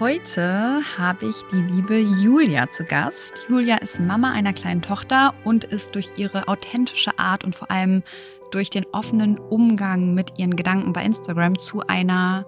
Heute 0.00 0.80
habe 0.98 1.26
ich 1.26 1.36
die 1.52 1.62
liebe 1.62 1.96
Julia 1.96 2.68
zu 2.68 2.84
Gast. 2.84 3.44
Julia 3.48 3.76
ist 3.76 4.00
Mama 4.00 4.32
einer 4.32 4.52
kleinen 4.52 4.82
Tochter 4.82 5.32
und 5.44 5.62
ist 5.62 5.94
durch 5.94 6.08
ihre 6.16 6.48
authentische 6.48 7.16
Art 7.16 7.44
und 7.44 7.54
vor 7.54 7.70
allem 7.70 8.02
durch 8.50 8.70
den 8.70 8.86
offenen 8.90 9.38
Umgang 9.38 10.12
mit 10.12 10.36
ihren 10.36 10.56
Gedanken 10.56 10.92
bei 10.92 11.04
Instagram 11.04 11.60
zu 11.60 11.82
einer 11.86 12.44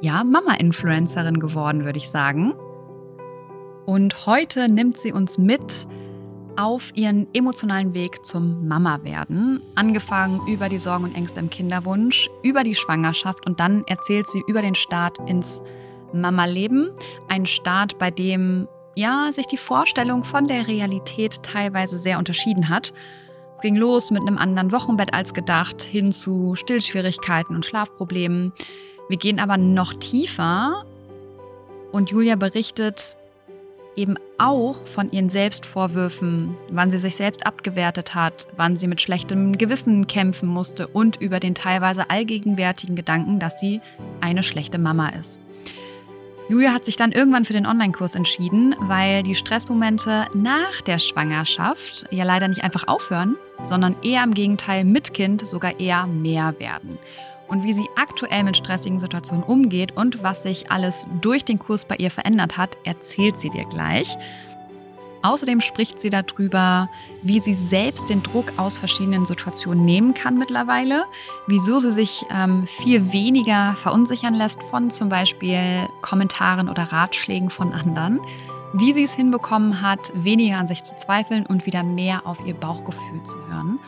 ja, 0.00 0.24
Mama-Influencerin 0.24 1.38
geworden, 1.38 1.84
würde 1.84 1.98
ich 1.98 2.10
sagen. 2.10 2.54
Und 3.86 4.26
heute 4.26 4.68
nimmt 4.68 4.96
sie 4.96 5.12
uns 5.12 5.38
mit 5.38 5.86
auf 6.56 6.90
ihren 6.96 7.32
emotionalen 7.32 7.94
Weg 7.94 8.24
zum 8.26 8.66
Mama-Werden. 8.66 9.62
Angefangen 9.76 10.40
über 10.48 10.68
die 10.68 10.80
Sorgen 10.80 11.04
und 11.04 11.14
Ängste 11.14 11.38
im 11.38 11.50
Kinderwunsch, 11.50 12.28
über 12.42 12.64
die 12.64 12.74
Schwangerschaft 12.74 13.46
und 13.46 13.60
dann 13.60 13.84
erzählt 13.86 14.28
sie 14.28 14.42
über 14.48 14.60
den 14.60 14.74
Start 14.74 15.18
ins 15.28 15.62
Mama 16.12 16.44
Leben. 16.44 16.90
Ein 17.28 17.46
Start, 17.46 17.98
bei 17.98 18.10
dem 18.10 18.68
ja 18.94 19.30
sich 19.32 19.46
die 19.46 19.56
Vorstellung 19.56 20.24
von 20.24 20.46
der 20.46 20.68
Realität 20.68 21.42
teilweise 21.42 21.98
sehr 21.98 22.18
unterschieden 22.18 22.68
hat. 22.68 22.92
Es 23.56 23.62
ging 23.62 23.76
los 23.76 24.10
mit 24.10 24.22
einem 24.22 24.38
anderen 24.38 24.72
Wochenbett 24.72 25.14
als 25.14 25.34
gedacht, 25.34 25.82
hin 25.82 26.12
zu 26.12 26.54
Stillschwierigkeiten 26.54 27.54
und 27.54 27.66
Schlafproblemen. 27.66 28.52
Wir 29.08 29.18
gehen 29.18 29.40
aber 29.40 29.56
noch 29.56 29.94
tiefer 29.94 30.84
und 31.92 32.10
Julia 32.10 32.36
berichtet 32.36 33.16
eben 33.96 34.16
auch 34.38 34.86
von 34.86 35.10
ihren 35.10 35.28
Selbstvorwürfen, 35.28 36.56
wann 36.70 36.90
sie 36.90 36.98
sich 36.98 37.16
selbst 37.16 37.44
abgewertet 37.44 38.14
hat, 38.14 38.46
wann 38.56 38.76
sie 38.76 38.86
mit 38.86 39.00
schlechtem 39.00 39.58
Gewissen 39.58 40.06
kämpfen 40.06 40.48
musste 40.48 40.86
und 40.86 41.20
über 41.20 41.40
den 41.40 41.54
teilweise 41.54 42.08
allgegenwärtigen 42.08 42.96
Gedanken, 42.96 43.40
dass 43.40 43.60
sie 43.60 43.80
eine 44.20 44.42
schlechte 44.42 44.78
Mama 44.78 45.10
ist. 45.10 45.38
Julia 46.50 46.72
hat 46.72 46.84
sich 46.84 46.96
dann 46.96 47.12
irgendwann 47.12 47.44
für 47.44 47.52
den 47.52 47.64
Online-Kurs 47.64 48.16
entschieden, 48.16 48.74
weil 48.80 49.22
die 49.22 49.36
Stressmomente 49.36 50.26
nach 50.34 50.82
der 50.82 50.98
Schwangerschaft 50.98 52.06
ja 52.10 52.24
leider 52.24 52.48
nicht 52.48 52.64
einfach 52.64 52.88
aufhören, 52.88 53.36
sondern 53.66 53.94
eher 54.02 54.24
im 54.24 54.34
Gegenteil 54.34 54.84
mit 54.84 55.14
Kind 55.14 55.46
sogar 55.46 55.78
eher 55.78 56.08
mehr 56.08 56.58
werden. 56.58 56.98
Und 57.46 57.62
wie 57.62 57.72
sie 57.72 57.86
aktuell 57.94 58.42
mit 58.42 58.56
stressigen 58.56 58.98
Situationen 58.98 59.44
umgeht 59.44 59.96
und 59.96 60.24
was 60.24 60.42
sich 60.42 60.72
alles 60.72 61.06
durch 61.20 61.44
den 61.44 61.60
Kurs 61.60 61.84
bei 61.84 61.94
ihr 61.94 62.10
verändert 62.10 62.56
hat, 62.56 62.76
erzählt 62.82 63.38
sie 63.40 63.50
dir 63.50 63.66
gleich. 63.66 64.18
Außerdem 65.22 65.60
spricht 65.60 66.00
sie 66.00 66.08
darüber, 66.08 66.88
wie 67.22 67.40
sie 67.40 67.54
selbst 67.54 68.08
den 68.08 68.22
Druck 68.22 68.52
aus 68.56 68.78
verschiedenen 68.78 69.26
Situationen 69.26 69.84
nehmen 69.84 70.14
kann 70.14 70.38
mittlerweile, 70.38 71.04
wieso 71.46 71.78
sie 71.78 71.92
sich 71.92 72.24
ähm, 72.34 72.66
viel 72.66 73.12
weniger 73.12 73.76
verunsichern 73.82 74.34
lässt 74.34 74.62
von 74.62 74.90
zum 74.90 75.10
Beispiel 75.10 75.88
Kommentaren 76.00 76.68
oder 76.68 76.84
Ratschlägen 76.84 77.50
von 77.50 77.72
anderen, 77.72 78.20
wie 78.72 78.92
sie 78.92 79.04
es 79.04 79.12
hinbekommen 79.12 79.82
hat, 79.82 80.12
weniger 80.14 80.56
an 80.56 80.66
sich 80.66 80.84
zu 80.84 80.96
zweifeln 80.96 81.44
und 81.44 81.66
wieder 81.66 81.82
mehr 81.82 82.26
auf 82.26 82.38
ihr 82.46 82.54
Bauchgefühl 82.54 83.22
zu 83.24 83.36
hören. 83.48 83.78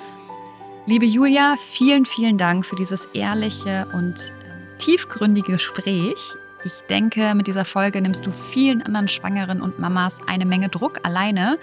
Liebe 0.85 1.07
Julia, 1.07 1.57
vielen, 1.59 2.05
vielen 2.05 2.37
Dank 2.37 2.67
für 2.67 2.77
dieses 2.77 3.07
ehrliche 3.15 3.87
und 3.95 4.33
ähm, 4.45 4.79
tiefgründige 4.79 5.53
Gespräch. 5.53 6.37
Ich 6.65 6.83
denke, 6.89 7.35
mit 7.35 7.47
dieser 7.47 7.65
Folge 7.65 8.01
nimmst 8.01 8.25
du 8.25 8.31
vielen 8.31 8.83
anderen 8.83 9.09
Schwangeren 9.09 9.61
und 9.61 9.79
Mamas 9.79 10.19
eine 10.27 10.45
Menge 10.45 10.69
Druck 10.69 11.01
alleine, 11.03 11.59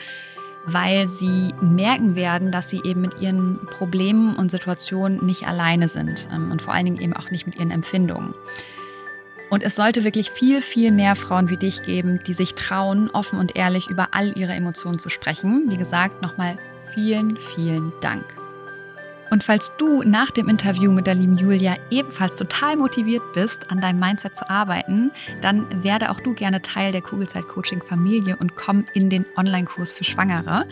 weil 0.65 1.07
sie 1.07 1.53
merken 1.61 2.15
werden, 2.15 2.51
dass 2.51 2.69
sie 2.69 2.81
eben 2.83 3.01
mit 3.01 3.21
ihren 3.21 3.65
Problemen 3.67 4.35
und 4.35 4.51
Situationen 4.51 5.25
nicht 5.25 5.47
alleine 5.47 5.87
sind 5.87 6.27
ähm, 6.33 6.51
und 6.51 6.61
vor 6.61 6.73
allen 6.73 6.85
Dingen 6.85 7.01
eben 7.01 7.13
auch 7.13 7.31
nicht 7.31 7.45
mit 7.45 7.55
ihren 7.55 7.71
Empfindungen. 7.71 8.33
Und 9.49 9.63
es 9.63 9.75
sollte 9.75 10.03
wirklich 10.03 10.29
viel, 10.29 10.61
viel 10.61 10.91
mehr 10.91 11.15
Frauen 11.15 11.49
wie 11.49 11.57
dich 11.57 11.81
geben, 11.81 12.19
die 12.27 12.33
sich 12.33 12.53
trauen, 12.53 13.09
offen 13.09 13.39
und 13.39 13.55
ehrlich 13.55 13.89
über 13.89 14.09
all 14.11 14.37
ihre 14.37 14.53
Emotionen 14.53 14.99
zu 14.99 15.09
sprechen. 15.09 15.65
Wie 15.69 15.77
gesagt, 15.77 16.21
nochmal 16.21 16.59
vielen, 16.93 17.37
vielen 17.37 17.91
Dank. 18.01 18.38
Und 19.29 19.43
falls 19.43 19.75
du 19.77 20.03
nach 20.03 20.31
dem 20.31 20.49
Interview 20.49 20.91
mit 20.91 21.07
der 21.07 21.15
lieben 21.15 21.37
Julia 21.37 21.75
ebenfalls 21.89 22.35
total 22.35 22.77
motiviert 22.77 23.23
bist, 23.33 23.69
an 23.69 23.79
deinem 23.79 23.99
Mindset 23.99 24.35
zu 24.35 24.49
arbeiten, 24.49 25.11
dann 25.41 25.83
werde 25.83 26.09
auch 26.09 26.19
du 26.19 26.33
gerne 26.33 26.61
Teil 26.61 26.91
der 26.91 27.01
Kugelzeit 27.01 27.47
Coaching 27.47 27.81
Familie 27.81 28.37
und 28.37 28.55
komm 28.55 28.85
in 28.93 29.09
den 29.09 29.25
Online-Kurs 29.37 29.91
für 29.91 30.03
Schwangere. 30.03 30.65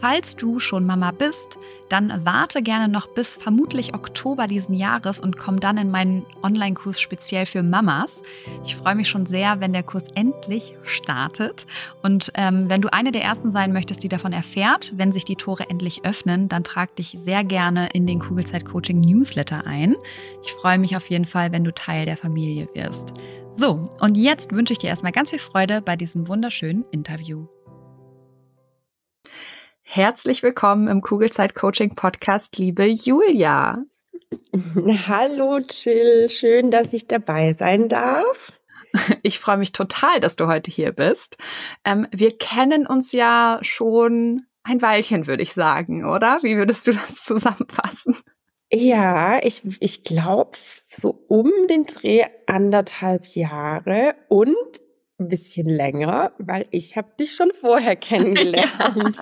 Falls 0.00 0.36
du 0.36 0.60
schon 0.60 0.86
Mama 0.86 1.10
bist, 1.10 1.58
dann 1.88 2.24
warte 2.24 2.62
gerne 2.62 2.86
noch 2.86 3.08
bis 3.08 3.34
vermutlich 3.34 3.94
Oktober 3.94 4.46
diesen 4.46 4.74
Jahres 4.74 5.18
und 5.18 5.36
komm 5.36 5.58
dann 5.58 5.76
in 5.76 5.90
meinen 5.90 6.24
Online-Kurs 6.42 7.00
speziell 7.00 7.46
für 7.46 7.64
Mamas. 7.64 8.22
Ich 8.64 8.76
freue 8.76 8.94
mich 8.94 9.08
schon 9.08 9.26
sehr, 9.26 9.60
wenn 9.60 9.72
der 9.72 9.82
Kurs 9.82 10.04
endlich 10.14 10.74
startet. 10.84 11.66
Und 12.02 12.30
ähm, 12.34 12.70
wenn 12.70 12.80
du 12.80 12.92
eine 12.92 13.10
der 13.10 13.22
ersten 13.22 13.50
sein 13.50 13.72
möchtest, 13.72 14.02
die 14.04 14.08
davon 14.08 14.32
erfährt, 14.32 14.92
wenn 14.96 15.10
sich 15.10 15.24
die 15.24 15.36
Tore 15.36 15.68
endlich 15.68 16.04
öffnen, 16.04 16.48
dann 16.48 16.62
trag 16.62 16.94
dich 16.94 17.16
sehr 17.18 17.42
gerne 17.42 17.88
in 17.92 18.06
den 18.06 18.20
Kugelzeit 18.20 18.64
Coaching 18.64 19.00
Newsletter 19.00 19.66
ein. 19.66 19.96
Ich 20.44 20.52
freue 20.52 20.78
mich 20.78 20.96
auf 20.96 21.10
jeden 21.10 21.26
Fall, 21.26 21.50
wenn 21.50 21.64
du 21.64 21.74
Teil 21.74 22.06
der 22.06 22.16
Familie 22.16 22.68
wirst. 22.74 23.14
So, 23.56 23.88
und 23.98 24.16
jetzt 24.16 24.52
wünsche 24.52 24.72
ich 24.72 24.78
dir 24.78 24.90
erstmal 24.90 25.10
ganz 25.10 25.30
viel 25.30 25.40
Freude 25.40 25.82
bei 25.82 25.96
diesem 25.96 26.28
wunderschönen 26.28 26.84
Interview. 26.92 27.48
Herzlich 29.90 30.42
willkommen 30.42 30.86
im 30.86 31.00
Kugelzeit 31.00 31.54
Coaching 31.54 31.94
Podcast, 31.94 32.58
liebe 32.58 32.84
Julia. 32.84 33.82
Hallo 35.06 35.60
Jill, 35.60 36.28
schön, 36.28 36.70
dass 36.70 36.92
ich 36.92 37.08
dabei 37.08 37.54
sein 37.54 37.88
darf. 37.88 38.52
Ich 39.22 39.38
freue 39.38 39.56
mich 39.56 39.72
total, 39.72 40.20
dass 40.20 40.36
du 40.36 40.46
heute 40.46 40.70
hier 40.70 40.92
bist. 40.92 41.38
Ähm, 41.86 42.06
wir 42.12 42.36
kennen 42.36 42.86
uns 42.86 43.12
ja 43.12 43.60
schon 43.62 44.42
ein 44.62 44.82
Weilchen, 44.82 45.26
würde 45.26 45.42
ich 45.42 45.54
sagen, 45.54 46.04
oder? 46.04 46.38
Wie 46.42 46.58
würdest 46.58 46.86
du 46.86 46.92
das 46.92 47.14
zusammenfassen? 47.24 48.14
Ja, 48.70 49.42
ich, 49.42 49.62
ich 49.80 50.04
glaube 50.04 50.58
so 50.86 51.24
um 51.28 51.50
den 51.70 51.84
Dreh 51.84 52.26
anderthalb 52.46 53.26
Jahre 53.28 54.16
und 54.28 54.54
ein 55.18 55.28
bisschen 55.28 55.66
länger, 55.66 56.32
weil 56.38 56.66
ich 56.70 56.96
habe 56.96 57.08
dich 57.18 57.34
schon 57.34 57.50
vorher 57.52 57.96
kennengelernt. 57.96 59.18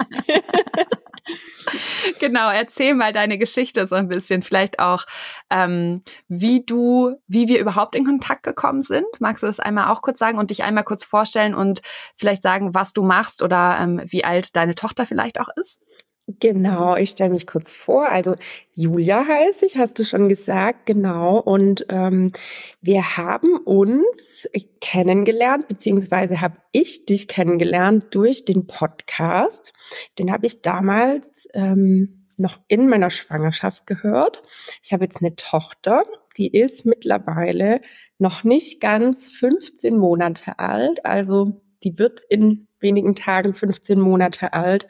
genau, 2.21 2.51
erzähl 2.51 2.95
mal 2.95 3.13
deine 3.13 3.39
Geschichte 3.39 3.87
so 3.87 3.95
ein 3.95 4.09
bisschen, 4.09 4.43
vielleicht 4.43 4.79
auch, 4.79 5.05
ähm, 5.51 6.03
wie 6.29 6.65
du, 6.65 7.17
wie 7.27 7.49
wir 7.49 7.59
überhaupt 7.61 7.95
in 7.95 8.05
Kontakt 8.05 8.43
gekommen 8.43 8.83
sind. 8.83 9.07
Magst 9.19 9.43
du 9.43 9.47
das 9.47 9.61
einmal 9.61 9.91
auch 9.91 10.03
kurz 10.03 10.19
sagen 10.19 10.39
und 10.39 10.51
dich 10.51 10.63
einmal 10.63 10.85
kurz 10.85 11.05
vorstellen 11.05 11.55
und 11.55 11.81
vielleicht 12.17 12.43
sagen, 12.43 12.75
was 12.75 12.93
du 12.93 13.03
machst 13.03 13.43
oder 13.43 13.79
ähm, 13.81 14.03
wie 14.07 14.25
alt 14.25 14.55
deine 14.57 14.75
Tochter 14.75 15.07
vielleicht 15.07 15.41
auch 15.41 15.49
ist? 15.57 15.83
Genau, 16.29 16.97
ich 16.97 17.11
stelle 17.11 17.31
mich 17.31 17.47
kurz 17.47 17.71
vor. 17.71 18.09
Also 18.09 18.35
Julia 18.75 19.25
heiße 19.25 19.65
ich, 19.65 19.77
hast 19.77 19.97
du 20.01 20.05
schon 20.05 20.29
gesagt, 20.29 20.85
genau. 20.85 21.39
Und 21.39 21.87
ähm, 21.89 22.33
wir 22.81 23.17
haben 23.17 23.57
uns 23.59 24.49
kennengelernt, 24.81 25.69
beziehungsweise 25.69 26.41
habe 26.41 26.57
ich 26.73 27.07
dich 27.07 27.29
kennengelernt 27.29 28.07
durch 28.11 28.45
den 28.45 28.67
Podcast. 28.67 29.73
Den 30.19 30.33
habe 30.33 30.47
ich 30.47 30.63
damals 30.63 31.47
ähm, 31.55 32.27
noch 32.37 32.59
in 32.67 32.89
meiner 32.89 33.11
Schwangerschaft 33.11 33.87
gehört. 33.87 34.43
Ich 34.83 34.93
habe 34.93 35.05
jetzt 35.05 35.23
eine 35.23 35.37
Tochter, 35.37 36.03
die 36.37 36.53
ist 36.53 36.85
mittlerweile 36.85 37.81
noch 38.19 38.43
nicht 38.43 38.81
ganz 38.81 39.29
15 39.29 39.97
Monate 39.97 40.59
alt. 40.59 41.07
Also 41.07 41.63
die 41.85 41.97
wird 42.01 42.21
in 42.29 42.67
wenigen 42.81 43.15
Tagen 43.15 43.55
15 43.55 44.01
Monate 44.01 44.53
alt. 44.53 44.89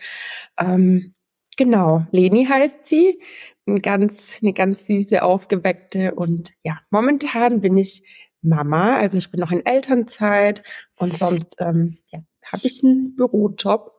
Ähm, 0.59 1.13
Genau, 1.57 2.07
Leni 2.11 2.45
heißt 2.45 2.85
sie. 2.85 3.21
Ein 3.67 3.83
ganz, 3.83 4.39
eine 4.43 4.53
ganz 4.53 4.87
süße, 4.87 5.23
aufgeweckte 5.23 6.15
und 6.15 6.53
ja, 6.63 6.79
momentan 6.91 7.61
bin 7.61 7.77
ich 7.77 8.05
Mama, 8.43 8.97
also 8.97 9.19
ich 9.19 9.31
bin 9.31 9.41
noch 9.41 9.51
in 9.51 9.67
Elternzeit 9.67 10.63
und 10.97 11.17
sonst 11.17 11.57
ähm, 11.59 11.99
ja, 12.13 12.21
habe 12.45 12.63
ich 12.63 12.81
einen 12.85 13.17
Bürojob 13.17 13.93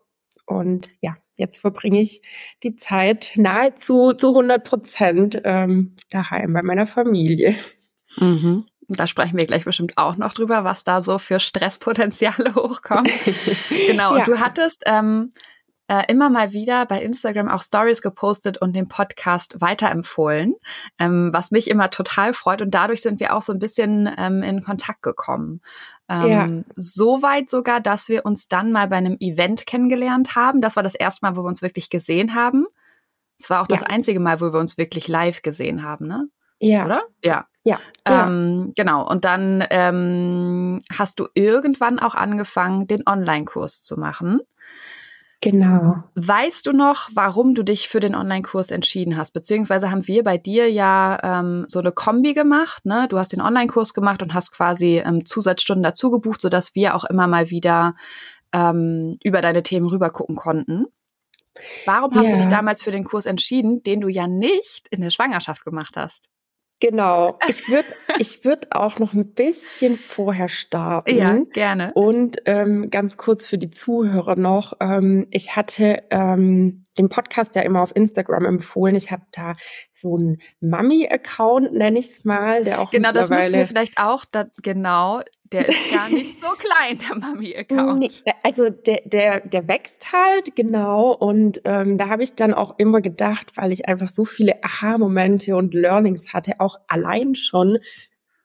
und 0.46 0.90
ja, 1.02 1.18
jetzt 1.36 1.60
verbringe 1.60 2.02
ich 2.02 2.22
die 2.64 2.76
Zeit 2.76 3.34
nahezu 3.36 4.14
zu 4.14 4.30
100 4.30 4.64
Prozent 4.64 5.42
ähm, 5.44 5.96
daheim 6.10 6.54
bei 6.54 6.64
meiner 6.64 6.88
Familie. 6.88 7.56
Mhm. 8.18 8.66
Da 8.90 9.06
sprechen 9.06 9.38
wir 9.38 9.46
gleich 9.46 9.66
bestimmt 9.66 9.98
auch 9.98 10.16
noch 10.16 10.32
drüber, 10.32 10.64
was 10.64 10.86
da 10.86 11.02
so 11.02 11.18
für 11.18 11.40
Stresspotenziale 11.40 12.56
hochkommen. 12.56 13.12
genau. 13.88 14.14
Und 14.14 14.20
ja. 14.20 14.24
du 14.24 14.40
hattest 14.40 14.84
ähm, 14.86 15.32
äh, 15.88 16.04
immer 16.12 16.30
mal 16.30 16.52
wieder 16.52 16.86
bei 16.86 17.02
Instagram 17.02 17.48
auch 17.48 17.62
Stories 17.62 18.02
gepostet 18.02 18.58
und 18.58 18.76
den 18.76 18.88
Podcast 18.88 19.62
weiterempfohlen, 19.62 20.56
ähm, 21.00 21.30
was 21.34 21.52
mich 21.52 21.70
immer 21.70 21.90
total 21.90 22.34
freut. 22.34 22.62
Und 22.62 22.72
dadurch 22.72 23.02
sind 23.02 23.20
wir 23.20 23.36
auch 23.36 23.42
so 23.42 23.54
ein 23.54 23.60
bisschen 23.60 24.10
ähm, 24.18 24.44
in 24.44 24.64
Kontakt 24.64 25.02
gekommen. 25.02 25.62
Ähm, 26.10 26.30
ja. 26.30 26.64
So 26.76 27.22
weit 27.22 27.50
sogar, 27.50 27.80
dass 27.80 28.10
wir 28.10 28.26
uns 28.26 28.48
dann 28.48 28.72
mal 28.72 28.88
bei 28.88 28.98
einem 28.98 29.18
Event 29.20 29.66
kennengelernt 29.66 30.36
haben. 30.36 30.62
Das 30.62 30.76
war 30.76 30.84
das 30.84 30.96
erste 30.96 31.26
Mal, 31.26 31.36
wo 31.36 31.44
wir 31.44 31.50
uns 31.50 31.62
wirklich 31.62 31.90
gesehen 31.90 32.36
haben. 32.36 32.68
Es 33.40 33.50
war 33.50 33.62
auch 33.62 33.68
ja. 33.70 33.78
das 33.78 33.84
einzige 33.84 34.20
Mal, 34.20 34.42
wo 34.42 34.52
wir 34.52 34.60
uns 34.60 34.78
wirklich 34.78 35.08
live 35.08 35.42
gesehen 35.42 35.84
haben, 35.84 36.08
ne? 36.08 36.28
Ja. 36.60 36.86
Oder? 36.86 37.04
Ja. 37.24 37.48
Ja. 37.64 37.80
Ähm, 38.06 38.74
genau. 38.76 39.08
Und 39.08 39.26
dann 39.26 39.64
ähm, 39.70 40.82
hast 40.92 41.20
du 41.20 41.28
irgendwann 41.34 42.00
auch 42.00 42.16
angefangen, 42.16 42.88
den 42.88 43.04
Online-Kurs 43.06 43.82
zu 43.82 43.98
machen. 43.98 44.40
Genau. 45.42 46.04
Weißt 46.16 46.66
du 46.66 46.72
noch, 46.72 47.10
warum 47.14 47.54
du 47.54 47.64
dich 47.64 47.88
für 47.88 48.00
den 48.00 48.16
Online-Kurs 48.16 48.72
entschieden 48.72 49.18
hast? 49.18 49.32
Beziehungsweise 49.32 49.92
haben 49.92 50.08
wir 50.08 50.24
bei 50.24 50.38
dir 50.40 50.72
ja 50.72 51.20
ähm, 51.22 51.66
so 51.68 51.80
eine 51.80 51.92
Kombi 51.92 52.34
gemacht. 52.34 52.86
Ne? 52.86 53.08
Du 53.08 53.20
hast 53.20 53.34
den 53.34 53.42
Online-Kurs 53.42 53.94
gemacht 53.94 54.24
und 54.24 54.34
hast 54.34 54.52
quasi 54.52 54.98
ähm, 55.06 55.28
Zusatzstunden 55.28 55.84
dazu 55.84 56.10
gebucht, 56.10 56.42
sodass 56.42 56.74
wir 56.74 56.96
auch 56.96 57.04
immer 57.04 57.28
mal 57.28 57.52
wieder 57.52 57.96
ähm, 58.52 59.16
über 59.24 59.42
deine 59.42 59.62
Themen 59.62 59.86
rüber 59.88 60.10
gucken 60.10 60.36
konnten. 60.36 60.86
Warum 61.86 62.16
hast 62.16 62.26
ja. 62.26 62.32
du 62.32 62.38
dich 62.38 62.48
damals 62.48 62.82
für 62.82 62.92
den 62.92 63.04
Kurs 63.04 63.26
entschieden, 63.26 63.84
den 63.84 64.02
du 64.02 64.08
ja 64.08 64.28
nicht 64.28 64.88
in 64.90 65.02
der 65.02 65.12
Schwangerschaft 65.12 65.64
gemacht 65.64 65.96
hast? 65.98 66.30
Genau. 66.80 67.40
Ich 67.50 67.70
würde 67.70 67.88
ich 68.20 68.46
würd 68.46 68.76
auch 68.76 69.00
noch 69.00 69.14
ein 69.14 69.34
bisschen 69.34 69.98
vorher 69.98 70.50
starten. 70.50 71.16
Ja, 71.16 71.40
gerne. 71.54 71.92
Und 71.94 72.38
ähm, 72.46 72.90
ganz 72.90 73.18
kurz 73.18 73.48
für 73.48 73.58
die 73.58 73.70
Zuhörer 73.70 74.36
noch. 74.36 74.74
Ähm, 74.80 75.28
ich 75.32 75.56
hatte 75.56 76.04
ähm, 76.12 76.84
den 76.98 77.10
Podcast 77.10 77.56
ja 77.56 77.62
immer 77.62 77.82
auf 77.82 77.96
Instagram 77.96 78.46
empfohlen. 78.46 78.96
Ich 78.96 79.12
habe 79.12 79.24
da 79.32 79.56
so 79.94 80.16
einen 80.16 80.42
Mami-Account, 80.60 81.74
nenne 81.74 82.00
ich 82.00 82.10
es 82.10 82.26
mal, 82.26 82.64
der 82.64 82.82
auch 82.82 82.92
Genau, 82.92 83.12
das 83.12 83.30
müssen 83.30 83.54
wir 83.54 83.66
vielleicht 83.66 83.98
auch, 83.98 84.26
da, 84.26 84.46
genau, 84.62 85.22
der 85.52 85.68
ist 85.70 85.94
gar 85.94 86.10
nicht 86.10 86.40
so 86.40 86.48
klein, 86.58 87.00
der 87.00 87.18
Mami-Account. 87.18 88.00
Nee, 88.00 88.12
also 88.44 88.70
der, 88.70 89.02
der, 89.06 89.42
der 89.42 89.68
wächst 89.68 90.12
halt, 90.12 90.56
genau. 90.56 91.12
Und 91.14 91.62
ähm, 91.66 91.98
da 91.98 92.10
habe 92.10 92.24
ich 92.24 92.36
dann 92.36 92.54
auch 92.54 92.78
immer 92.78 93.02
gedacht, 93.02 93.52
weil 93.56 93.72
ich 93.72 93.88
einfach 93.88 94.10
so 94.10 94.26
viele 94.26 94.64
Aha-Momente 94.64 95.56
und 95.56 95.74
Learnings 95.74 96.34
hatte, 96.34 96.60
auch 96.60 96.78
allein 96.88 97.36
schon 97.36 97.78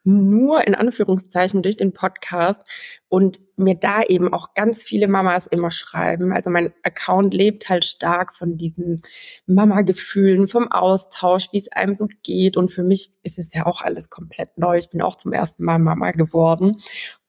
nur 0.05 0.67
in 0.67 0.75
Anführungszeichen 0.75 1.63
durch 1.63 1.77
den 1.77 1.93
Podcast 1.93 2.63
und 3.09 3.39
mir 3.57 3.75
da 3.75 4.03
eben 4.03 4.33
auch 4.33 4.55
ganz 4.55 4.83
viele 4.83 5.09
Mamas 5.09 5.47
immer 5.47 5.71
schreiben. 5.71 6.33
Also 6.33 6.51
mein 6.51 6.73
Account 6.83 7.35
lebt 7.35 7.69
halt 7.69 7.85
stark 7.85 8.35
von 8.35 8.57
diesen 8.57 9.03
Mama-Gefühlen, 9.47 10.49
vom 10.49 10.71
Austausch, 10.71 11.49
wie 11.53 11.59
es 11.59 11.71
einem 11.71 11.95
so 11.95 12.09
geht. 12.25 12.57
Und 12.57 12.71
für 12.73 12.83
mich 12.83 13.13
ist 13.23 13.39
es 13.39 13.55
ja 13.55 13.67
auch 13.67 13.83
alles 13.83 14.11
komplett 14.11 14.59
neu. 14.59 14.77
Ich 14.79 14.91
bin 14.91 15.03
auch 15.03 15.17
zum 15.17 15.33
ersten 15.33 15.65
Mal 15.65 15.79
Mama 15.79 16.11
geworden. 16.11 16.79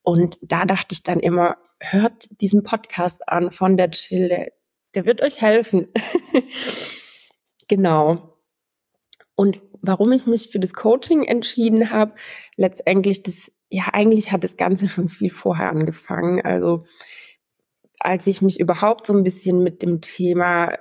Und 0.01 0.37
da 0.41 0.65
dachte 0.65 0.93
ich 0.93 1.03
dann 1.03 1.19
immer, 1.19 1.57
hört 1.79 2.27
diesen 2.41 2.63
Podcast 2.63 3.27
an 3.29 3.51
von 3.51 3.77
der 3.77 3.91
Chill, 3.91 4.27
der, 4.27 4.51
der 4.95 5.05
wird 5.05 5.21
euch 5.21 5.41
helfen. 5.41 5.87
genau. 7.67 8.32
Und 9.35 9.61
warum 9.81 10.11
ich 10.11 10.27
mich 10.27 10.49
für 10.49 10.59
das 10.59 10.73
Coaching 10.73 11.23
entschieden 11.23 11.89
habe, 11.89 12.13
letztendlich 12.55 13.23
das, 13.23 13.51
ja, 13.69 13.85
eigentlich 13.93 14.31
hat 14.31 14.43
das 14.43 14.57
Ganze 14.57 14.87
schon 14.87 15.09
viel 15.09 15.31
vorher 15.31 15.69
angefangen. 15.69 16.41
Also 16.41 16.79
als 17.99 18.27
ich 18.27 18.41
mich 18.41 18.59
überhaupt 18.59 19.07
so 19.07 19.13
ein 19.13 19.23
bisschen 19.23 19.63
mit 19.63 19.81
dem 19.81 20.01
Thema, 20.01 20.77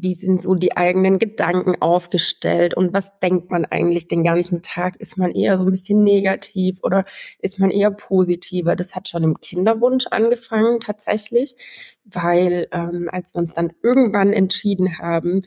wie 0.00 0.14
sind 0.14 0.42
so 0.42 0.54
die 0.54 0.76
eigenen 0.76 1.18
Gedanken 1.18 1.80
aufgestellt 1.80 2.74
und 2.74 2.92
was 2.92 3.16
denkt 3.20 3.50
man 3.50 3.64
eigentlich 3.64 4.08
den 4.08 4.24
ganzen 4.24 4.60
Tag? 4.60 4.96
Ist 4.96 5.16
man 5.16 5.30
eher 5.30 5.56
so 5.56 5.64
ein 5.64 5.70
bisschen 5.70 6.02
negativ 6.02 6.80
oder 6.82 7.04
ist 7.38 7.60
man 7.60 7.70
eher 7.70 7.92
positiver? 7.92 8.74
Das 8.74 8.94
hat 8.94 9.08
schon 9.08 9.22
im 9.22 9.38
Kinderwunsch 9.38 10.06
angefangen 10.10 10.80
tatsächlich, 10.80 11.54
weil 12.04 12.66
ähm, 12.72 13.08
als 13.12 13.34
wir 13.34 13.38
uns 13.38 13.52
dann 13.52 13.72
irgendwann 13.82 14.32
entschieden 14.32 14.98
haben, 14.98 15.42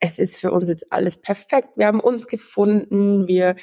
es 0.00 0.18
ist 0.18 0.40
für 0.40 0.52
uns 0.52 0.68
jetzt 0.68 0.92
alles 0.92 1.16
perfekt. 1.20 1.70
Wir 1.76 1.86
haben 1.86 2.00
uns 2.00 2.26
gefunden. 2.26 3.26
Wir 3.26 3.56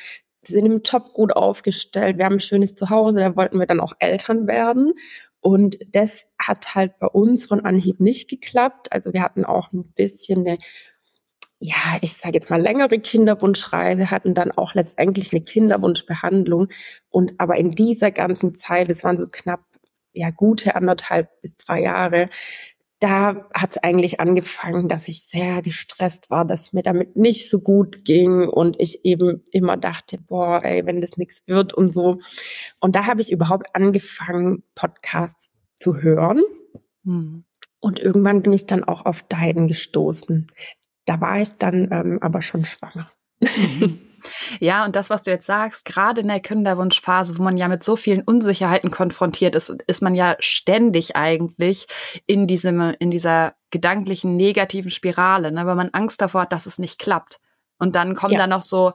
sind 0.48 0.66
im 0.66 0.82
Job 0.84 1.14
gut 1.14 1.36
aufgestellt, 1.36 2.18
wir 2.18 2.26
haben 2.26 2.36
ein 2.36 2.40
schönes 2.40 2.76
Zuhause, 2.76 3.20
da 3.20 3.36
wollten 3.36 3.60
wir 3.60 3.66
dann 3.66 3.80
auch 3.80 3.94
Eltern 4.00 4.48
werden. 4.48 4.94
Und 5.40 5.78
das 5.92 6.28
hat 6.40 6.74
halt 6.76 6.98
bei 7.00 7.08
uns 7.08 7.46
von 7.46 7.62
Anhieb 7.62 8.00
nicht 8.00 8.30
geklappt. 8.30 8.92
Also 8.92 9.14
wir 9.14 9.22
hatten 9.22 9.46
auch 9.46 9.72
ein 9.74 9.92
bisschen 9.94 10.40
eine, 10.40 10.58
ja, 11.60 11.76
ich 12.02 12.14
sage 12.14 12.34
jetzt 12.34 12.50
mal 12.50 12.62
längere 12.62 13.00
Kinderwunschreise, 13.00 14.12
hatten 14.12 14.34
dann 14.34 14.52
auch 14.52 14.74
letztendlich 14.74 15.34
eine 15.34 15.44
Kinderwunschbehandlung. 15.44 16.70
Und 17.10 17.34
aber 17.38 17.58
in 17.58 17.72
dieser 17.72 18.12
ganzen 18.12 18.56
Zeit, 18.56 18.90
es 18.90 19.04
waren 19.04 19.18
so 19.18 19.28
knapp, 19.30 19.62
ja, 20.14 20.32
gute 20.32 20.76
anderthalb 20.76 21.30
bis 21.42 21.58
zwei 21.58 21.82
Jahre, 21.82 22.26
da 23.06 23.46
hat 23.54 23.70
es 23.70 23.78
eigentlich 23.78 24.20
angefangen, 24.20 24.90
dass 24.90 25.08
ich 25.08 25.28
sehr 25.28 25.62
gestresst 25.62 26.32
war, 26.32 26.44
dass 26.44 26.74
mir 26.74 26.82
damit 26.82 27.16
nicht 27.16 27.52
so 27.52 27.60
gut 27.60 28.04
ging 28.04 28.48
und 28.48 28.80
ich 28.80 29.06
eben 29.06 29.44
immer 29.52 29.78
dachte, 29.78 30.18
boah, 30.18 30.64
ey, 30.64 30.88
wenn 30.88 31.02
das 31.02 31.16
nichts 31.16 31.44
wird 31.46 31.72
und 31.72 31.94
so. 31.94 32.18
Und 32.80 32.96
da 32.96 33.06
habe 33.06 33.22
ich 33.22 33.32
überhaupt 33.32 33.68
angefangen, 33.76 34.64
Podcasts 34.74 35.52
zu 35.76 36.02
hören. 36.02 36.42
Hm. 37.04 37.46
Und 37.80 38.00
irgendwann 38.00 38.42
bin 38.42 38.54
ich 38.54 38.66
dann 38.66 38.84
auch 38.84 39.06
auf 39.06 39.22
deinen 39.22 39.68
gestoßen. 39.68 40.48
Da 41.06 41.22
war 41.22 41.40
ich 41.40 41.52
dann 41.60 41.90
ähm, 41.92 42.18
aber 42.22 42.42
schon 42.42 42.66
schwanger. 42.66 43.12
Mhm. 43.40 44.00
Ja, 44.60 44.86
und 44.86 44.96
das, 44.96 45.10
was 45.10 45.24
du 45.24 45.32
jetzt 45.32 45.46
sagst, 45.46 45.86
gerade 45.86 46.22
in 46.22 46.28
der 46.28 46.40
Kinderwunschphase, 46.40 47.38
wo 47.38 47.44
man 47.44 47.58
ja 47.58 47.68
mit 47.68 47.84
so 47.84 47.96
vielen 47.96 48.22
Unsicherheiten 48.22 48.92
konfrontiert 48.92 49.56
ist, 49.56 49.70
ist 49.88 50.02
man 50.02 50.16
ja 50.16 50.36
ständig 50.40 51.16
eigentlich 51.16 51.88
in 52.26 52.48
diesem, 52.48 52.96
in 53.00 53.12
dieser 53.12 53.56
gedanklichen 53.72 54.36
negativen 54.36 54.92
Spirale, 54.92 55.52
ne, 55.52 55.66
weil 55.66 55.76
man 55.76 55.90
Angst 55.90 56.22
davor 56.22 56.42
hat, 56.42 56.52
dass 56.52 56.66
es 56.66 56.80
nicht 56.80 57.00
klappt. 57.00 57.40
Und 57.78 57.96
dann 57.96 58.16
kommen 58.16 58.34
ja. 58.34 58.40
da 58.40 58.48
noch 58.48 58.62
so 58.62 58.94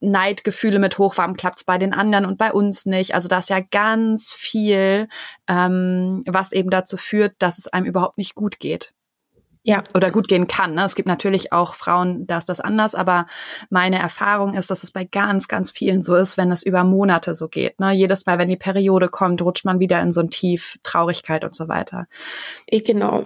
Neidgefühle 0.00 0.80
mit 0.80 0.98
hoch, 0.98 1.16
warum 1.16 1.36
klappt 1.36 1.58
es 1.58 1.64
bei 1.64 1.78
den 1.78 1.94
anderen 1.94 2.26
und 2.26 2.38
bei 2.38 2.52
uns 2.52 2.84
nicht? 2.84 3.14
Also 3.14 3.28
da 3.28 3.38
ist 3.38 3.50
ja 3.50 3.60
ganz 3.60 4.32
viel, 4.32 5.08
ähm, 5.48 6.24
was 6.26 6.50
eben 6.50 6.70
dazu 6.70 6.96
führt, 6.96 7.34
dass 7.38 7.58
es 7.58 7.68
einem 7.68 7.86
überhaupt 7.86 8.18
nicht 8.18 8.34
gut 8.34 8.58
geht 8.58 8.92
ja. 9.66 9.82
oder 9.94 10.10
gut 10.10 10.28
gehen 10.28 10.46
kann. 10.46 10.74
Ne? 10.74 10.84
Es 10.84 10.94
gibt 10.94 11.08
natürlich 11.08 11.52
auch 11.52 11.74
Frauen, 11.74 12.26
da 12.26 12.38
ist 12.38 12.48
das 12.48 12.60
anders, 12.60 12.94
aber 12.94 13.26
meine 13.68 13.98
Erfahrung 13.98 14.54
ist, 14.54 14.70
dass 14.70 14.84
es 14.84 14.92
bei 14.92 15.04
ganz, 15.04 15.48
ganz 15.48 15.72
vielen 15.72 16.02
so 16.02 16.14
ist, 16.14 16.36
wenn 16.36 16.52
es 16.52 16.62
über 16.62 16.84
Monate 16.84 17.34
so 17.34 17.48
geht. 17.48 17.80
Ne? 17.80 17.92
Jedes 17.92 18.26
Mal, 18.26 18.38
wenn 18.38 18.48
die 18.48 18.56
Periode 18.56 19.08
kommt, 19.08 19.42
rutscht 19.42 19.64
man 19.64 19.80
wieder 19.80 20.00
in 20.00 20.12
so 20.12 20.20
ein 20.20 20.30
Tief, 20.30 20.78
Traurigkeit 20.84 21.44
und 21.44 21.54
so 21.54 21.68
weiter. 21.68 22.06
Ich, 22.66 22.84
genau. 22.84 23.24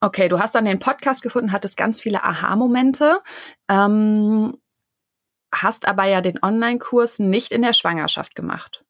Okay, 0.00 0.28
du 0.28 0.38
hast 0.38 0.54
dann 0.54 0.66
den 0.66 0.78
Podcast 0.78 1.22
gefunden, 1.22 1.50
hattest 1.50 1.78
ganz 1.78 1.98
viele 1.98 2.22
Aha-Momente, 2.22 3.20
ähm, 3.70 4.54
hast 5.52 5.88
aber 5.88 6.04
ja 6.04 6.20
den 6.20 6.42
Online-Kurs 6.42 7.20
nicht 7.20 7.52
in 7.52 7.62
der 7.62 7.72
Schwangerschaft 7.72 8.34
gemacht. 8.34 8.84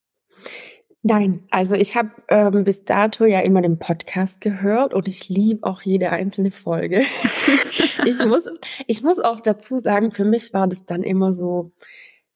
Nein, 1.06 1.46
also 1.50 1.74
ich 1.74 1.96
habe 1.96 2.08
ähm, 2.28 2.64
bis 2.64 2.86
dato 2.86 3.26
ja 3.26 3.40
immer 3.40 3.60
den 3.60 3.78
Podcast 3.78 4.40
gehört 4.40 4.94
und 4.94 5.06
ich 5.06 5.28
liebe 5.28 5.66
auch 5.66 5.82
jede 5.82 6.08
einzelne 6.08 6.50
Folge. 6.50 7.02
ich, 8.06 8.24
muss, 8.24 8.48
ich 8.86 9.02
muss 9.02 9.18
auch 9.18 9.40
dazu 9.40 9.76
sagen, 9.76 10.12
für 10.12 10.24
mich 10.24 10.54
war 10.54 10.66
das 10.66 10.86
dann 10.86 11.02
immer 11.02 11.34
so, 11.34 11.72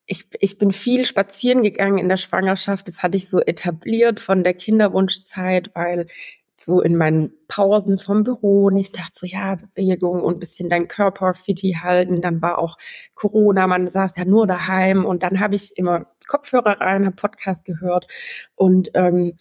ich, 0.04 0.26
ich 0.40 0.58
bin 0.58 0.70
viel 0.70 1.06
spazieren 1.06 1.62
gegangen 1.62 1.96
in 1.96 2.10
der 2.10 2.18
Schwangerschaft. 2.18 2.88
Das 2.88 3.02
hatte 3.02 3.16
ich 3.16 3.30
so 3.30 3.40
etabliert 3.40 4.20
von 4.20 4.44
der 4.44 4.52
Kinderwunschzeit, 4.52 5.70
weil 5.74 6.04
so 6.60 6.82
in 6.82 6.94
meinen 6.94 7.32
Pausen 7.48 7.98
vom 7.98 8.22
Büro 8.22 8.66
und 8.66 8.76
ich 8.76 8.92
dachte 8.92 9.12
so, 9.14 9.26
ja, 9.26 9.54
Bewegung 9.54 10.20
und 10.20 10.40
bisschen 10.40 10.68
dein 10.68 10.88
Körper 10.88 11.32
fitti 11.32 11.78
halten. 11.80 12.20
Dann 12.20 12.42
war 12.42 12.58
auch 12.58 12.76
Corona, 13.14 13.66
man 13.66 13.88
saß 13.88 14.16
ja 14.16 14.26
nur 14.26 14.46
daheim 14.46 15.06
und 15.06 15.22
dann 15.22 15.40
habe 15.40 15.54
ich 15.54 15.72
immer 15.76 16.06
Kopfhörer 16.28 16.80
rein, 16.80 17.04
habe 17.04 17.16
Podcast 17.16 17.64
gehört 17.64 18.06
und 18.54 18.90
ähm, 18.94 19.34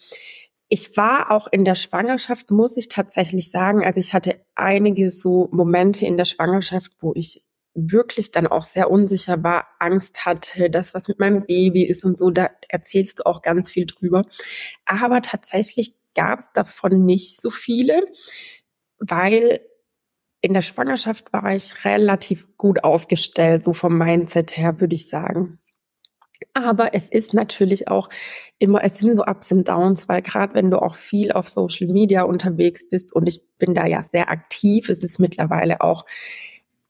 ich 0.70 0.98
war 0.98 1.32
auch 1.32 1.48
in 1.48 1.64
der 1.64 1.76
Schwangerschaft, 1.76 2.52
muss 2.52 2.76
ich 2.76 2.90
tatsächlich 2.90 3.52
sagen, 3.52 3.86
also 3.86 4.00
ich 4.00 4.14
hatte 4.14 4.44
einige 4.56 5.12
so 5.12 5.48
Momente 5.52 6.06
in 6.06 6.18
der 6.18 6.26
Schwangerschaft, 6.26 6.92
wo 7.00 7.14
ich 7.16 7.44
wirklich 7.74 8.32
dann 8.32 8.48
auch 8.48 8.64
sehr 8.64 8.90
unsicher 8.90 9.44
war, 9.44 9.68
Angst 9.80 10.26
hatte, 10.26 10.70
das, 10.70 10.94
was 10.94 11.08
mit 11.08 11.20
meinem 11.20 11.46
Baby 11.46 11.84
ist 11.84 12.04
und 12.04 12.18
so, 12.18 12.32
da 12.32 12.50
erzählst 12.68 13.20
du 13.20 13.26
auch 13.26 13.42
ganz 13.42 13.70
viel 13.70 13.86
drüber. 13.86 14.26
Aber 14.86 15.22
tatsächlich 15.22 15.94
gab 16.16 16.40
es 16.40 16.52
davon 16.54 17.06
nicht 17.06 17.40
so 17.40 17.52
viele, 17.52 18.02
weil 18.98 19.62
in 20.42 20.54
der 20.54 20.62
Schwangerschaft 20.62 21.32
war 21.32 21.56
ich 21.56 21.86
relativ 21.86 22.58
gut 22.58 22.84
aufgestellt, 22.84 23.64
so 23.64 23.74
vom 23.74 23.98
Mindset 23.98 24.58
her, 24.58 24.80
würde 24.80 24.96
ich 24.96 25.08
sagen. 25.08 25.60
Aber 26.54 26.94
es 26.94 27.10
ist 27.10 27.34
natürlich 27.34 27.88
auch 27.88 28.10
immer, 28.60 28.84
es 28.84 29.00
sind 29.00 29.16
so 29.16 29.24
Ups 29.26 29.52
und 29.52 29.68
Downs, 29.68 30.08
weil 30.08 30.22
gerade 30.22 30.54
wenn 30.54 30.72
du 30.72 30.82
auch 30.82 30.96
viel 30.96 31.32
auf 31.32 31.50
Social 31.50 31.88
Media 31.88 32.24
unterwegs 32.24 32.88
bist 32.90 33.14
und 33.14 33.28
ich 33.28 33.42
bin 33.58 33.74
da 33.74 33.86
ja 33.86 34.04
sehr 34.04 34.30
aktiv, 34.30 34.90
es 34.90 35.04
ist 35.04 35.20
mittlerweile 35.20 35.82
auch, 35.82 36.06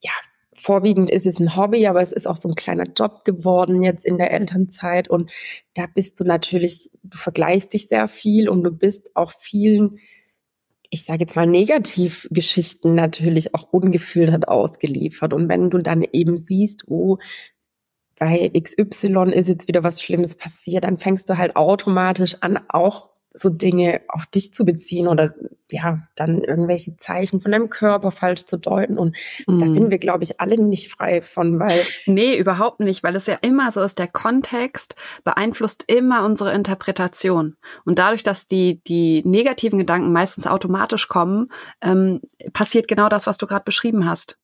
ja, 0.00 0.12
vorwiegend 0.52 1.10
ist 1.10 1.26
es 1.26 1.38
ein 1.38 1.56
Hobby, 1.56 1.86
aber 1.86 2.02
es 2.02 2.12
ist 2.12 2.26
auch 2.26 2.36
so 2.36 2.48
ein 2.48 2.54
kleiner 2.54 2.86
Job 2.96 3.24
geworden 3.24 3.82
jetzt 3.82 4.04
in 4.04 4.18
der 4.18 4.32
Elternzeit 4.32 5.08
und 5.08 5.32
da 5.74 5.86
bist 5.92 6.18
du 6.20 6.24
natürlich, 6.24 6.90
du 7.02 7.16
vergleichst 7.16 7.72
dich 7.72 7.88
sehr 7.88 8.08
viel 8.08 8.48
und 8.48 8.62
du 8.62 8.70
bist 8.70 9.14
auch 9.14 9.32
vielen, 9.38 9.98
ich 10.90 11.04
sage 11.04 11.20
jetzt 11.20 11.36
mal 11.36 11.46
Negativgeschichten 11.46 12.94
natürlich 12.94 13.54
auch 13.54 13.64
ungefiltert 13.72 14.48
ausgeliefert. 14.48 15.34
Und 15.34 15.48
wenn 15.48 15.68
du 15.68 15.78
dann 15.78 16.02
eben 16.02 16.36
siehst, 16.36 16.84
oh, 16.88 17.18
bei 18.18 18.50
XY 18.50 19.32
ist 19.32 19.48
jetzt 19.48 19.68
wieder 19.68 19.84
was 19.84 20.02
Schlimmes 20.02 20.34
passiert, 20.34 20.84
dann 20.84 20.98
fängst 20.98 21.30
du 21.30 21.38
halt 21.38 21.56
automatisch 21.56 22.36
an, 22.40 22.58
auch 22.68 23.10
so 23.34 23.50
Dinge 23.50 24.00
auf 24.08 24.26
dich 24.26 24.52
zu 24.52 24.64
beziehen 24.64 25.06
oder 25.06 25.32
ja, 25.70 26.00
dann 26.16 26.42
irgendwelche 26.42 26.96
Zeichen 26.96 27.40
von 27.40 27.52
deinem 27.52 27.68
Körper 27.68 28.10
falsch 28.10 28.46
zu 28.46 28.58
deuten. 28.58 28.98
Und 28.98 29.16
mhm. 29.46 29.60
da 29.60 29.68
sind 29.68 29.90
wir, 29.90 29.98
glaube 29.98 30.24
ich, 30.24 30.40
alle 30.40 30.60
nicht 30.60 30.90
frei 30.90 31.20
von, 31.20 31.60
weil. 31.60 31.80
Nee, 32.06 32.36
überhaupt 32.36 32.80
nicht, 32.80 33.02
weil 33.02 33.14
es 33.14 33.26
ja 33.26 33.36
immer 33.42 33.70
so 33.70 33.82
ist, 33.82 33.98
der 33.98 34.08
Kontext 34.08 34.94
beeinflusst 35.24 35.84
immer 35.86 36.24
unsere 36.24 36.54
Interpretation. 36.54 37.56
Und 37.84 37.98
dadurch, 37.98 38.22
dass 38.22 38.48
die, 38.48 38.82
die 38.84 39.22
negativen 39.24 39.78
Gedanken 39.78 40.12
meistens 40.12 40.46
automatisch 40.46 41.08
kommen, 41.08 41.48
ähm, 41.82 42.20
passiert 42.52 42.88
genau 42.88 43.08
das, 43.08 43.26
was 43.26 43.38
du 43.38 43.46
gerade 43.46 43.64
beschrieben 43.64 44.08
hast. 44.08 44.38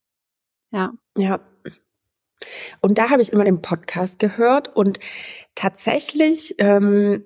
Ja. 0.71 0.93
Ja, 1.17 1.41
und 2.81 2.99
da 2.99 3.11
habe 3.11 3.23
ich 3.23 3.33
immer 3.33 3.45
den 3.45 3.63
Podcast 3.63 4.19
gehört 4.19 4.75
und 4.75 5.01
tatsächlich 5.55 6.55
ähm, 6.59 7.25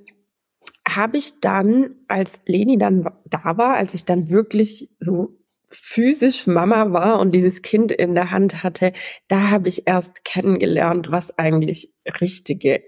habe 0.88 1.18
ich 1.18 1.40
dann, 1.40 1.96
als 2.08 2.40
Leni 2.46 2.78
dann 2.78 3.08
da 3.26 3.58
war, 3.58 3.74
als 3.74 3.94
ich 3.94 4.04
dann 4.04 4.30
wirklich 4.30 4.88
so 5.00 5.38
physisch 5.70 6.46
Mama 6.46 6.92
war 6.92 7.20
und 7.20 7.34
dieses 7.34 7.62
Kind 7.62 7.92
in 7.92 8.14
der 8.14 8.30
Hand 8.30 8.62
hatte, 8.62 8.92
da 9.28 9.50
habe 9.50 9.68
ich 9.68 9.86
erst 9.86 10.24
kennengelernt, 10.24 11.10
was 11.10 11.38
eigentlich 11.38 11.92
richtige 12.20 12.82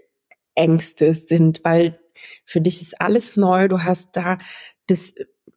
Ängste 0.54 1.14
sind, 1.14 1.60
weil 1.62 2.00
für 2.44 2.60
dich 2.60 2.82
ist 2.82 3.00
alles 3.00 3.37
neu, 3.37 3.68
du 3.68 3.82
hast 3.82 4.16
da 4.16 4.38
das, 4.87 5.12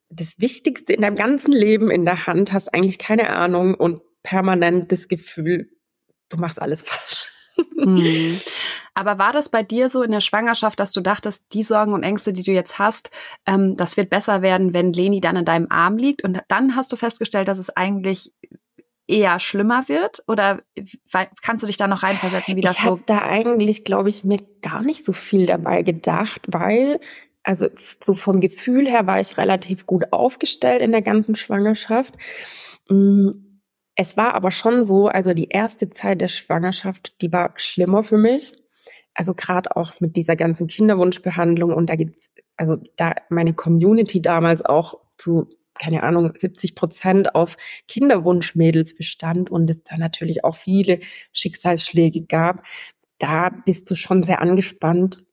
das 0.10 0.36
Wichtigste 0.38 0.94
in 0.94 1.01
deinem 1.01 1.15
ganzen 1.15 1.51
Leben 1.51 1.89
in 1.89 2.06
der 2.06 2.27
Hand, 2.27 2.51
hast 2.51 2.74
eigentlich 2.74 3.00
keine 3.00 3.30
Ahnung 3.30 3.74
und 3.74 4.01
permanent 4.22 4.92
das 4.92 5.08
Gefühl, 5.08 5.70
du 6.34 6.40
machst 6.40 6.62
alles 6.62 6.82
falsch. 6.82 7.32
Mhm. 7.75 8.40
Aber 8.96 9.18
war 9.18 9.34
das 9.34 9.50
bei 9.50 9.63
dir 9.63 9.90
so 9.90 10.04
in 10.04 10.12
der 10.12 10.22
Schwangerschaft, 10.22 10.80
dass 10.80 10.92
du 10.92 11.02
dachtest, 11.02 11.44
die 11.54 11.63
Sorgen 11.63 11.94
und 11.94 12.04
Ängste, 12.04 12.32
die 12.32 12.44
du 12.44 12.52
jetzt 12.52 12.78
hast, 12.78 13.10
ähm, 13.48 13.75
das 13.75 13.98
wird 13.98 14.10
besser 14.10 14.42
werden, 14.42 14.74
wenn 14.74 14.94
Leni 14.94 15.20
dann 15.20 15.36
in 15.36 15.46
deinem 15.46 15.68
Arm 15.70 15.98
liegt? 15.98 16.24
Und 16.24 16.42
dann 16.48 16.75
hast 16.75 16.92
du 16.92 16.96
festgestellt, 16.96 17.48
dass 17.48 17.58
es 17.58 17.70
eigentlich 17.72 18.32
eher 19.08 19.40
schlimmer 19.40 19.88
wird? 19.88 20.24
Oder 20.28 20.62
kannst 21.42 21.63
du 21.63 21.68
dich 21.68 21.78
da 21.78 21.88
noch 21.88 22.04
reinversetzen, 22.04 22.56
wie 22.56 22.62
das 22.62 22.74
ich 22.74 22.78
so? 22.78 22.84
Ich 22.84 22.92
habe 22.92 23.04
da 23.06 23.22
eigentlich, 23.22 23.84
glaube 23.84 24.10
ich, 24.10 24.24
mir 24.24 24.40
gar 24.62 24.82
nicht 24.82 25.06
so 25.06 25.12
viel 25.12 25.46
dabei 25.46 25.84
gedacht, 25.84 26.42
weil 26.48 27.00
also 27.44 27.68
so 28.02 28.16
vom 28.16 28.40
Gefühl 28.40 28.88
her 28.88 29.06
war 29.06 29.20
ich 29.20 29.38
relativ 29.38 29.86
gut 29.86 30.13
aufgestellt 30.13 30.82
in 30.82 30.92
der 30.92 31.02
ganzen 31.02 31.36
Schwangerschaft. 31.36 32.16
Es 33.96 34.18
war 34.18 34.34
aber 34.34 34.52
schon 34.52 34.86
so, 34.86 35.08
also 35.08 35.34
die 35.34 35.50
erste 35.50 35.90
Zeit 35.90 36.22
der 36.22 36.28
Schwangerschaft, 36.28 37.22
die 37.22 37.32
war 37.32 37.54
schlimmer 37.58 38.04
für 38.04 38.18
mich 38.18 38.54
also 39.14 39.34
gerade 39.34 39.76
auch 39.76 40.00
mit 40.00 40.16
dieser 40.16 40.36
ganzen 40.36 40.68
Kinderwunschbehandlung 40.68 41.74
und 41.74 41.88
da 41.90 41.96
gibt's, 41.96 42.30
also 42.58 42.78
da 42.96 43.14
meine 43.30 43.54
Community 43.54 44.22
damals 44.22 44.64
auch 44.64 45.00
zu, 45.18 45.50
keine 45.76 46.04
Ahnung, 46.04 46.32
70 46.36 46.76
Prozent 46.76 47.36
aus 47.36 47.58
Kinderwunschmädels 47.88 48.96
bestand 48.96 49.50
und 49.52 49.70
es 49.70 49.84
da 49.84 49.98
natürlich 49.98 50.44
auch 50.44 50.56
viele 50.56 51.00
Schicksalsschläge 51.32 52.26
gab, 52.26 52.66
da 53.20 53.50
bist 53.50 53.90
du 53.90 53.96
schon 53.96 54.24
sehr 54.24 54.42
angespannt, 54.42 55.24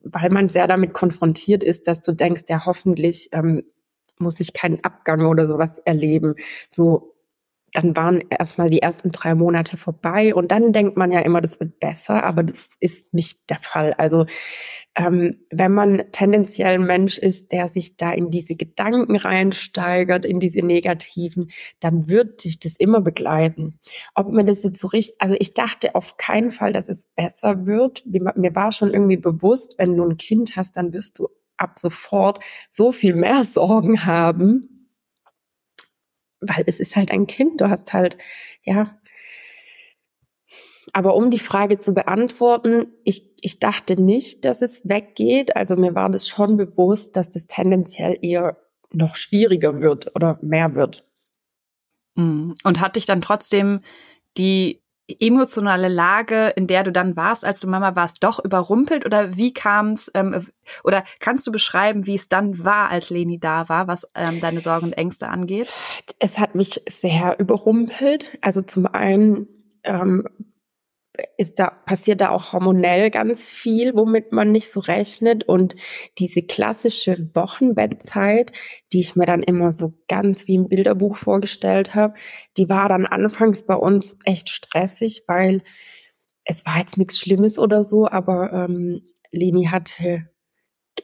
weil 0.00 0.30
man 0.30 0.48
sehr 0.48 0.66
damit 0.66 0.94
konfrontiert 0.94 1.62
ist, 1.62 1.86
dass 1.86 2.00
du 2.00 2.12
denkst, 2.12 2.44
ja 2.48 2.64
hoffentlich 2.64 3.28
ähm, 3.32 3.64
muss 4.18 4.40
ich 4.40 4.52
keinen 4.52 4.82
Abgang 4.82 5.26
oder 5.26 5.46
sowas 5.46 5.78
erleben. 5.78 6.34
So 6.68 7.14
dann 7.72 7.96
waren 7.96 8.22
erstmal 8.30 8.68
die 8.68 8.82
ersten 8.82 9.12
drei 9.12 9.34
Monate 9.34 9.76
vorbei 9.76 10.34
und 10.34 10.50
dann 10.50 10.72
denkt 10.72 10.96
man 10.96 11.12
ja 11.12 11.20
immer, 11.20 11.40
das 11.40 11.60
wird 11.60 11.78
besser, 11.80 12.24
aber 12.24 12.42
das 12.42 12.70
ist 12.80 13.12
nicht 13.12 13.38
der 13.48 13.58
Fall. 13.58 13.92
Also 13.94 14.26
ähm, 14.96 15.36
wenn 15.50 15.72
man 15.72 16.02
tendenziell 16.10 16.74
ein 16.74 16.84
Mensch 16.84 17.16
ist, 17.18 17.52
der 17.52 17.68
sich 17.68 17.96
da 17.96 18.12
in 18.12 18.30
diese 18.30 18.56
Gedanken 18.56 19.16
reinsteigert, 19.16 20.24
in 20.24 20.40
diese 20.40 20.60
negativen, 20.60 21.50
dann 21.78 22.08
wird 22.08 22.40
sich 22.40 22.58
das 22.58 22.76
immer 22.76 23.00
begleiten. 23.00 23.78
Ob 24.14 24.30
man 24.32 24.46
das 24.46 24.64
jetzt 24.64 24.80
so 24.80 24.88
richtig, 24.88 25.16
also 25.20 25.36
ich 25.38 25.54
dachte 25.54 25.94
auf 25.94 26.16
keinen 26.16 26.50
Fall, 26.50 26.72
dass 26.72 26.88
es 26.88 27.06
besser 27.14 27.66
wird. 27.66 28.04
Mir 28.06 28.54
war 28.54 28.72
schon 28.72 28.92
irgendwie 28.92 29.16
bewusst, 29.16 29.76
wenn 29.78 29.96
du 29.96 30.04
ein 30.04 30.16
Kind 30.16 30.56
hast, 30.56 30.76
dann 30.76 30.92
wirst 30.92 31.18
du 31.20 31.28
ab 31.56 31.78
sofort 31.78 32.40
so 32.68 32.90
viel 32.90 33.14
mehr 33.14 33.44
Sorgen 33.50 34.04
haben 34.04 34.79
weil 36.40 36.64
es 36.66 36.80
ist 36.80 36.96
halt 36.96 37.10
ein 37.10 37.26
Kind, 37.26 37.60
du 37.60 37.68
hast 37.68 37.92
halt, 37.92 38.18
ja. 38.64 38.98
Aber 40.92 41.14
um 41.14 41.30
die 41.30 41.38
Frage 41.38 41.78
zu 41.78 41.94
beantworten, 41.94 42.92
ich, 43.04 43.22
ich 43.40 43.60
dachte 43.60 44.00
nicht, 44.00 44.44
dass 44.44 44.60
es 44.60 44.82
weggeht. 44.88 45.54
Also 45.54 45.76
mir 45.76 45.94
war 45.94 46.10
das 46.10 46.26
schon 46.26 46.56
bewusst, 46.56 47.16
dass 47.16 47.30
das 47.30 47.46
tendenziell 47.46 48.18
eher 48.20 48.56
noch 48.92 49.14
schwieriger 49.14 49.80
wird 49.80 50.14
oder 50.16 50.38
mehr 50.42 50.74
wird. 50.74 51.06
Mhm. 52.16 52.54
Und 52.64 52.80
hat 52.80 52.96
dich 52.96 53.06
dann 53.06 53.20
trotzdem 53.20 53.80
die 54.36 54.82
emotionale 55.18 55.88
Lage, 55.88 56.52
in 56.56 56.66
der 56.66 56.84
du 56.84 56.92
dann 56.92 57.16
warst, 57.16 57.44
als 57.44 57.60
du 57.60 57.68
Mama 57.68 57.96
warst, 57.96 58.22
doch 58.22 58.42
überrumpelt? 58.44 59.06
Oder 59.06 59.36
wie 59.36 59.52
kam 59.52 59.92
es, 59.92 60.10
ähm, 60.14 60.46
oder 60.84 61.04
kannst 61.20 61.46
du 61.46 61.52
beschreiben, 61.52 62.06
wie 62.06 62.14
es 62.14 62.28
dann 62.28 62.64
war, 62.64 62.90
als 62.90 63.10
Leni 63.10 63.38
da 63.38 63.68
war, 63.68 63.88
was 63.88 64.06
ähm, 64.14 64.40
deine 64.40 64.60
Sorgen 64.60 64.86
und 64.86 64.92
Ängste 64.92 65.28
angeht? 65.28 65.72
Es 66.18 66.38
hat 66.38 66.54
mich 66.54 66.82
sehr 66.88 67.38
überrumpelt. 67.38 68.38
Also 68.40 68.62
zum 68.62 68.86
einen 68.86 69.48
ähm, 69.84 70.26
ist 71.36 71.58
da, 71.58 71.70
passiert 71.70 72.20
da 72.20 72.30
auch 72.30 72.52
hormonell 72.52 73.10
ganz 73.10 73.50
viel, 73.50 73.94
womit 73.94 74.32
man 74.32 74.52
nicht 74.52 74.72
so 74.72 74.80
rechnet. 74.80 75.44
Und 75.44 75.76
diese 76.18 76.42
klassische 76.42 77.30
Wochenbettzeit, 77.34 78.52
die 78.92 79.00
ich 79.00 79.16
mir 79.16 79.26
dann 79.26 79.42
immer 79.42 79.72
so 79.72 79.94
ganz 80.08 80.46
wie 80.46 80.54
im 80.54 80.68
Bilderbuch 80.68 81.16
vorgestellt 81.16 81.94
habe, 81.94 82.14
die 82.56 82.68
war 82.68 82.88
dann 82.88 83.06
anfangs 83.06 83.64
bei 83.64 83.74
uns 83.74 84.16
echt 84.24 84.48
stressig, 84.48 85.24
weil 85.26 85.62
es 86.44 86.66
war 86.66 86.78
jetzt 86.78 86.98
nichts 86.98 87.18
Schlimmes 87.18 87.58
oder 87.58 87.84
so, 87.84 88.08
aber 88.08 88.52
ähm, 88.52 89.02
Leni 89.30 89.66
hatte 89.66 90.28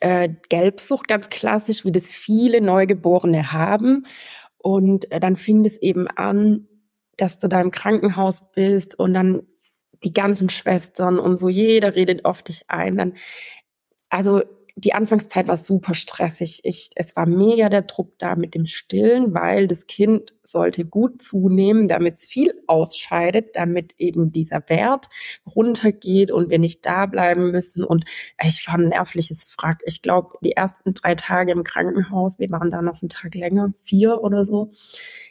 äh, 0.00 0.28
Gelbsucht, 0.49 1.08
ganz 1.08 1.28
klassisch, 1.30 1.85
wie 1.85 1.92
das 1.92 2.08
viele 2.08 2.61
Neugeborene 2.61 3.52
haben. 3.52 4.06
Und 4.58 5.11
äh, 5.12 5.20
dann 5.20 5.37
fing 5.37 5.64
es 5.64 5.80
eben 5.80 6.08
an, 6.08 6.68
dass 7.16 7.38
du 7.38 7.49
da 7.49 7.61
im 7.61 7.70
Krankenhaus 7.70 8.42
bist 8.52 8.99
und 8.99 9.14
dann 9.14 9.42
die 10.05 10.12
ganzen 10.12 10.49
Schwestern 10.49 11.19
und 11.19 11.37
so, 11.38 11.49
jeder 11.49 11.95
redet 11.95 12.25
auf 12.25 12.43
dich 12.43 12.62
ein. 12.69 12.97
Dann, 12.97 13.15
also 14.11 14.43
die 14.78 14.92
Anfangszeit 14.92 15.49
war 15.49 15.56
super 15.56 15.95
stressig. 15.95 16.61
Ich, 16.62 16.90
es 16.97 17.16
war 17.16 17.25
mega 17.25 17.71
der 17.71 17.83
Druck 17.83 18.18
da 18.18 18.37
mit 18.37 18.54
dem 18.54 18.66
Stillen, 18.66 19.33
weil 19.33 19.68
das 19.68 19.87
Kind 19.87 20.35
sollte 20.45 20.85
gut 20.85 21.23
zunehmen, 21.23 21.88
damit 21.88 22.16
es 22.16 22.26
viel 22.26 22.52
ausscheidet, 22.66 23.56
damit 23.56 23.95
eben 23.97 24.33
dieser 24.33 24.62
Wert 24.68 25.09
runtergeht 25.47 26.30
und 26.30 26.50
wir 26.50 26.59
nicht 26.59 26.85
da 26.85 27.06
bleiben 27.06 27.50
müssen. 27.52 27.85
Und 27.85 28.04
ich 28.45 28.66
war 28.68 28.75
ein 28.75 28.90
nervliches 28.90 29.45
Frack. 29.45 29.80
Ich 29.87 30.02
glaube, 30.02 30.37
die 30.45 30.52
ersten 30.52 30.92
drei 30.92 31.14
Tage 31.14 31.52
im 31.52 31.64
Krankenhaus, 31.64 32.38
wir 32.38 32.50
waren 32.50 32.71
da 32.71 32.83
noch 32.83 33.00
einen 33.00 33.09
Tag 33.09 33.35
länger, 33.35 33.73
vier 33.83 34.21
oder 34.23 34.45
so. 34.45 34.71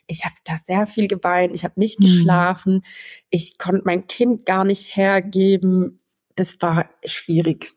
Ich 0.08 0.26
habe 0.26 0.36
da 0.44 0.58
sehr 0.58 0.88
viel 0.88 1.08
geweint, 1.08 1.54
ich 1.54 1.64
habe 1.64 1.80
nicht 1.80 2.00
mhm. 2.00 2.06
geschlafen, 2.06 2.82
ich 3.30 3.60
konnte 3.60 3.84
mein 3.86 4.08
Kind 4.08 4.48
gar 4.48 4.64
nicht 4.64 4.98
hergeben. 4.98 6.02
Das 6.36 6.58
war 6.62 6.90
schwierig. 7.06 7.76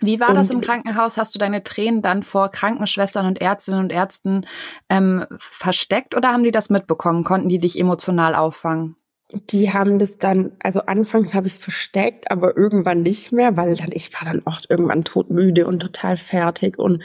Wie 0.00 0.20
war 0.20 0.30
und, 0.30 0.36
das 0.36 0.50
im 0.50 0.60
Krankenhaus? 0.60 1.16
Hast 1.16 1.34
du 1.34 1.38
deine 1.38 1.62
Tränen 1.62 2.02
dann 2.02 2.22
vor 2.22 2.50
Krankenschwestern 2.50 3.26
und 3.26 3.40
Ärztinnen 3.40 3.80
und 3.80 3.92
Ärzten 3.92 4.46
ähm, 4.88 5.26
versteckt 5.38 6.16
oder 6.16 6.32
haben 6.32 6.44
die 6.44 6.52
das 6.52 6.70
mitbekommen? 6.70 7.24
Konnten 7.24 7.48
die 7.48 7.58
dich 7.60 7.78
emotional 7.78 8.34
auffangen? 8.34 8.96
Die 9.32 9.72
haben 9.72 9.98
das 9.98 10.18
dann, 10.18 10.52
also 10.60 10.80
anfangs 10.80 11.34
habe 11.34 11.46
ich 11.46 11.54
es 11.54 11.58
versteckt, 11.58 12.30
aber 12.30 12.56
irgendwann 12.56 13.02
nicht 13.02 13.30
mehr, 13.30 13.56
weil 13.56 13.76
dann 13.76 13.90
ich 13.92 14.12
war 14.14 14.24
dann 14.24 14.42
oft 14.44 14.68
irgendwann 14.68 15.04
todmüde 15.04 15.66
und 15.66 15.80
total 15.80 16.16
fertig 16.16 16.78
und 16.78 17.02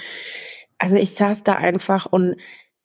also 0.80 0.96
ich 0.96 1.12
saß 1.12 1.44
da 1.44 1.54
einfach 1.54 2.06
und 2.08 2.36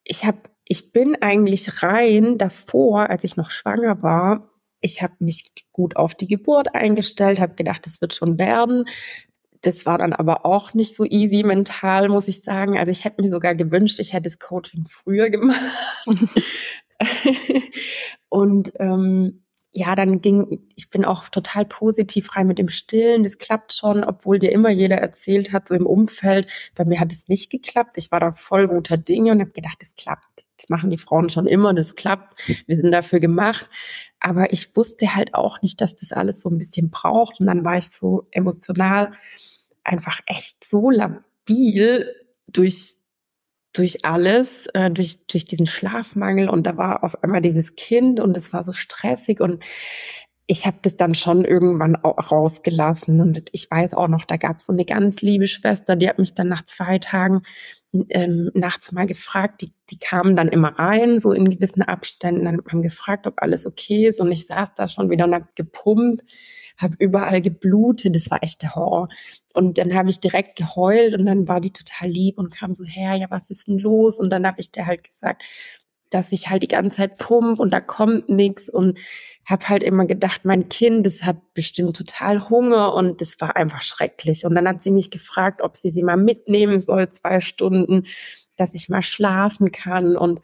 ich 0.04 0.24
habe, 0.24 0.38
ich 0.64 0.92
bin 0.92 1.16
eigentlich 1.20 1.82
rein 1.82 2.36
davor, 2.36 3.08
als 3.08 3.24
ich 3.24 3.36
noch 3.36 3.50
schwanger 3.50 4.02
war, 4.02 4.50
ich 4.80 5.02
habe 5.02 5.14
mich 5.18 5.52
gut 5.72 5.96
auf 5.96 6.14
die 6.14 6.26
Geburt 6.26 6.74
eingestellt, 6.74 7.40
habe 7.40 7.54
gedacht, 7.54 7.86
es 7.86 8.00
wird 8.00 8.14
schon 8.14 8.38
werden, 8.38 8.84
das 9.62 9.84
war 9.84 9.98
dann 9.98 10.12
aber 10.12 10.46
auch 10.46 10.74
nicht 10.74 10.96
so 10.96 11.04
easy 11.04 11.42
mental, 11.42 12.08
muss 12.08 12.28
ich 12.28 12.42
sagen. 12.42 12.78
Also 12.78 12.90
ich 12.90 13.04
hätte 13.04 13.22
mir 13.22 13.28
sogar 13.28 13.54
gewünscht, 13.54 13.98
ich 13.98 14.12
hätte 14.12 14.30
das 14.30 14.38
Coaching 14.38 14.86
früher 14.86 15.30
gemacht. 15.30 15.60
und 18.28 18.72
ähm, 18.78 19.42
ja, 19.72 19.94
dann 19.94 20.20
ging, 20.20 20.68
ich 20.74 20.90
bin 20.90 21.04
auch 21.04 21.28
total 21.28 21.64
positiv 21.64 22.34
rein 22.34 22.48
mit 22.48 22.58
dem 22.58 22.68
Stillen. 22.68 23.22
Das 23.22 23.38
klappt 23.38 23.72
schon, 23.72 24.02
obwohl 24.02 24.38
dir 24.38 24.50
immer 24.50 24.70
jeder 24.70 24.96
erzählt 24.96 25.52
hat, 25.52 25.68
so 25.68 25.74
im 25.74 25.86
Umfeld. 25.86 26.50
Bei 26.74 26.84
mir 26.84 26.98
hat 26.98 27.12
es 27.12 27.28
nicht 27.28 27.50
geklappt. 27.50 27.92
Ich 27.96 28.10
war 28.10 28.18
da 28.18 28.32
voll 28.32 28.66
guter 28.66 28.96
Dinge 28.96 29.30
und 29.30 29.40
habe 29.40 29.52
gedacht, 29.52 29.76
das 29.80 29.94
klappt. 29.94 30.44
Das 30.56 30.68
machen 30.68 30.90
die 30.90 30.98
Frauen 30.98 31.28
schon 31.28 31.46
immer, 31.46 31.72
das 31.72 31.94
klappt. 31.94 32.32
Wir 32.66 32.76
sind 32.76 32.90
dafür 32.90 33.20
gemacht. 33.20 33.68
Aber 34.18 34.52
ich 34.52 34.76
wusste 34.76 35.14
halt 35.14 35.34
auch 35.34 35.62
nicht, 35.62 35.80
dass 35.80 35.94
das 35.94 36.12
alles 36.12 36.40
so 36.40 36.50
ein 36.50 36.58
bisschen 36.58 36.90
braucht. 36.90 37.40
Und 37.40 37.46
dann 37.46 37.64
war 37.64 37.78
ich 37.78 37.90
so 37.90 38.26
emotional 38.32 39.12
einfach 39.84 40.20
echt 40.26 40.64
so 40.64 40.90
labil 40.90 42.14
durch 42.48 42.94
durch 43.72 44.04
alles, 44.04 44.66
äh, 44.74 44.90
durch, 44.90 45.26
durch 45.28 45.44
diesen 45.44 45.66
Schlafmangel 45.66 46.48
und 46.48 46.66
da 46.66 46.76
war 46.76 47.04
auf 47.04 47.22
einmal 47.22 47.40
dieses 47.40 47.76
Kind 47.76 48.18
und 48.18 48.36
es 48.36 48.52
war 48.52 48.64
so 48.64 48.72
stressig 48.72 49.40
und 49.40 49.62
ich 50.46 50.66
habe 50.66 50.78
das 50.82 50.96
dann 50.96 51.14
schon 51.14 51.44
irgendwann 51.44 51.94
auch 51.94 52.32
rausgelassen 52.32 53.20
und 53.20 53.48
ich 53.52 53.70
weiß 53.70 53.94
auch 53.94 54.08
noch, 54.08 54.24
da 54.24 54.36
gab 54.36 54.58
es 54.58 54.66
so 54.66 54.72
eine 54.72 54.84
ganz 54.84 55.22
liebe 55.22 55.46
Schwester, 55.46 55.94
die 55.94 56.08
hat 56.08 56.18
mich 56.18 56.34
dann 56.34 56.48
nach 56.48 56.64
zwei 56.64 56.98
Tagen 56.98 57.42
ähm, 58.08 58.50
nachts 58.54 58.90
mal 58.90 59.06
gefragt, 59.06 59.62
die, 59.62 59.70
die 59.90 59.98
kamen 60.00 60.34
dann 60.34 60.48
immer 60.48 60.76
rein, 60.76 61.20
so 61.20 61.30
in 61.30 61.50
gewissen 61.50 61.82
Abständen, 61.82 62.46
dann 62.46 62.60
haben 62.68 62.82
gefragt, 62.82 63.28
ob 63.28 63.34
alles 63.40 63.64
okay 63.64 64.08
ist 64.08 64.20
und 64.20 64.32
ich 64.32 64.46
saß 64.46 64.74
da 64.74 64.88
schon 64.88 65.08
wieder 65.08 65.26
und 65.26 65.34
hab 65.34 65.54
gepumpt 65.54 66.22
habe 66.76 66.96
überall 66.98 67.40
geblutet. 67.40 68.14
Das 68.14 68.30
war 68.30 68.42
echt 68.42 68.62
der 68.62 68.74
Horror. 68.74 69.08
Und 69.54 69.78
dann 69.78 69.94
habe 69.94 70.10
ich 70.10 70.20
direkt 70.20 70.56
geheult 70.56 71.14
und 71.14 71.26
dann 71.26 71.48
war 71.48 71.60
die 71.60 71.72
total 71.72 72.08
lieb 72.08 72.38
und 72.38 72.54
kam 72.54 72.74
so 72.74 72.84
her, 72.84 73.14
ja, 73.14 73.26
was 73.30 73.50
ist 73.50 73.68
denn 73.68 73.78
los? 73.78 74.18
Und 74.18 74.30
dann 74.30 74.46
habe 74.46 74.60
ich 74.60 74.70
der 74.70 74.86
halt 74.86 75.04
gesagt, 75.04 75.42
dass 76.10 76.32
ich 76.32 76.48
halt 76.48 76.62
die 76.62 76.68
ganze 76.68 76.98
Zeit 76.98 77.18
pump 77.18 77.60
und 77.60 77.72
da 77.72 77.80
kommt 77.80 78.28
nichts 78.28 78.68
und 78.68 78.98
habe 79.48 79.68
halt 79.68 79.82
immer 79.82 80.06
gedacht, 80.06 80.44
mein 80.44 80.68
Kind, 80.68 81.06
das 81.06 81.22
hat 81.22 81.36
bestimmt 81.54 81.96
total 81.96 82.50
Hunger 82.50 82.94
und 82.94 83.20
das 83.20 83.40
war 83.40 83.56
einfach 83.56 83.82
schrecklich. 83.82 84.44
Und 84.44 84.54
dann 84.54 84.68
hat 84.68 84.82
sie 84.82 84.90
mich 84.90 85.10
gefragt, 85.10 85.62
ob 85.62 85.76
sie 85.76 85.90
sie 85.90 86.02
mal 86.02 86.16
mitnehmen 86.16 86.80
soll, 86.80 87.08
zwei 87.08 87.40
Stunden, 87.40 88.06
dass 88.56 88.74
ich 88.74 88.88
mal 88.88 89.02
schlafen 89.02 89.70
kann 89.70 90.16
und 90.16 90.42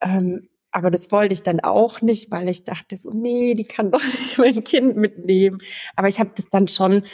ähm, 0.00 0.48
aber 0.72 0.90
das 0.90 1.10
wollte 1.10 1.34
ich 1.34 1.42
dann 1.42 1.60
auch 1.60 2.00
nicht, 2.00 2.30
weil 2.30 2.48
ich 2.48 2.64
dachte 2.64 2.96
so, 2.96 3.10
nee, 3.10 3.54
die 3.54 3.64
kann 3.64 3.90
doch 3.90 4.02
nicht 4.04 4.38
mein 4.38 4.62
Kind 4.64 4.96
mitnehmen. 4.96 5.60
Aber 5.96 6.08
ich 6.08 6.20
habe 6.20 6.30
das 6.36 6.48
dann 6.48 6.68
schon 6.68 7.04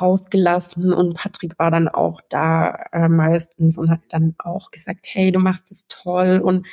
rausgelassen 0.00 0.92
und 0.92 1.14
Patrick 1.14 1.58
war 1.58 1.70
dann 1.70 1.88
auch 1.88 2.20
da 2.28 2.86
äh, 2.92 3.08
meistens 3.08 3.76
und 3.76 3.90
hat 3.90 4.00
dann 4.08 4.34
auch 4.38 4.70
gesagt, 4.70 5.06
hey, 5.08 5.30
du 5.30 5.40
machst 5.40 5.70
es 5.70 5.86
toll. 5.88 6.40
Und 6.42 6.66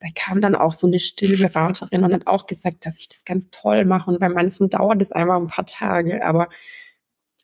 da 0.00 0.08
kam 0.14 0.40
dann 0.40 0.54
auch 0.54 0.72
so 0.72 0.86
eine 0.86 0.98
Stillberaterin 0.98 2.04
und 2.04 2.12
hat 2.12 2.26
auch 2.26 2.46
gesagt, 2.46 2.86
dass 2.86 3.00
ich 3.00 3.08
das 3.08 3.24
ganz 3.24 3.50
toll 3.50 3.84
mache. 3.84 4.10
Und 4.10 4.20
bei 4.20 4.28
manchen 4.28 4.68
dauert 4.70 5.00
es 5.00 5.12
einfach 5.12 5.36
ein 5.36 5.48
paar 5.48 5.66
Tage, 5.66 6.24
aber 6.24 6.48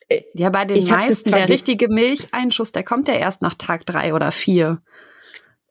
äh, 0.08 0.22
ja, 0.34 0.50
bei 0.50 0.64
den 0.64 0.84
meisten, 0.84 1.30
der 1.30 1.48
richtige 1.48 1.88
Milcheinschuss, 1.88 2.72
der 2.72 2.82
kommt 2.82 3.06
ja 3.08 3.14
erst 3.14 3.42
nach 3.42 3.54
Tag 3.54 3.86
drei 3.86 4.12
oder 4.12 4.32
vier 4.32 4.82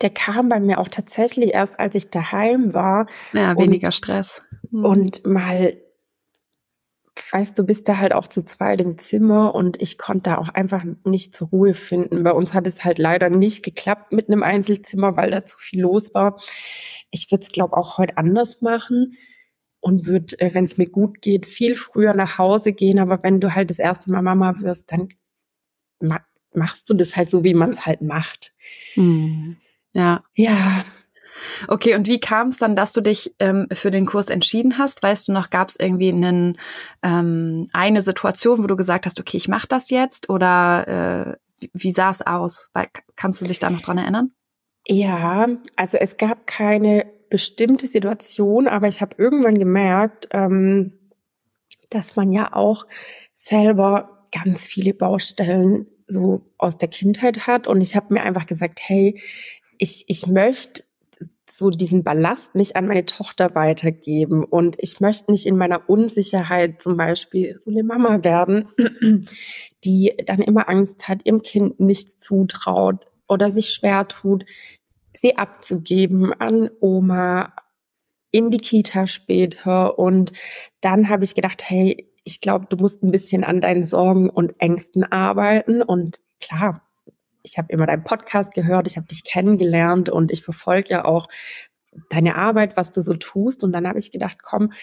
der 0.01 0.09
kam 0.09 0.49
bei 0.49 0.59
mir 0.59 0.79
auch 0.79 0.87
tatsächlich 0.87 1.53
erst, 1.53 1.79
als 1.79 1.95
ich 1.95 2.09
daheim 2.09 2.73
war. 2.73 3.07
Ja, 3.33 3.57
weniger 3.57 3.87
und, 3.87 3.93
Stress. 3.93 4.41
Mhm. 4.71 4.85
Und 4.85 5.25
mal, 5.25 5.77
weißt 7.31 7.59
du, 7.59 7.65
bist 7.65 7.89
da 7.89 7.97
halt 7.97 8.13
auch 8.13 8.27
zu 8.27 8.43
zweit 8.43 8.81
im 8.81 8.97
Zimmer 8.97 9.53
und 9.53 9.81
ich 9.81 9.97
konnte 9.97 10.31
da 10.31 10.37
auch 10.37 10.49
einfach 10.49 10.83
nicht 11.03 11.35
zur 11.35 11.49
Ruhe 11.49 11.73
finden. 11.73 12.23
Bei 12.23 12.31
uns 12.31 12.53
hat 12.53 12.65
es 12.65 12.83
halt 12.83 12.97
leider 12.97 13.29
nicht 13.29 13.63
geklappt 13.63 14.13
mit 14.13 14.29
einem 14.29 14.43
Einzelzimmer, 14.43 15.17
weil 15.17 15.31
da 15.31 15.45
zu 15.45 15.57
viel 15.57 15.81
los 15.81 16.13
war. 16.13 16.39
Ich 17.11 17.29
würde 17.31 17.43
es, 17.43 17.49
glaube 17.49 17.75
auch 17.75 17.97
heute 17.97 18.17
anders 18.17 18.61
machen 18.61 19.17
und 19.81 20.05
würde, 20.05 20.39
äh, 20.39 20.53
wenn 20.53 20.65
es 20.65 20.77
mir 20.77 20.89
gut 20.89 21.21
geht, 21.21 21.45
viel 21.45 21.75
früher 21.75 22.13
nach 22.13 22.37
Hause 22.37 22.71
gehen. 22.71 22.99
Aber 22.99 23.21
wenn 23.23 23.39
du 23.39 23.53
halt 23.53 23.69
das 23.69 23.79
erste 23.79 24.11
Mal 24.11 24.21
Mama 24.21 24.59
wirst, 24.59 24.91
dann 24.91 25.09
machst 26.53 26.89
du 26.89 26.93
das 26.93 27.15
halt 27.15 27.29
so, 27.29 27.43
wie 27.43 27.53
man 27.53 27.71
es 27.71 27.85
halt 27.85 28.01
macht. 28.01 28.53
Mhm. 28.95 29.57
Ja. 29.93 30.23
Ja. 30.35 30.85
Okay, 31.67 31.95
und 31.95 32.07
wie 32.07 32.19
kam 32.19 32.49
es 32.49 32.57
dann, 32.57 32.75
dass 32.75 32.91
du 32.91 33.01
dich 33.01 33.33
ähm, 33.39 33.67
für 33.71 33.91
den 33.91 34.05
Kurs 34.05 34.29
entschieden 34.29 34.77
hast? 34.77 35.01
Weißt 35.01 35.27
du 35.27 35.31
noch, 35.31 35.49
gab 35.49 35.69
es 35.69 35.77
irgendwie 35.79 36.09
einen, 36.09 36.57
ähm, 37.01 37.67
eine 37.73 38.01
Situation, 38.01 38.61
wo 38.61 38.67
du 38.67 38.75
gesagt 38.75 39.05
hast, 39.05 39.19
okay, 39.19 39.37
ich 39.37 39.47
mache 39.47 39.67
das 39.67 39.89
jetzt? 39.89 40.29
Oder 40.29 40.87
äh, 41.29 41.37
wie, 41.59 41.71
wie 41.73 41.91
sah 41.93 42.09
es 42.09 42.25
aus? 42.25 42.69
Kannst 43.15 43.41
du 43.41 43.45
dich 43.45 43.59
da 43.59 43.69
noch 43.69 43.81
dran 43.81 43.97
erinnern? 43.97 44.31
Ja, 44.87 45.47
also 45.75 45.97
es 45.97 46.17
gab 46.17 46.47
keine 46.47 47.05
bestimmte 47.29 47.87
Situation, 47.87 48.67
aber 48.67 48.87
ich 48.87 49.01
habe 49.01 49.15
irgendwann 49.17 49.59
gemerkt, 49.59 50.27
ähm, 50.31 50.93
dass 51.89 52.15
man 52.15 52.31
ja 52.31 52.53
auch 52.53 52.85
selber 53.33 54.27
ganz 54.31 54.67
viele 54.67 54.93
Baustellen 54.93 55.87
so 56.07 56.41
aus 56.57 56.77
der 56.77 56.89
Kindheit 56.89 57.47
hat. 57.47 57.67
Und 57.67 57.81
ich 57.81 57.95
habe 57.95 58.13
mir 58.13 58.23
einfach 58.23 58.45
gesagt, 58.45 58.79
hey, 58.81 59.21
ich, 59.79 60.05
ich 60.07 60.27
möchte 60.27 60.83
so 61.51 61.69
diesen 61.69 62.03
Ballast 62.03 62.55
nicht 62.55 62.75
an 62.75 62.87
meine 62.87 63.05
Tochter 63.05 63.55
weitergeben. 63.55 64.43
Und 64.43 64.77
ich 64.79 64.99
möchte 64.99 65.31
nicht 65.31 65.45
in 65.45 65.57
meiner 65.57 65.89
Unsicherheit 65.89 66.81
zum 66.81 66.97
Beispiel 66.97 67.57
so 67.59 67.71
eine 67.71 67.83
Mama 67.83 68.23
werden, 68.23 68.69
die 69.83 70.13
dann 70.25 70.39
immer 70.39 70.69
Angst 70.69 71.07
hat, 71.07 71.25
ihrem 71.25 71.41
Kind 71.41 71.79
nichts 71.79 72.17
zutraut 72.17 73.05
oder 73.27 73.51
sich 73.51 73.71
schwer 73.71 74.07
tut, 74.07 74.45
sie 75.13 75.37
abzugeben 75.37 76.33
an 76.33 76.69
Oma, 76.79 77.53
in 78.31 78.51
die 78.51 78.59
Kita 78.59 79.07
später. 79.07 79.97
Und 79.97 80.33
dann 80.81 81.09
habe 81.09 81.23
ich 81.23 81.35
gedacht, 81.35 81.63
hey, 81.67 82.09
ich 82.23 82.41
glaube, 82.41 82.67
du 82.69 82.77
musst 82.77 83.03
ein 83.03 83.11
bisschen 83.11 83.43
an 83.43 83.59
deinen 83.59 83.83
Sorgen 83.83 84.29
und 84.29 84.53
Ängsten 84.59 85.03
arbeiten. 85.03 85.81
Und 85.81 86.19
klar, 86.39 86.88
ich 87.43 87.57
habe 87.57 87.71
immer 87.71 87.85
deinen 87.85 88.03
Podcast 88.03 88.53
gehört, 88.53 88.87
ich 88.87 88.97
habe 88.97 89.07
dich 89.07 89.23
kennengelernt 89.23 90.09
und 90.09 90.31
ich 90.31 90.43
verfolge 90.43 90.89
ja 90.89 91.05
auch 91.05 91.27
deine 92.09 92.35
Arbeit, 92.35 92.77
was 92.77 92.91
du 92.91 93.01
so 93.01 93.13
tust. 93.13 93.63
Und 93.63 93.71
dann 93.71 93.87
habe 93.87 93.99
ich 93.99 94.11
gedacht, 94.11 94.37
komm, 94.43 94.73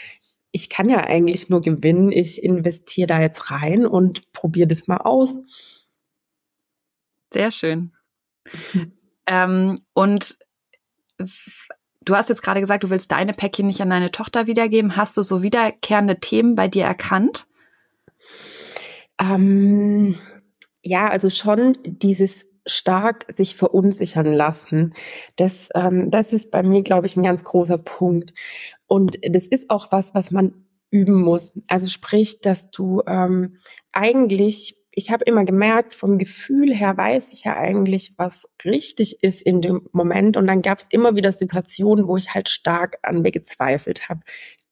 ich 0.51 0.71
kann 0.71 0.89
ja 0.89 1.05
eigentlich 1.05 1.49
nur 1.49 1.61
gewinnen. 1.61 2.11
Ich 2.13 2.43
investiere 2.43 3.07
da 3.07 3.21
jetzt 3.21 3.51
rein 3.51 3.87
und 3.87 4.33
probiere 4.33 4.69
das 4.69 4.87
mal 4.87 4.99
aus. 4.99 5.39
Sehr 7.33 7.51
schön. 7.51 7.93
Mhm. 8.73 8.93
Ähm, 9.27 9.81
und 9.93 10.39
du 12.01 12.15
hast 12.15 12.29
jetzt 12.29 12.43
gerade 12.43 12.61
gesagt, 12.61 12.85
du 12.85 12.91
willst 12.91 13.13
deine 13.13 13.33
Päckchen 13.33 13.67
nicht 13.67 13.81
an 13.81 13.91
deine 13.91 14.13
Tochter 14.13 14.47
wiedergeben. 14.47 14.97
Hast 14.97 15.17
du 15.17 15.23
so 15.23 15.43
wiederkehrende 15.43 16.21
Themen 16.21 16.55
bei 16.55 16.69
dir 16.69 16.85
erkannt? 16.85 17.47
Ähm, 19.19 20.17
ja, 20.87 21.09
also 21.09 21.31
schon 21.31 21.77
dieses 21.85 22.47
stark 22.67 23.27
sich 23.29 23.57
verunsichern 23.57 24.33
lassen. 24.33 24.95
Das, 25.37 25.69
ähm, 25.75 26.11
das 26.11 26.33
ist 26.33 26.51
bei 26.51 26.63
mir, 26.63 26.83
glaube 26.83 27.07
ich, 27.07 27.17
ein 27.17 27.23
ganz 27.23 27.45
großer 27.45 27.79
Punkt. 27.79 28.33
Und 28.87 29.19
das 29.29 29.47
ist 29.47 29.71
auch 29.71 29.93
was, 29.93 30.15
was 30.15 30.31
man 30.31 30.65
üben 30.91 31.21
muss. 31.21 31.53
Also 31.69 31.89
sprich, 31.89 32.41
dass 32.41 32.71
du 32.71 33.03
ähm, 33.07 33.59
eigentlich 33.93 34.77
ich 34.99 35.11
habe 35.11 35.27
immer 35.27 35.45
gemerkt, 35.45 35.95
vom 35.95 36.17
Gefühl 36.17 36.75
her 36.75 36.97
weiß 36.97 37.31
ich 37.35 37.45
ja 37.45 37.55
eigentlich, 37.55 38.15
was 38.17 38.49
richtig 38.65 39.23
ist 39.23 39.43
in 39.43 39.61
dem 39.61 39.87
Moment. 39.93 40.39
Und 40.39 40.47
dann 40.47 40.63
gab 40.63 40.79
es 40.79 40.87
immer 40.89 41.15
wieder 41.15 41.33
Situationen, 41.33 42.09
wo 42.09 42.17
ich 42.17 42.33
halt 42.33 42.49
stark 42.49 42.97
an 43.03 43.21
mir 43.21 43.31
gezweifelt 43.31 44.09
habe, 44.09 44.21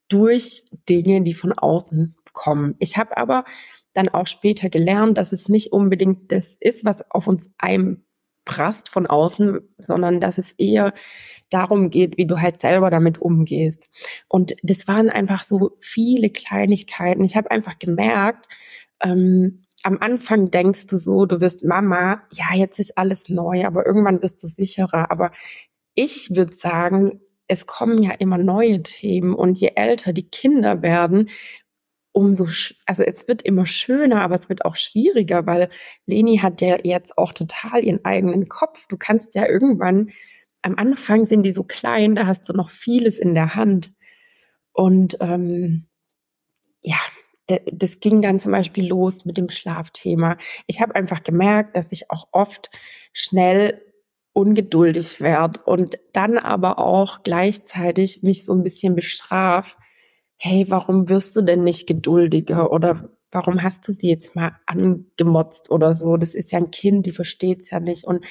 durch 0.09 0.64
Dinge, 0.88 1.20
die 1.20 1.35
von 1.35 1.53
außen 1.53 2.16
kommen. 2.33 2.74
Ich 2.79 2.96
habe 2.96 3.18
aber 3.18 3.44
dann 3.94 4.09
auch 4.09 4.26
später 4.26 4.68
gelernt, 4.68 5.16
dass 5.18 5.33
es 5.33 5.48
nicht 5.48 5.72
unbedingt 5.72 6.30
das 6.30 6.57
ist, 6.61 6.85
was 6.85 7.11
auf 7.11 7.26
uns 7.26 7.50
einprasst 7.59 8.88
von 8.90 9.07
außen, 9.07 9.61
sondern 9.78 10.20
dass 10.20 10.37
es 10.37 10.52
eher 10.52 10.92
darum 11.50 11.90
geht, 11.90 12.18
wie 12.18 12.26
du 12.26 12.40
halt 12.40 12.61
selber 12.61 12.90
damit 12.90 13.18
umgehst. 13.18 13.88
Und 14.28 14.54
das 14.62 14.87
waren 14.88 15.09
einfach 15.09 15.42
so 15.42 15.76
viele 15.80 16.30
Kleinigkeiten. 16.30 17.24
Ich 17.24 17.37
habe 17.37 17.50
einfach 17.50 17.78
gemerkt, 17.78 18.48
ähm, 19.00 19.64
am 19.85 19.98
Anfang 20.00 20.50
denkst 20.50 20.87
du 20.87 20.96
so, 20.96 21.26
du 21.26 21.40
wirst 21.40 21.64
Mama, 21.64 22.22
ja, 22.33 22.57
jetzt 22.57 22.78
ist 22.78 22.96
alles 22.96 23.28
neu, 23.28 23.66
aber 23.66 23.87
irgendwann 23.87 24.18
bist 24.18 24.42
du 24.42 24.46
sicherer. 24.46 25.11
Aber 25.11 25.30
ich 25.94 26.35
würde 26.35 26.54
sagen, 26.54 27.20
es 27.46 27.66
kommen 27.66 28.02
ja 28.02 28.12
immer 28.12 28.38
neue 28.38 28.83
Themen 28.83 29.35
und 29.35 29.61
je 29.61 29.72
älter 29.76 30.12
die 30.14 30.28
Kinder 30.28 30.80
werden, 30.83 31.28
umso, 32.14 32.46
also 32.87 33.03
es 33.03 33.27
wird 33.27 33.42
immer 33.42 33.66
schöner, 33.66 34.22
aber 34.22 34.37
es 34.37 34.48
wird 34.48 34.64
auch 34.64 34.77
schwieriger, 34.77 35.46
weil 35.46 35.68
Leni 36.07 36.38
hat 36.38 36.61
ja 36.61 36.79
jetzt 36.83 37.18
auch 37.18 37.33
total 37.33 37.83
ihren 37.83 38.05
eigenen 38.05 38.48
Kopf. 38.48 38.87
Du 38.87 38.96
kannst 38.96 39.35
ja 39.35 39.46
irgendwann, 39.46 40.11
am 40.62 40.77
Anfang 40.77 41.27
sind 41.27 41.42
die 41.42 41.53
so 41.53 41.64
klein, 41.64 42.14
da 42.14 42.27
hast 42.27 42.48
du 42.48 42.53
noch 42.53 42.70
vieles 42.70 43.18
in 43.18 43.35
der 43.35 43.57
Hand. 43.57 43.92
Und 44.72 45.16
ähm, 45.20 45.88
ja, 46.83 46.98
das 47.46 47.98
ging 47.98 48.22
dann 48.22 48.38
zum 48.38 48.53
Beispiel 48.53 48.87
los 48.87 49.24
mit 49.24 49.37
dem 49.37 49.48
Schlafthema. 49.48 50.38
Ich 50.68 50.81
habe 50.81 50.94
einfach 50.94 51.22
gemerkt, 51.24 51.77
dass 51.77 51.90
ich 51.90 52.11
auch 52.12 52.29
oft 52.31 52.70
schnell 53.12 53.83
ungeduldig 54.33 55.20
werde 55.20 55.61
und 55.64 55.98
dann 56.12 56.38
aber 56.38 56.79
auch 56.79 57.24
gleichzeitig 57.24 58.22
mich 58.22 58.44
so 58.44 58.53
ein 58.53 58.62
bisschen 58.62 58.94
bestraf. 58.94 59.77
Hey, 60.38 60.66
warum 60.68 61.08
wirst 61.08 61.36
du 61.36 61.42
denn 61.42 61.64
nicht 61.64 61.86
geduldiger 61.86 62.70
oder 62.72 63.08
warum 63.30 63.62
hast 63.62 63.88
du 63.88 63.92
sie 63.92 64.08
jetzt 64.08 64.36
mal 64.36 64.52
angemotzt 64.66 65.70
oder 65.70 65.94
so? 65.94 66.16
Das 66.16 66.34
ist 66.34 66.52
ja 66.52 66.58
ein 66.58 66.70
Kind, 66.70 67.06
die 67.06 67.12
versteht 67.12 67.62
es 67.62 67.70
ja 67.70 67.80
nicht 67.80 68.04
und 68.04 68.24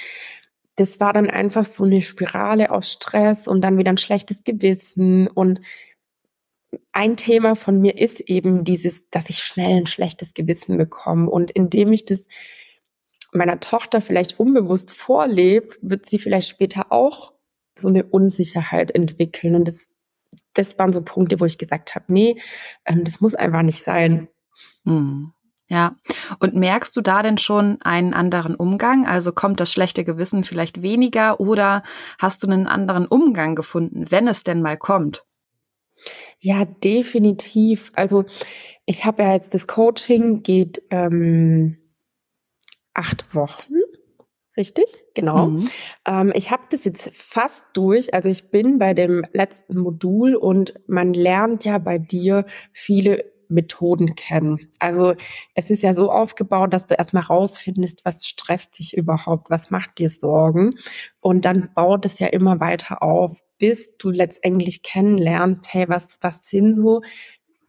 das 0.76 1.00
war 1.00 1.14
dann 1.14 1.30
einfach 1.30 1.66
so 1.66 1.84
eine 1.84 2.02
Spirale 2.02 2.72
aus 2.72 2.92
Stress 2.92 3.48
und 3.48 3.62
dann 3.62 3.78
wieder 3.78 3.92
ein 3.92 3.98
schlechtes 3.98 4.44
Gewissen 4.44 5.28
und 5.28 5.62
ein 6.92 7.18
Thema 7.18 7.56
von 7.56 7.80
mir 7.80 7.98
ist 7.98 8.20
eben 8.22 8.64
dieses, 8.64 9.10
dass 9.10 9.30
ich 9.30 9.40
schnell 9.40 9.78
ein 9.78 9.86
schlechtes 9.86 10.34
Gewissen 10.34 10.78
bekomme. 10.78 11.30
Und 11.30 11.52
indem 11.52 11.94
ich 11.94 12.06
das 12.06 12.28
meiner 13.32 13.60
Tochter 13.60 14.02
vielleicht 14.02 14.40
unbewusst 14.40 14.92
vorlebe, 14.92 15.76
wird 15.82 16.06
sie 16.06 16.20
vielleicht 16.20 16.50
später 16.50 16.92
auch 16.92 17.34
so 17.78 17.88
eine 17.88 18.04
Unsicherheit 18.04 18.92
entwickeln. 18.92 19.56
Und 19.56 19.68
das, 19.68 19.90
das 20.54 20.78
waren 20.80 20.92
so 20.94 21.02
Punkte, 21.02 21.40
wo 21.40 21.46
ich 21.46 21.58
gesagt 21.58 21.96
habe, 21.96 22.06
nee, 22.08 22.40
ähm, 22.86 23.04
das 23.04 23.22
muss 23.22 23.36
einfach 23.36 23.62
nicht 23.62 23.84
sein. 23.84 24.28
Hm. 24.86 25.34
Ja, 25.70 25.96
und 26.40 26.56
merkst 26.56 26.96
du 26.96 27.02
da 27.02 27.24
denn 27.24 27.38
schon 27.38 27.82
einen 27.82 28.14
anderen 28.14 28.56
Umgang? 28.56 29.08
Also 29.08 29.32
kommt 29.32 29.60
das 29.60 29.72
schlechte 29.72 30.04
Gewissen 30.04 30.44
vielleicht 30.44 30.82
weniger 30.82 31.40
oder 31.40 31.84
hast 32.20 32.44
du 32.44 32.48
einen 32.48 32.68
anderen 32.68 33.08
Umgang 33.08 33.56
gefunden, 33.56 34.12
wenn 34.12 34.28
es 34.28 34.44
denn 34.44 34.62
mal 34.62 34.78
kommt? 34.78 35.26
Ja, 36.40 36.66
definitiv. 36.66 37.92
Also 37.96 38.26
ich 38.86 39.06
habe 39.06 39.24
ja 39.24 39.34
jetzt 39.34 39.54
das 39.54 39.66
Coaching 39.66 40.44
geht 40.44 40.84
ähm, 40.90 41.78
acht 42.94 43.34
Wochen. 43.34 43.83
Richtig, 44.56 44.86
genau. 45.16 45.48
Mhm. 45.48 45.70
Ähm, 46.06 46.32
ich 46.36 46.52
habe 46.52 46.64
das 46.70 46.86
jetzt 46.86 47.10
fast 47.14 47.66
durch. 47.74 48.14
Also 48.14 48.30
ich 48.30 48.52
bin 48.52 48.78
bei 48.78 48.94
dem 48.94 49.26
letzten 49.34 49.78
Modul 49.78 50.36
und 50.36 50.76
man 50.88 51.14
lernt 51.14 51.66
ja 51.66 51.80
bei 51.80 51.98
dir 51.98 52.46
viele 52.72 53.34
Methoden 53.50 54.16
kennen. 54.16 54.70
Also 54.80 55.16
es 55.56 55.70
ist 55.70 55.84
ja 55.84 55.94
so 55.94 56.12
aufgebaut, 56.12 56.74
dass 56.74 56.86
du 56.86 56.96
erstmal 56.96 57.24
rausfindest, 57.24 58.06
was 58.06 58.28
stresst 58.28 58.80
dich 58.80 58.96
überhaupt, 58.96 59.50
was 59.50 59.70
macht 59.70 60.00
dir 60.00 60.10
Sorgen. 60.10 60.76
Und 61.20 61.46
dann 61.46 61.70
baut 61.74 62.06
es 62.06 62.20
ja 62.20 62.28
immer 62.28 62.60
weiter 62.60 63.02
auf, 63.02 63.42
bis 63.58 63.96
du 63.98 64.10
letztendlich 64.10 64.82
kennenlernst, 64.82 65.74
hey, 65.74 65.88
was, 65.88 66.18
was 66.22 66.48
sind 66.48 66.74
so 66.74 67.02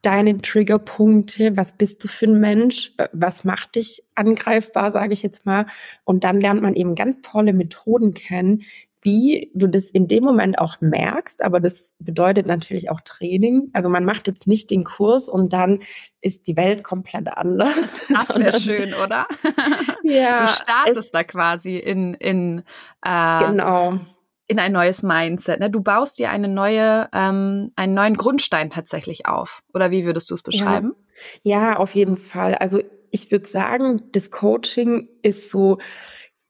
deine 0.05 0.39
Triggerpunkte, 0.39 1.57
was 1.57 1.73
bist 1.73 2.05
du 2.05 2.09
für 2.09 2.27
ein 2.27 2.41
Mensch, 2.41 2.93
was 3.13 3.45
macht 3.45 3.75
dich 3.77 4.03
angreifbar, 4.15 4.91
sage 4.91 5.13
ich 5.13 5.23
jetzt 5.23 5.47
mal. 5.47 5.67
Und 6.05 6.25
dann 6.25 6.41
lernt 6.41 6.63
man 6.63 6.75
eben 6.75 6.95
ganz 6.95 7.21
tolle 7.21 7.53
Methoden 7.53 8.15
kennen, 8.15 8.63
wie 9.05 9.51
du 9.55 9.69
das 9.69 9.91
in 9.91 10.09
dem 10.09 10.25
Moment 10.25 10.59
auch 10.59 10.81
merkst, 10.81 11.43
aber 11.43 11.61
das 11.61 11.93
bedeutet 11.99 12.47
natürlich 12.47 12.91
auch 12.91 13.03
Training. 13.03 13.69
Also 13.75 13.91
man 13.91 14.07
macht 14.07 14.27
jetzt 14.27 14.47
nicht 14.47 14.71
den 14.71 14.83
Kurs 14.83 15.29
und 15.29 15.53
dann 15.53 15.81
ist 16.23 16.47
die 16.47 16.57
Welt 16.57 16.83
komplett 16.83 17.29
anders. 17.29 18.09
Das 18.15 18.39
wäre 18.39 18.59
schön, 18.59 18.95
oder? 18.95 19.27
Ja. 20.03 20.43
Du 20.43 20.49
startest 20.49 21.15
da 21.15 21.25
quasi 21.25 21.77
in, 21.77 22.15
in 22.15 22.63
äh, 23.03 23.47
genau 23.47 23.99
in 24.47 24.59
ein 24.59 24.73
neues 24.73 25.03
Mindset. 25.03 25.61
Ne? 25.61 25.71
Du 25.71 25.81
baust 25.81 26.19
dir 26.19 26.31
eine 26.31 26.49
neue, 26.49 27.09
ähm, 27.13 27.73
einen 27.77 27.95
neuen 27.95 28.15
Grundstein 28.17 28.71
tatsächlich 28.71 29.27
auf. 29.27 29.63
Oder 29.73 29.91
wie 29.91 30.05
würdest 30.05 30.31
du 30.31 30.35
es 30.35 30.43
beschreiben? 30.43 30.95
Ja. 31.43 31.73
ja, 31.73 31.77
auf 31.77 31.95
jeden 31.95 32.17
Fall. 32.17 32.55
Also 32.55 32.81
ich 33.11 33.31
würde 33.31 33.47
sagen, 33.47 34.03
das 34.13 34.31
Coaching 34.31 35.09
ist 35.23 35.51
so 35.51 35.79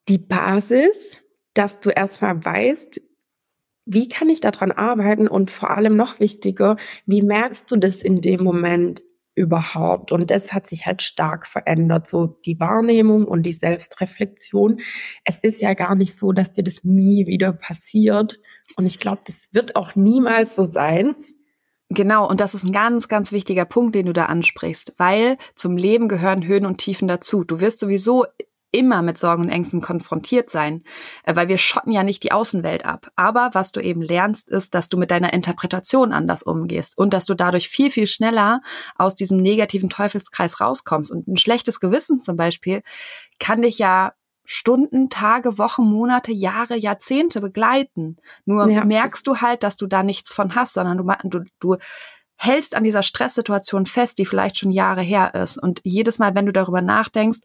die 0.08 0.18
Basis, 0.18 1.22
dass 1.54 1.80
du 1.80 1.90
erstmal 1.90 2.44
weißt, 2.44 3.00
wie 3.86 4.08
kann 4.08 4.28
ich 4.28 4.40
daran 4.40 4.72
arbeiten 4.72 5.28
und 5.28 5.50
vor 5.50 5.70
allem 5.70 5.96
noch 5.96 6.18
wichtiger, 6.18 6.76
wie 7.06 7.22
merkst 7.22 7.70
du 7.70 7.76
das 7.76 8.02
in 8.02 8.20
dem 8.20 8.42
Moment? 8.42 9.02
Überhaupt. 9.34 10.12
Und 10.12 10.30
das 10.30 10.52
hat 10.52 10.66
sich 10.66 10.86
halt 10.86 11.02
stark 11.02 11.46
verändert, 11.46 12.06
so 12.06 12.26
die 12.44 12.60
Wahrnehmung 12.60 13.26
und 13.26 13.42
die 13.42 13.52
Selbstreflexion. 13.52 14.80
Es 15.24 15.38
ist 15.38 15.60
ja 15.60 15.74
gar 15.74 15.94
nicht 15.94 16.18
so, 16.18 16.32
dass 16.32 16.52
dir 16.52 16.64
das 16.64 16.84
nie 16.84 17.26
wieder 17.26 17.52
passiert. 17.52 18.40
Und 18.76 18.86
ich 18.86 18.98
glaube, 18.98 19.22
das 19.26 19.48
wird 19.52 19.76
auch 19.76 19.94
niemals 19.94 20.54
so 20.54 20.64
sein. 20.64 21.14
Genau, 21.90 22.28
und 22.28 22.40
das 22.40 22.54
ist 22.54 22.64
ein 22.64 22.72
ganz, 22.72 23.08
ganz 23.08 23.30
wichtiger 23.30 23.64
Punkt, 23.64 23.94
den 23.94 24.06
du 24.06 24.12
da 24.12 24.26
ansprichst, 24.26 24.94
weil 24.96 25.36
zum 25.54 25.76
Leben 25.76 26.08
gehören 26.08 26.46
Höhen 26.46 26.66
und 26.66 26.78
Tiefen 26.78 27.08
dazu. 27.08 27.44
Du 27.44 27.60
wirst 27.60 27.78
sowieso 27.78 28.24
immer 28.74 29.02
mit 29.02 29.16
Sorgen 29.16 29.44
und 29.44 29.48
Ängsten 29.48 29.80
konfrontiert 29.80 30.50
sein, 30.50 30.82
äh, 31.22 31.34
weil 31.36 31.48
wir 31.48 31.58
schotten 31.58 31.92
ja 31.92 32.02
nicht 32.02 32.22
die 32.22 32.32
Außenwelt 32.32 32.84
ab. 32.84 33.08
Aber 33.16 33.50
was 33.52 33.72
du 33.72 33.80
eben 33.80 34.02
lernst, 34.02 34.50
ist, 34.50 34.74
dass 34.74 34.88
du 34.88 34.98
mit 34.98 35.10
deiner 35.10 35.32
Interpretation 35.32 36.12
anders 36.12 36.42
umgehst 36.42 36.98
und 36.98 37.14
dass 37.14 37.24
du 37.24 37.34
dadurch 37.34 37.68
viel, 37.68 37.90
viel 37.90 38.06
schneller 38.06 38.60
aus 38.96 39.14
diesem 39.14 39.38
negativen 39.38 39.88
Teufelskreis 39.88 40.60
rauskommst. 40.60 41.10
Und 41.10 41.28
ein 41.28 41.36
schlechtes 41.36 41.80
Gewissen 41.80 42.20
zum 42.20 42.36
Beispiel 42.36 42.82
kann 43.38 43.62
dich 43.62 43.78
ja 43.78 44.12
Stunden, 44.44 45.08
Tage, 45.08 45.56
Wochen, 45.56 45.84
Monate, 45.84 46.32
Jahre, 46.32 46.76
Jahrzehnte 46.76 47.40
begleiten. 47.40 48.16
Nur 48.44 48.68
ja. 48.68 48.84
merkst 48.84 49.26
du 49.26 49.38
halt, 49.38 49.62
dass 49.62 49.76
du 49.76 49.86
da 49.86 50.02
nichts 50.02 50.34
von 50.34 50.54
hast, 50.54 50.74
sondern 50.74 50.98
du, 50.98 51.38
du, 51.38 51.44
du 51.60 51.76
hältst 52.36 52.74
an 52.74 52.84
dieser 52.84 53.02
Stresssituation 53.02 53.86
fest, 53.86 54.18
die 54.18 54.26
vielleicht 54.26 54.58
schon 54.58 54.70
Jahre 54.70 55.00
her 55.00 55.34
ist. 55.34 55.56
Und 55.56 55.80
jedes 55.84 56.18
Mal, 56.18 56.34
wenn 56.34 56.46
du 56.46 56.52
darüber 56.52 56.82
nachdenkst, 56.82 57.40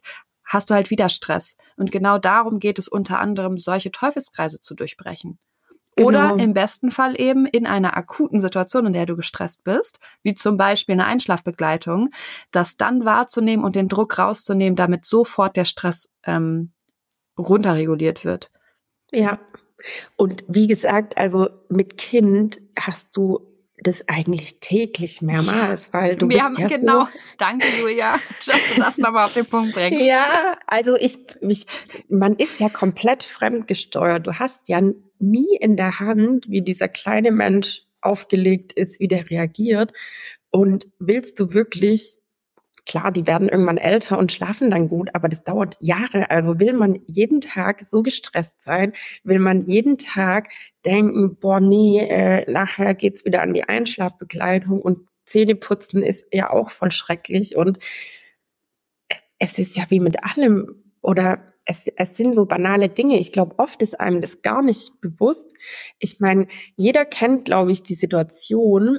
hast 0.50 0.68
du 0.68 0.74
halt 0.74 0.90
wieder 0.90 1.08
Stress. 1.08 1.56
Und 1.76 1.92
genau 1.92 2.18
darum 2.18 2.58
geht 2.58 2.78
es 2.78 2.88
unter 2.88 3.20
anderem, 3.20 3.56
solche 3.56 3.92
Teufelskreise 3.92 4.60
zu 4.60 4.74
durchbrechen. 4.74 5.38
Genau. 5.96 6.08
Oder 6.08 6.42
im 6.42 6.54
besten 6.54 6.90
Fall 6.90 7.20
eben 7.20 7.46
in 7.46 7.66
einer 7.66 7.96
akuten 7.96 8.40
Situation, 8.40 8.86
in 8.86 8.92
der 8.92 9.06
du 9.06 9.16
gestresst 9.16 9.64
bist, 9.64 10.00
wie 10.22 10.34
zum 10.34 10.56
Beispiel 10.56 10.94
eine 10.94 11.06
Einschlafbegleitung, 11.06 12.10
das 12.50 12.76
dann 12.76 13.04
wahrzunehmen 13.04 13.64
und 13.64 13.76
den 13.76 13.88
Druck 13.88 14.18
rauszunehmen, 14.18 14.76
damit 14.76 15.06
sofort 15.06 15.56
der 15.56 15.64
Stress 15.64 16.08
ähm, 16.24 16.72
runterreguliert 17.38 18.24
wird. 18.24 18.50
Ja. 19.12 19.38
Und 20.16 20.44
wie 20.48 20.66
gesagt, 20.66 21.16
also 21.16 21.48
mit 21.68 21.96
Kind 21.96 22.60
hast 22.78 23.16
du 23.16 23.49
das 23.82 24.06
eigentlich 24.08 24.60
täglich 24.60 25.22
mehrmals, 25.22 25.92
weil 25.92 26.16
du 26.16 26.28
Wir 26.28 26.36
bist 26.36 26.42
haben, 26.44 26.54
ja 26.58 26.68
genau. 26.68 27.04
So 27.04 27.08
Danke, 27.38 27.66
Julia, 27.80 28.18
dass 28.46 28.74
du 28.74 28.80
das 28.80 28.98
nochmal 28.98 29.24
auf 29.24 29.34
den 29.34 29.46
Punkt 29.46 29.72
bringst. 29.72 30.00
Ja, 30.00 30.58
also 30.66 30.96
ich, 30.96 31.18
ich, 31.40 31.66
man 32.08 32.36
ist 32.36 32.60
ja 32.60 32.68
komplett 32.68 33.22
fremdgesteuert. 33.22 34.26
Du 34.26 34.34
hast 34.34 34.68
ja 34.68 34.82
nie 35.18 35.56
in 35.60 35.76
der 35.76 36.00
Hand, 36.00 36.48
wie 36.48 36.62
dieser 36.62 36.88
kleine 36.88 37.30
Mensch 37.30 37.82
aufgelegt 38.00 38.72
ist, 38.72 39.00
wie 39.00 39.08
der 39.08 39.28
reagiert. 39.30 39.92
Und 40.50 40.86
willst 40.98 41.38
du 41.40 41.52
wirklich 41.52 42.19
Klar, 42.90 43.12
die 43.12 43.28
werden 43.28 43.48
irgendwann 43.48 43.78
älter 43.78 44.18
und 44.18 44.32
schlafen 44.32 44.68
dann 44.68 44.88
gut, 44.88 45.10
aber 45.14 45.28
das 45.28 45.44
dauert 45.44 45.76
Jahre. 45.78 46.28
Also 46.28 46.58
will 46.58 46.72
man 46.72 46.98
jeden 47.06 47.40
Tag 47.40 47.84
so 47.84 48.02
gestresst 48.02 48.64
sein, 48.64 48.94
will 49.22 49.38
man 49.38 49.60
jeden 49.60 49.96
Tag 49.96 50.48
denken, 50.84 51.36
boah, 51.36 51.60
nee, 51.60 52.00
äh, 52.00 52.50
nachher 52.50 52.94
geht's 52.94 53.24
wieder 53.24 53.42
an 53.42 53.54
die 53.54 53.62
Einschlafbegleitung 53.62 54.82
und 54.82 55.06
Zähneputzen 55.24 56.02
ist 56.02 56.26
ja 56.32 56.50
auch 56.50 56.70
voll 56.70 56.90
schrecklich 56.90 57.54
und 57.54 57.78
es 59.38 59.60
ist 59.60 59.76
ja 59.76 59.84
wie 59.90 60.00
mit 60.00 60.24
allem 60.24 60.82
oder 61.00 61.54
es, 61.66 61.86
es 61.94 62.16
sind 62.16 62.34
so 62.34 62.44
banale 62.44 62.88
Dinge. 62.88 63.20
Ich 63.20 63.30
glaube, 63.30 63.56
oft 63.60 63.82
ist 63.82 64.00
einem 64.00 64.20
das 64.20 64.42
gar 64.42 64.62
nicht 64.62 65.00
bewusst. 65.00 65.54
Ich 66.00 66.18
meine, 66.18 66.48
jeder 66.74 67.04
kennt, 67.04 67.44
glaube 67.44 67.70
ich, 67.70 67.84
die 67.84 67.94
Situation, 67.94 68.98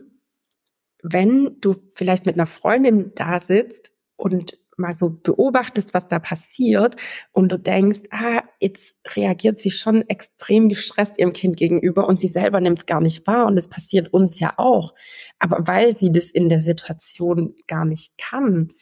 wenn 1.03 1.57
du 1.61 1.75
vielleicht 1.93 2.25
mit 2.25 2.35
einer 2.35 2.47
Freundin 2.47 3.11
da 3.15 3.39
sitzt 3.39 3.91
und 4.15 4.57
mal 4.77 4.93
so 4.93 5.09
beobachtest, 5.09 5.93
was 5.93 6.07
da 6.07 6.19
passiert 6.19 6.95
und 7.31 7.51
du 7.51 7.59
denkst, 7.59 8.01
ah, 8.11 8.43
jetzt 8.59 8.95
reagiert 9.15 9.59
sie 9.59 9.71
schon 9.71 10.01
extrem 10.09 10.69
gestresst 10.69 11.17
ihrem 11.17 11.33
Kind 11.33 11.57
gegenüber 11.57 12.07
und 12.07 12.19
sie 12.19 12.27
selber 12.27 12.59
nimmt 12.59 12.79
es 12.79 12.85
gar 12.85 13.01
nicht 13.01 13.25
wahr 13.27 13.45
und 13.45 13.57
es 13.57 13.69
passiert 13.69 14.13
uns 14.13 14.39
ja 14.39 14.53
auch. 14.57 14.93
Aber 15.39 15.67
weil 15.67 15.95
sie 15.95 16.11
das 16.11 16.25
in 16.25 16.49
der 16.49 16.59
Situation 16.59 17.55
gar 17.67 17.85
nicht 17.85 18.17
kann. 18.17 18.73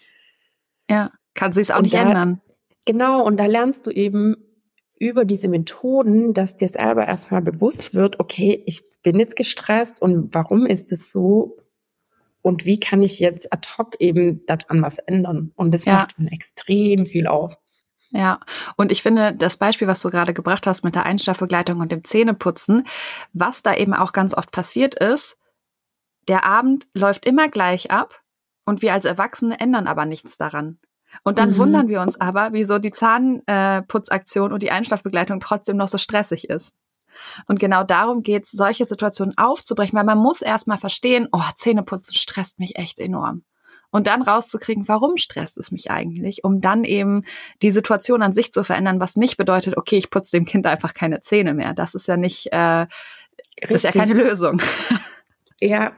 Ja, 0.90 1.12
kann 1.34 1.54
sie 1.54 1.62
es 1.62 1.72
auch 1.72 1.82
nicht 1.82 1.94
da, 1.94 2.02
ändern. 2.02 2.42
Genau, 2.86 3.24
und 3.24 3.38
da 3.38 3.46
lernst 3.46 3.86
du 3.86 3.92
eben 3.92 4.36
über 5.00 5.26
diese 5.26 5.48
Methoden, 5.48 6.34
dass 6.34 6.56
dir 6.56 6.68
selber 6.68 7.08
erstmal 7.08 7.42
bewusst 7.42 7.94
wird, 7.94 8.20
okay, 8.20 8.64
ich 8.66 8.84
bin 9.02 9.20
jetzt 9.20 9.36
gestresst 9.36 10.02
und 10.02 10.34
warum 10.34 10.66
ist 10.66 10.92
es 10.92 11.12
so? 11.12 11.58
Und 12.42 12.66
wie 12.66 12.80
kann 12.80 13.02
ich 13.02 13.20
jetzt 13.20 13.52
ad 13.52 13.68
hoc 13.78 13.96
eben 14.00 14.46
daran 14.46 14.82
was 14.82 14.98
ändern? 14.98 15.52
Und 15.56 15.74
das 15.74 15.86
ja. 15.86 15.94
macht 15.94 16.16
schon 16.16 16.28
extrem 16.28 17.06
viel 17.06 17.28
aus. 17.28 17.58
Ja, 18.12 18.40
und 18.76 18.92
ich 18.92 19.04
finde 19.04 19.36
das 19.36 19.58
Beispiel, 19.58 19.88
was 19.88 20.02
du 20.02 20.10
gerade 20.10 20.34
gebracht 20.34 20.66
hast 20.66 20.84
mit 20.84 20.96
der 20.96 21.06
Einschlafbegleitung 21.06 21.80
und 21.80 21.92
dem 21.92 22.04
Zähneputzen, 22.04 22.88
was 23.34 23.62
da 23.62 23.76
eben 23.76 23.94
auch 23.94 24.14
ganz 24.14 24.34
oft 24.34 24.52
passiert 24.52 24.96
ist, 24.96 25.38
der 26.28 26.44
Abend 26.44 26.88
läuft 26.94 27.26
immer 27.26 27.50
gleich 27.50 27.92
ab 27.92 28.22
und 28.66 28.82
wir 28.82 28.94
als 28.94 29.06
Erwachsene 29.06 29.60
ändern 29.60 29.88
aber 29.88 30.06
nichts 30.06 30.38
daran. 30.38 30.80
Und 31.24 31.38
dann 31.38 31.52
mhm. 31.52 31.58
wundern 31.58 31.88
wir 31.88 32.02
uns 32.02 32.20
aber, 32.20 32.50
wieso 32.52 32.80
die 32.80 32.92
Zahnputzaktion 32.92 34.54
und 34.54 34.62
die 34.62 34.72
Einschlafbegleitung 34.72 35.40
trotzdem 35.40 35.78
noch 35.78 35.88
so 35.88 35.98
stressig 35.98 36.50
ist. 36.50 36.74
Und 37.48 37.60
genau 37.60 37.84
darum 37.84 38.22
geht 38.22 38.46
es, 38.46 38.52
solche 38.52 38.86
Situationen 38.86 39.38
aufzubrechen, 39.38 39.98
weil 39.98 40.06
man 40.06 40.18
muss 40.18 40.42
erstmal 40.42 40.78
verstehen, 40.78 41.28
oh, 41.32 41.42
Zähneputzen 41.56 42.16
stresst 42.16 42.60
mich 42.60 42.78
echt 42.78 43.00
enorm. 43.00 43.44
Und 43.92 44.06
dann 44.06 44.22
rauszukriegen, 44.22 44.88
warum 44.88 45.18
stresst 45.18 45.58
es 45.58 45.72
mich 45.72 45.90
eigentlich, 45.90 46.44
um 46.44 46.62
dann 46.62 46.84
eben 46.84 47.24
die 47.64 47.72
Situation 47.72 48.22
an 48.22 48.34
sich 48.34 48.54
zu 48.54 48.64
verändern, 48.64 49.00
was 49.00 49.16
nicht 49.16 49.38
bedeutet, 49.38 49.78
okay, 49.78 49.98
ich 49.98 50.12
putze 50.12 50.38
dem 50.38 50.46
Kind 50.46 50.68
einfach 50.68 50.94
keine 50.94 51.22
Zähne 51.22 51.56
mehr. 51.56 51.74
Das 51.74 51.96
ist 51.96 52.08
ja 52.08 52.16
nicht, 52.16 52.48
äh, 52.48 52.86
das 53.62 53.72
ist 53.72 53.84
ja 53.84 53.92
keine 53.92 54.14
Lösung. 54.14 54.62
Ja. 55.62 55.94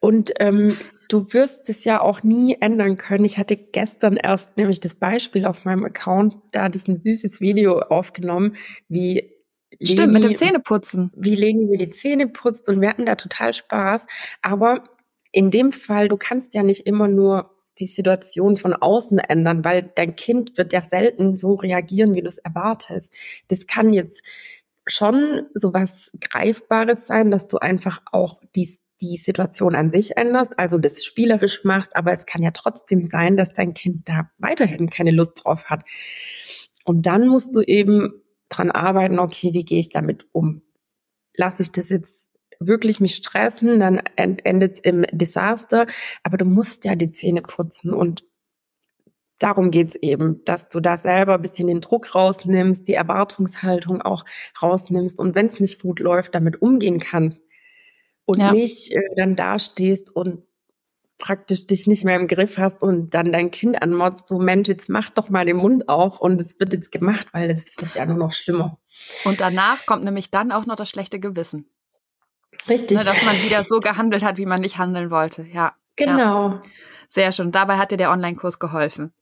Und 0.00 0.32
ähm, 0.38 0.76
du 1.08 1.32
wirst 1.32 1.68
es 1.68 1.84
ja 1.84 2.00
auch 2.00 2.22
nie 2.22 2.56
ändern 2.60 2.96
können. 2.96 3.24
Ich 3.24 3.38
hatte 3.38 3.56
gestern 3.56 4.16
erst 4.16 4.56
nämlich 4.56 4.80
das 4.80 4.94
Beispiel 4.94 5.44
auf 5.44 5.64
meinem 5.64 5.84
Account, 5.84 6.36
da 6.52 6.64
hatte 6.64 6.78
ich 6.78 6.86
ein 6.88 7.00
süßes 7.00 7.40
Video 7.40 7.80
aufgenommen, 7.80 8.56
wie 8.88 9.32
Leni, 9.78 9.92
Stimmt, 9.92 10.12
mit 10.12 10.24
dem 10.24 10.36
Zähneputzen. 10.36 11.12
Wie 11.14 11.34
Leni 11.34 11.64
mir 11.64 11.78
die 11.78 11.90
Zähne 11.90 12.26
putzt 12.26 12.68
und 12.68 12.80
wir 12.80 12.88
hatten 12.88 13.06
da 13.06 13.14
total 13.14 13.52
Spaß. 13.52 14.06
Aber 14.42 14.84
in 15.32 15.50
dem 15.50 15.72
Fall, 15.72 16.08
du 16.08 16.16
kannst 16.16 16.54
ja 16.54 16.62
nicht 16.62 16.86
immer 16.86 17.08
nur 17.08 17.54
die 17.78 17.86
Situation 17.86 18.56
von 18.56 18.74
außen 18.74 19.18
ändern, 19.18 19.64
weil 19.64 19.90
dein 19.94 20.16
Kind 20.16 20.58
wird 20.58 20.72
ja 20.72 20.82
selten 20.82 21.34
so 21.36 21.54
reagieren, 21.54 22.14
wie 22.14 22.20
du 22.20 22.28
es 22.28 22.38
erwartest. 22.38 23.14
Das 23.48 23.66
kann 23.66 23.92
jetzt 23.92 24.22
schon 24.86 25.46
so 25.54 25.72
was 25.72 26.10
Greifbares 26.20 27.06
sein, 27.06 27.30
dass 27.30 27.46
du 27.46 27.58
einfach 27.58 28.02
auch 28.12 28.40
die, 28.54 28.68
die 29.00 29.16
Situation 29.16 29.74
an 29.74 29.90
sich 29.90 30.16
änderst, 30.16 30.58
also 30.58 30.78
das 30.78 31.04
spielerisch 31.04 31.64
machst, 31.64 31.96
aber 31.96 32.12
es 32.12 32.26
kann 32.26 32.42
ja 32.42 32.50
trotzdem 32.50 33.04
sein, 33.04 33.36
dass 33.36 33.52
dein 33.52 33.72
Kind 33.72 34.08
da 34.08 34.30
weiterhin 34.38 34.90
keine 34.90 35.12
Lust 35.12 35.44
drauf 35.44 35.66
hat. 35.66 35.84
Und 36.84 37.06
dann 37.06 37.28
musst 37.28 37.54
du 37.54 37.62
eben 37.62 38.22
dran 38.50 38.70
arbeiten, 38.70 39.18
okay, 39.18 39.54
wie 39.54 39.64
gehe 39.64 39.80
ich 39.80 39.88
damit 39.88 40.26
um? 40.32 40.62
Lasse 41.34 41.62
ich 41.62 41.72
das 41.72 41.88
jetzt 41.88 42.28
wirklich 42.58 43.00
mich 43.00 43.14
stressen, 43.14 43.80
dann 43.80 44.02
endet 44.16 44.74
es 44.74 44.78
im 44.80 45.06
Desaster. 45.10 45.86
Aber 46.22 46.36
du 46.36 46.44
musst 46.44 46.84
ja 46.84 46.94
die 46.94 47.10
Zähne 47.10 47.40
putzen 47.40 47.92
und 47.94 48.24
darum 49.38 49.70
geht's 49.70 49.94
eben, 49.96 50.44
dass 50.44 50.68
du 50.68 50.80
da 50.80 50.96
selber 50.96 51.34
ein 51.34 51.42
bisschen 51.42 51.68
den 51.68 51.80
Druck 51.80 52.14
rausnimmst, 52.14 52.86
die 52.86 52.94
Erwartungshaltung 52.94 54.02
auch 54.02 54.24
rausnimmst 54.60 55.18
und 55.18 55.34
wenn 55.34 55.46
es 55.46 55.58
nicht 55.58 55.80
gut 55.80 55.98
läuft, 55.98 56.34
damit 56.34 56.60
umgehen 56.60 57.00
kannst 57.00 57.40
und 58.26 58.38
ja. 58.38 58.52
nicht 58.52 58.92
äh, 58.92 59.00
dann 59.16 59.36
dastehst 59.36 60.14
und 60.14 60.42
praktisch 61.20 61.66
dich 61.66 61.86
nicht 61.86 62.04
mehr 62.04 62.16
im 62.16 62.26
Griff 62.26 62.58
hast 62.58 62.82
und 62.82 63.10
dann 63.14 63.30
dein 63.30 63.50
Kind 63.52 63.80
anmotzt, 63.80 64.26
so 64.26 64.38
Mensch, 64.38 64.68
jetzt 64.68 64.88
mach 64.88 65.10
doch 65.10 65.28
mal 65.28 65.46
den 65.46 65.58
Mund 65.58 65.88
auf 65.88 66.20
und 66.20 66.40
es 66.40 66.58
wird 66.58 66.72
jetzt 66.72 66.90
gemacht, 66.90 67.28
weil 67.32 67.50
es 67.50 67.76
wird 67.78 67.94
ja 67.94 68.06
nur 68.06 68.16
noch 68.16 68.32
schlimmer. 68.32 68.78
Und 69.24 69.40
danach 69.40 69.86
kommt 69.86 70.02
nämlich 70.02 70.30
dann 70.30 70.50
auch 70.50 70.66
noch 70.66 70.76
das 70.76 70.88
schlechte 70.88 71.20
Gewissen. 71.20 71.70
Richtig. 72.68 72.98
Ne, 72.98 73.04
dass 73.04 73.22
man 73.22 73.36
wieder 73.42 73.62
so 73.62 73.80
gehandelt 73.80 74.24
hat, 74.24 74.36
wie 74.36 74.46
man 74.46 74.60
nicht 74.60 74.78
handeln 74.78 75.10
wollte. 75.10 75.44
Ja. 75.44 75.74
Genau. 75.96 76.48
Ja. 76.48 76.62
Sehr 77.08 77.32
schön. 77.32 77.52
Dabei 77.52 77.76
hat 77.76 77.90
dir 77.90 77.96
der 77.96 78.10
Online-Kurs 78.10 78.58
geholfen. 78.58 79.12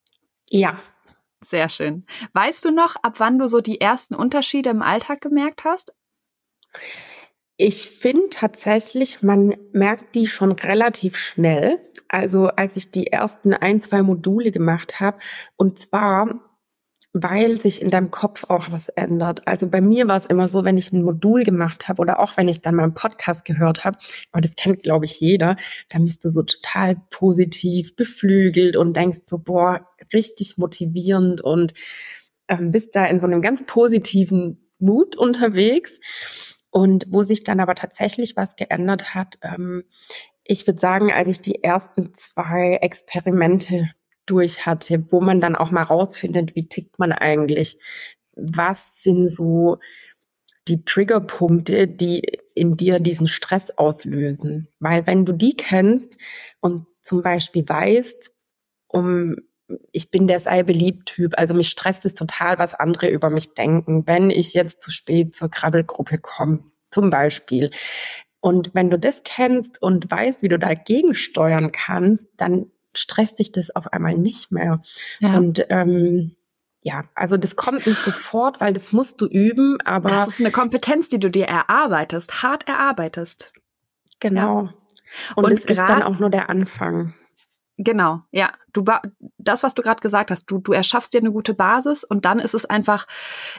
Ja. 0.51 0.79
Sehr 1.41 1.69
schön. 1.69 2.05
Weißt 2.33 2.65
du 2.65 2.71
noch, 2.71 2.97
ab 3.03 3.15
wann 3.19 3.39
du 3.39 3.49
so 3.49 3.61
die 3.61 3.81
ersten 3.81 4.15
Unterschiede 4.15 4.71
im 4.71 4.83
Alltag 4.83 5.21
gemerkt 5.21 5.65
hast? 5.65 5.93
Ich 7.61 7.91
finde 7.91 8.29
tatsächlich, 8.31 9.23
man 9.23 9.55
merkt 9.73 10.15
die 10.15 10.29
schon 10.29 10.53
relativ 10.53 11.17
schnell. 11.17 11.81
Also 12.09 12.47
als 12.47 12.77
ich 12.77 12.93
die 12.93 13.09
ersten 13.09 13.53
ein, 13.53 13.81
zwei 13.81 14.03
Module 14.03 14.53
gemacht 14.53 15.01
habe. 15.01 15.19
Und 15.57 15.79
zwar 15.79 16.49
weil 17.13 17.61
sich 17.61 17.81
in 17.81 17.91
deinem 17.91 18.11
Kopf 18.11 18.45
auch 18.49 18.71
was 18.71 18.89
ändert. 18.91 19.47
Also 19.47 19.67
bei 19.67 19.81
mir 19.81 20.07
war 20.09 20.17
es 20.17 20.27
immer 20.27 20.49
so, 20.49 20.65
wenn 20.65 20.77
ich 20.77 20.93
ein 20.93 21.03
Modul 21.03 21.43
gemacht 21.43 21.89
habe 21.89 22.03
oder 22.03 22.21
auch 22.21 22.37
wenn 22.37 22.49
ich 22.49 22.61
dann 22.61 22.75
mal 22.75 22.83
einen 22.83 22.95
Podcast 22.95 23.45
gehört 23.45 23.85
habe, 23.85 23.99
aber 24.31 24.41
das 24.41 24.57
kennt, 24.57 24.83
glaube 24.83 25.07
ich, 25.07 25.19
jeder, 25.19 25.57
dann 25.89 26.05
bist 26.05 26.25
du 26.25 26.29
so 26.29 26.43
total 26.43 26.97
positiv 27.11 27.97
beflügelt 27.97 28.77
und 28.77 28.95
denkst 28.95 29.21
so, 29.25 29.39
boah, 29.39 29.89
richtig 30.13 30.59
motivierend 30.59 31.41
und 31.41 31.73
ähm, 32.49 32.71
bist 32.71 32.95
da 32.95 33.07
in 33.07 33.21
so 33.21 33.27
einem 33.27 33.43
ganz 33.43 33.65
positiven 33.67 34.71
Mut 34.79 35.17
unterwegs. 35.17 35.99
Und 36.71 37.07
wo 37.09 37.23
sich 37.23 37.45
dann 37.45 37.61
aber 37.61 37.75
tatsächlich 37.75 38.37
was 38.37 38.57
geändert 38.57 39.15
hat, 39.15 39.39
ähm, 39.43 39.85
ich 40.45 40.67
würde 40.67 40.81
sagen, 40.81 41.13
als 41.13 41.29
ich 41.29 41.41
die 41.41 41.63
ersten 41.63 42.15
zwei 42.15 42.79
Experimente 42.81 43.91
durch 44.27 44.67
hatte, 44.67 45.05
wo 45.11 45.21
man 45.21 45.41
dann 45.41 45.57
auch 45.57 45.71
mal 45.71 45.83
rausfindet, 45.83 46.55
wie 46.55 46.69
tickt 46.69 46.99
man 46.99 47.13
eigentlich, 47.13 47.79
was 48.35 49.03
sind 49.03 49.29
so 49.29 49.79
die 50.69 50.85
Triggerpunkte, 50.85 51.89
die 51.89 52.23
in 52.55 52.77
dir 52.77 53.01
diesen 53.01 53.27
Stress 53.27 53.71
auslösen. 53.71 54.69
Weil 54.81 55.07
wenn 55.07 55.25
du 55.25 55.33
die 55.33 55.57
kennst 55.57 56.19
und 56.61 56.87
zum 57.01 57.23
Beispiel 57.23 57.67
weißt, 57.67 58.33
um 58.89 59.37
ich 59.93 60.11
bin 60.11 60.27
der 60.27 60.39
sei 60.39 60.63
beliebt 60.63 61.07
Typ, 61.07 61.35
also 61.37 61.55
mich 61.55 61.69
stresst 61.69 62.05
es 62.05 62.15
total, 62.15 62.59
was 62.59 62.75
andere 62.75 63.09
über 63.09 63.31
mich 63.31 63.55
denken, 63.55 64.07
wenn 64.07 64.31
ich 64.31 64.55
jetzt 64.55 64.83
zu 64.83 64.91
spät 64.91 65.37
zur 65.37 65.51
Krabbelgruppe 65.51 66.19
komme, 66.19 66.65
zum 66.91 67.11
Beispiel. 67.11 67.71
Und 68.41 68.71
wenn 68.75 68.91
du 68.91 68.99
das 68.99 69.23
kennst 69.25 69.83
und 69.83 70.11
weißt, 70.11 70.43
wie 70.43 70.49
du 70.49 70.59
dagegen 70.59 71.15
steuern 71.15 71.73
kannst, 71.73 72.29
dann 72.37 72.71
stresst 72.97 73.39
dich 73.39 73.53
das 73.53 73.75
auf 73.75 73.93
einmal 73.93 74.17
nicht 74.17 74.53
mehr. 74.53 74.83
Ja. 75.21 75.37
Und 75.37 75.67
ähm, 75.71 76.37
ja, 76.83 77.05
also 77.15 77.37
das 77.37 77.57
kommt 77.57 77.87
nicht 77.87 77.99
sofort, 77.99 78.61
weil 78.61 78.73
das 78.73 78.93
musst 78.93 79.21
du 79.21 79.27
üben, 79.27 79.81
aber. 79.85 80.09
Das 80.09 80.29
ist 80.29 80.41
eine 80.41 80.53
Kompetenz, 80.53 81.09
die 81.09 81.19
du 81.19 81.31
dir 81.31 81.47
erarbeitest, 81.47 82.43
hart 82.43 82.69
erarbeitest. 82.69 83.53
Genau. 84.21 84.63
Ja. 84.63 84.75
Und, 85.35 85.45
und 85.45 85.53
es 85.53 85.65
ist 85.65 85.77
dann 85.77 86.03
auch 86.03 86.19
nur 86.19 86.31
der 86.31 86.49
Anfang. 86.49 87.15
Genau, 87.81 88.23
ja. 88.33 88.51
Du 88.73 88.85
das, 89.39 89.63
was 89.63 89.75
du 89.75 89.83
gerade 89.83 90.01
gesagt 90.01 90.33
hast, 90.33 90.47
du, 90.47 90.59
du 90.59 90.73
erschaffst 90.73 91.15
dir 91.15 91.21
eine 91.21 91.31
gute 91.31 91.55
Basis 91.55 92.03
und 92.03 92.25
dann 92.25 92.41
ist 92.41 92.55
es 92.55 92.67
einfach, 92.67 93.07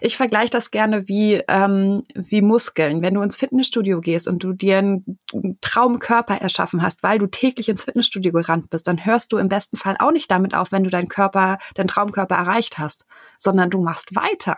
ich 0.01 0.17
vergleiche 0.17 0.49
das 0.49 0.71
gerne 0.71 1.07
wie, 1.07 1.41
ähm, 1.47 2.03
wie 2.13 2.41
Muskeln. 2.41 3.01
Wenn 3.01 3.13
du 3.13 3.21
ins 3.21 3.37
Fitnessstudio 3.37 4.01
gehst 4.01 4.27
und 4.27 4.43
du 4.43 4.51
dir 4.51 4.79
einen 4.79 5.19
Traumkörper 5.61 6.35
erschaffen 6.35 6.81
hast, 6.81 7.01
weil 7.01 7.17
du 7.17 7.27
täglich 7.27 7.69
ins 7.69 7.83
Fitnessstudio 7.83 8.33
gerannt 8.33 8.69
bist, 8.69 8.87
dann 8.87 9.05
hörst 9.05 9.31
du 9.31 9.37
im 9.37 9.47
besten 9.47 9.77
Fall 9.77 9.95
auch 9.99 10.11
nicht 10.11 10.29
damit 10.29 10.53
auf, 10.53 10.73
wenn 10.73 10.83
du 10.83 10.89
deinen 10.89 11.07
Körper, 11.07 11.57
deinen 11.75 11.87
Traumkörper 11.87 12.35
erreicht 12.35 12.77
hast, 12.77 13.05
sondern 13.37 13.69
du 13.69 13.81
machst 13.81 14.15
weiter. 14.17 14.57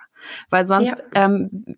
Weil 0.50 0.65
sonst 0.65 1.04
ja. 1.13 1.26
ähm, 1.26 1.78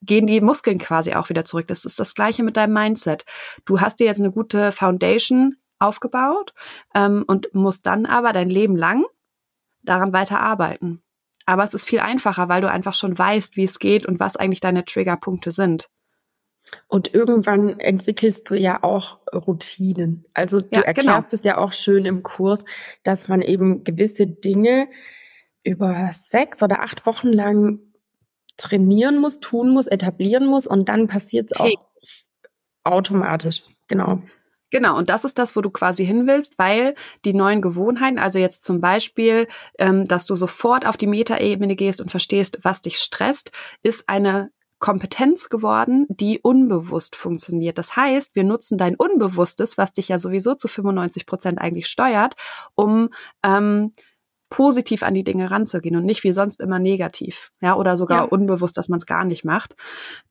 gehen 0.00 0.26
die 0.26 0.40
Muskeln 0.40 0.78
quasi 0.78 1.14
auch 1.14 1.28
wieder 1.28 1.44
zurück. 1.44 1.68
Das 1.68 1.84
ist 1.84 2.00
das 2.00 2.14
gleiche 2.14 2.42
mit 2.42 2.56
deinem 2.56 2.72
Mindset. 2.72 3.24
Du 3.66 3.80
hast 3.80 4.00
dir 4.00 4.06
jetzt 4.06 4.20
eine 4.20 4.30
gute 4.30 4.72
Foundation 4.72 5.56
aufgebaut 5.80 6.54
ähm, 6.94 7.24
und 7.26 7.54
musst 7.54 7.86
dann 7.86 8.06
aber 8.06 8.32
dein 8.32 8.48
Leben 8.48 8.76
lang 8.76 9.04
daran 9.82 10.12
weiter 10.12 10.40
arbeiten. 10.40 11.02
Aber 11.46 11.64
es 11.64 11.74
ist 11.74 11.88
viel 11.88 12.00
einfacher, 12.00 12.48
weil 12.48 12.60
du 12.60 12.70
einfach 12.70 12.94
schon 12.94 13.18
weißt, 13.18 13.56
wie 13.56 13.64
es 13.64 13.78
geht 13.78 14.06
und 14.06 14.20
was 14.20 14.36
eigentlich 14.36 14.60
deine 14.60 14.84
Triggerpunkte 14.84 15.52
sind. 15.52 15.88
Und 16.86 17.14
irgendwann 17.14 17.80
entwickelst 17.80 18.48
du 18.50 18.54
ja 18.54 18.82
auch 18.82 19.18
Routinen. 19.32 20.24
Also 20.34 20.60
du 20.60 20.68
ja, 20.72 20.82
erklärst 20.82 21.30
genau. 21.30 21.40
es 21.40 21.42
ja 21.42 21.58
auch 21.58 21.72
schön 21.72 22.04
im 22.04 22.22
Kurs, 22.22 22.64
dass 23.02 23.28
man 23.28 23.42
eben 23.42 23.82
gewisse 23.82 24.26
Dinge 24.26 24.88
über 25.64 26.10
sechs 26.12 26.62
oder 26.62 26.80
acht 26.80 27.06
Wochen 27.06 27.28
lang 27.28 27.80
trainieren 28.56 29.18
muss, 29.18 29.40
tun 29.40 29.70
muss, 29.70 29.86
etablieren 29.86 30.46
muss 30.46 30.66
und 30.66 30.88
dann 30.88 31.06
passiert 31.06 31.50
es 31.50 31.58
auch 31.58 31.70
automatisch. 32.84 33.62
Genau. 33.88 34.22
Genau, 34.70 34.96
und 34.96 35.10
das 35.10 35.24
ist 35.24 35.38
das, 35.38 35.56
wo 35.56 35.60
du 35.60 35.70
quasi 35.70 36.06
hin 36.06 36.26
willst, 36.26 36.58
weil 36.58 36.94
die 37.24 37.34
neuen 37.34 37.60
Gewohnheiten, 37.60 38.18
also 38.18 38.38
jetzt 38.38 38.62
zum 38.62 38.80
Beispiel, 38.80 39.48
ähm, 39.78 40.04
dass 40.04 40.26
du 40.26 40.36
sofort 40.36 40.86
auf 40.86 40.96
die 40.96 41.06
Metaebene 41.06 41.76
gehst 41.76 42.00
und 42.00 42.10
verstehst, 42.10 42.60
was 42.62 42.80
dich 42.80 42.98
stresst, 42.98 43.50
ist 43.82 44.08
eine 44.08 44.50
Kompetenz 44.78 45.50
geworden, 45.50 46.06
die 46.08 46.40
unbewusst 46.40 47.14
funktioniert. 47.14 47.76
Das 47.76 47.96
heißt, 47.96 48.34
wir 48.34 48.44
nutzen 48.44 48.78
dein 48.78 48.96
Unbewusstes, 48.96 49.76
was 49.76 49.92
dich 49.92 50.08
ja 50.08 50.18
sowieso 50.18 50.54
zu 50.54 50.68
95 50.68 51.26
Prozent 51.26 51.60
eigentlich 51.60 51.86
steuert, 51.86 52.34
um 52.74 53.10
ähm, 53.44 53.92
positiv 54.48 55.02
an 55.02 55.14
die 55.14 55.22
Dinge 55.22 55.50
ranzugehen 55.50 55.96
und 55.96 56.06
nicht 56.06 56.24
wie 56.24 56.32
sonst 56.32 56.60
immer 56.60 56.78
negativ, 56.78 57.52
ja, 57.60 57.76
oder 57.76 57.96
sogar 57.96 58.18
ja. 58.18 58.24
unbewusst, 58.24 58.76
dass 58.76 58.88
man 58.88 58.98
es 58.98 59.06
gar 59.06 59.24
nicht 59.24 59.44
macht. 59.44 59.76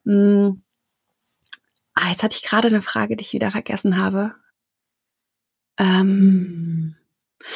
Hm 0.06 0.63
Ah, 2.01 2.12
jetzt 2.12 2.23
hatte 2.23 2.35
ich 2.35 2.43
gerade 2.43 2.69
eine 2.69 2.81
Frage, 2.81 3.17
die 3.17 3.23
ich 3.23 3.33
wieder 3.33 3.51
vergessen 3.51 4.01
habe. 4.01 4.31
Ähm, 5.77 6.95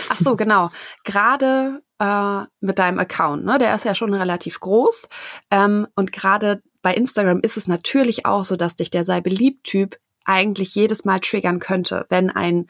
ach 0.09 0.19
so, 0.19 0.35
genau. 0.35 0.69
Gerade 1.05 1.81
äh, 1.97 2.41
mit 2.59 2.77
deinem 2.77 2.99
Account, 2.99 3.45
ne? 3.45 3.57
Der 3.57 3.73
ist 3.73 3.85
ja 3.85 3.95
schon 3.95 4.13
relativ 4.13 4.59
groß. 4.59 5.07
Ähm, 5.49 5.87
und 5.95 6.11
gerade 6.11 6.61
bei 6.81 6.93
Instagram 6.93 7.39
ist 7.39 7.55
es 7.55 7.69
natürlich 7.69 8.25
auch 8.25 8.43
so, 8.43 8.57
dass 8.57 8.75
dich 8.75 8.89
der 8.89 9.05
sei 9.05 9.21
beliebt 9.21 9.63
Typ 9.63 9.97
eigentlich 10.25 10.75
jedes 10.75 11.05
Mal 11.05 11.21
triggern 11.21 11.59
könnte, 11.59 12.05
wenn 12.09 12.29
ein 12.29 12.67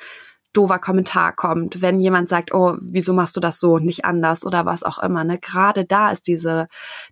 doofer 0.54 0.80
Kommentar 0.80 1.34
kommt, 1.34 1.82
wenn 1.82 2.00
jemand 2.00 2.30
sagt, 2.30 2.54
oh, 2.54 2.78
wieso 2.80 3.14
machst 3.14 3.36
du 3.36 3.40
das 3.40 3.60
so 3.60 3.74
und 3.74 3.86
nicht 3.86 4.06
anders 4.06 4.46
oder 4.46 4.66
was 4.66 4.84
auch 4.84 5.02
immer. 5.02 5.24
Ne? 5.24 5.40
Gerade 5.40 5.84
da 5.84 6.12
ist 6.12 6.28
diese, 6.28 6.68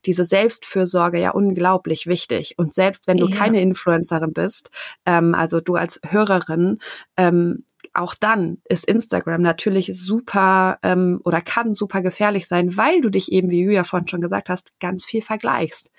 diese 0.06 0.24
Selbstfürsorge 0.24 1.20
ja 1.20 1.32
unglaublich 1.32 2.08
wichtig. 2.08 2.56
Und 2.58 2.74
selbst 2.74 3.08
wenn 3.08 3.18
du 3.18 3.28
ja. 3.28 3.36
keine 3.36 3.62
Influencerin 3.62 4.34
bist, 4.34 4.70
ähm, 5.06 5.34
also 5.34 5.60
du 5.60 5.76
als 5.76 6.00
Hörerin, 6.08 6.78
ähm, 7.18 7.66
auch 7.94 8.16
dann 8.18 8.60
ist 8.70 8.86
Instagram 8.86 9.42
natürlich 9.42 9.92
super 9.94 10.78
ähm, 10.84 11.20
oder 11.24 11.42
kann 11.42 11.74
super 11.74 12.02
gefährlich 12.02 12.48
sein, 12.48 12.78
weil 12.78 13.02
du 13.02 13.10
dich 13.10 13.32
eben, 13.32 13.50
wie 13.50 13.64
Julia 13.64 13.84
vorhin 13.84 14.08
schon 14.08 14.22
gesagt 14.22 14.50
hast, 14.50 14.80
ganz 14.80 15.04
viel 15.04 15.22
vergleichst. 15.22 15.92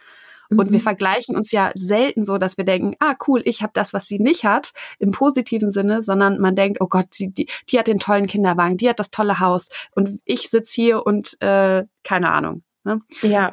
Und 0.59 0.71
wir 0.71 0.79
mhm. 0.79 0.83
vergleichen 0.83 1.37
uns 1.37 1.53
ja 1.53 1.71
selten 1.75 2.25
so, 2.25 2.39
dass 2.39 2.57
wir 2.57 2.65
denken, 2.65 2.95
ah 2.99 3.15
cool, 3.27 3.43
ich 3.45 3.63
habe 3.63 3.73
das, 3.75 3.93
was 3.93 4.07
sie 4.07 4.19
nicht 4.19 4.45
hat, 4.45 4.73
im 4.99 5.11
positiven 5.11 5.71
Sinne, 5.71 6.03
sondern 6.03 6.39
man 6.39 6.55
denkt, 6.55 6.81
oh 6.81 6.89
Gott, 6.89 7.09
sie, 7.13 7.33
die, 7.33 7.49
die 7.69 7.79
hat 7.79 7.87
den 7.87 7.99
tollen 7.99 8.27
Kinderwagen, 8.27 8.77
die 8.77 8.89
hat 8.89 8.99
das 8.99 9.11
tolle 9.11 9.41
Haus 9.41 9.69
und 9.95 10.21
ich 10.25 10.51
sitze 10.51 10.75
hier 10.75 11.07
und 11.07 11.41
äh, 11.41 11.85
keine 12.05 12.31
Ahnung. 12.31 12.63
Ne? 12.85 13.01
Ja. 13.23 13.53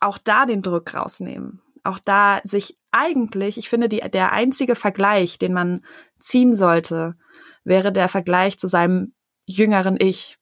Auch 0.00 0.18
da 0.18 0.46
den 0.46 0.62
Druck 0.62 0.94
rausnehmen. 0.94 1.62
Auch 1.82 1.98
da 1.98 2.40
sich 2.44 2.78
eigentlich, 2.92 3.58
ich 3.58 3.68
finde, 3.68 3.88
die, 3.88 4.00
der 4.00 4.32
einzige 4.32 4.74
Vergleich, 4.74 5.38
den 5.38 5.52
man 5.52 5.84
ziehen 6.18 6.54
sollte, 6.54 7.16
wäre 7.64 7.92
der 7.92 8.08
Vergleich 8.08 8.58
zu 8.58 8.66
seinem 8.66 9.14
jüngeren 9.46 9.96
Ich. 9.98 10.38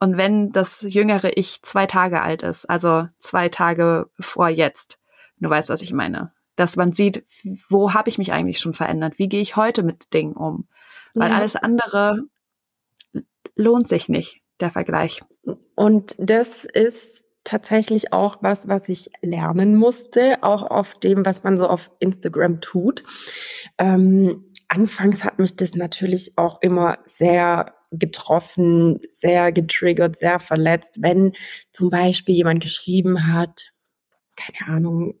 Und 0.00 0.16
wenn 0.16 0.52
das 0.52 0.82
jüngere 0.82 1.36
Ich 1.36 1.62
zwei 1.62 1.86
Tage 1.86 2.22
alt 2.22 2.42
ist, 2.42 2.68
also 2.70 3.08
zwei 3.18 3.48
Tage 3.48 4.08
vor 4.20 4.48
jetzt, 4.48 4.98
du 5.38 5.50
weißt, 5.50 5.68
was 5.68 5.82
ich 5.82 5.92
meine, 5.92 6.32
dass 6.56 6.76
man 6.76 6.92
sieht, 6.92 7.24
wo 7.68 7.94
habe 7.94 8.08
ich 8.08 8.18
mich 8.18 8.32
eigentlich 8.32 8.58
schon 8.58 8.74
verändert? 8.74 9.18
Wie 9.18 9.28
gehe 9.28 9.40
ich 9.40 9.56
heute 9.56 9.82
mit 9.82 10.12
Dingen 10.12 10.34
um? 10.34 10.68
Weil 11.14 11.30
ja. 11.30 11.36
alles 11.36 11.56
andere 11.56 12.24
lohnt 13.54 13.88
sich 13.88 14.08
nicht, 14.08 14.40
der 14.60 14.70
Vergleich. 14.70 15.22
Und 15.74 16.14
das 16.18 16.64
ist 16.64 17.24
tatsächlich 17.44 18.12
auch 18.12 18.38
was, 18.40 18.68
was 18.68 18.88
ich 18.88 19.10
lernen 19.22 19.74
musste, 19.74 20.42
auch 20.42 20.62
auf 20.62 20.94
dem, 20.94 21.24
was 21.24 21.44
man 21.44 21.56
so 21.58 21.68
auf 21.68 21.90
Instagram 21.98 22.60
tut. 22.60 23.04
Ähm, 23.78 24.52
anfangs 24.68 25.24
hat 25.24 25.38
mich 25.38 25.56
das 25.56 25.74
natürlich 25.74 26.36
auch 26.36 26.60
immer 26.60 26.98
sehr 27.06 27.74
getroffen, 27.90 28.98
sehr 29.08 29.52
getriggert, 29.52 30.16
sehr 30.16 30.40
verletzt, 30.40 30.98
wenn 31.00 31.32
zum 31.72 31.90
Beispiel 31.90 32.34
jemand 32.34 32.62
geschrieben 32.62 33.32
hat, 33.32 33.72
keine 34.36 34.74
Ahnung, 34.74 35.14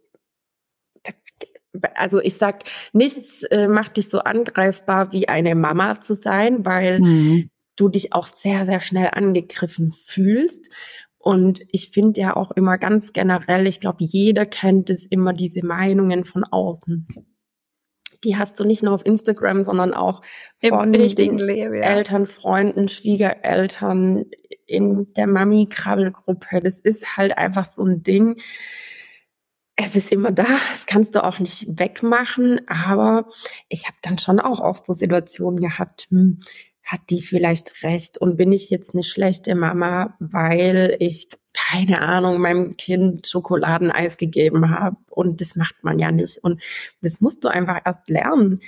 also 1.94 2.20
ich 2.20 2.34
sag, 2.34 2.64
nichts 2.92 3.42
äh, 3.44 3.68
macht 3.68 3.96
dich 3.96 4.08
so 4.08 4.20
angreifbar 4.20 5.12
wie 5.12 5.28
eine 5.28 5.54
Mama 5.54 6.00
zu 6.00 6.14
sein, 6.14 6.64
weil 6.64 7.00
mhm. 7.00 7.50
du 7.76 7.88
dich 7.88 8.12
auch 8.12 8.26
sehr, 8.26 8.66
sehr 8.66 8.80
schnell 8.80 9.10
angegriffen 9.12 9.92
fühlst. 9.92 10.70
Und 11.18 11.60
ich 11.72 11.90
finde 11.90 12.20
ja 12.20 12.36
auch 12.36 12.50
immer 12.52 12.78
ganz 12.78 13.12
generell, 13.12 13.66
ich 13.66 13.80
glaube, 13.80 14.04
jeder 14.04 14.46
kennt 14.46 14.88
es 14.88 15.04
immer, 15.06 15.32
diese 15.32 15.64
Meinungen 15.64 16.24
von 16.24 16.44
außen 16.44 17.06
die 18.24 18.36
hast 18.36 18.58
du 18.58 18.64
nicht 18.64 18.82
nur 18.82 18.94
auf 18.94 19.06
Instagram, 19.06 19.62
sondern 19.62 19.94
auch 19.94 20.22
von 20.60 20.92
den 20.92 21.38
Leben, 21.38 21.74
ja. 21.74 21.82
Eltern, 21.82 22.26
Freunden, 22.26 22.88
Schwiegereltern, 22.88 24.24
in 24.66 25.12
der 25.14 25.26
Mami-Krabbelgruppe. 25.26 26.60
Das 26.62 26.80
ist 26.80 27.16
halt 27.16 27.36
einfach 27.36 27.64
so 27.64 27.82
ein 27.82 28.02
Ding. 28.02 28.40
Es 29.76 29.94
ist 29.94 30.12
immer 30.12 30.32
da, 30.32 30.46
das 30.70 30.86
kannst 30.86 31.14
du 31.14 31.24
auch 31.24 31.38
nicht 31.38 31.66
wegmachen, 31.68 32.60
aber 32.68 33.28
ich 33.68 33.86
habe 33.86 33.96
dann 34.02 34.18
schon 34.18 34.40
auch 34.40 34.60
oft 34.60 34.84
so 34.84 34.92
Situationen 34.92 35.60
gehabt, 35.60 36.08
hm, 36.10 36.40
hat 36.88 37.00
die 37.10 37.20
vielleicht 37.20 37.82
recht? 37.82 38.16
Und 38.18 38.38
bin 38.38 38.50
ich 38.50 38.70
jetzt 38.70 38.94
eine 38.94 39.02
schlechte 39.02 39.54
Mama, 39.54 40.16
weil 40.20 40.96
ich 41.00 41.28
keine 41.52 42.00
Ahnung 42.00 42.40
meinem 42.40 42.76
Kind 42.78 43.26
Schokoladeneis 43.26 44.16
gegeben 44.16 44.70
habe 44.70 44.96
und 45.10 45.42
das 45.42 45.54
macht 45.54 45.76
man 45.82 45.98
ja 45.98 46.10
nicht. 46.10 46.38
Und 46.38 46.62
das 47.02 47.20
musst 47.20 47.44
du 47.44 47.48
einfach 47.48 47.80
erst 47.84 48.08
lernen, 48.08 48.60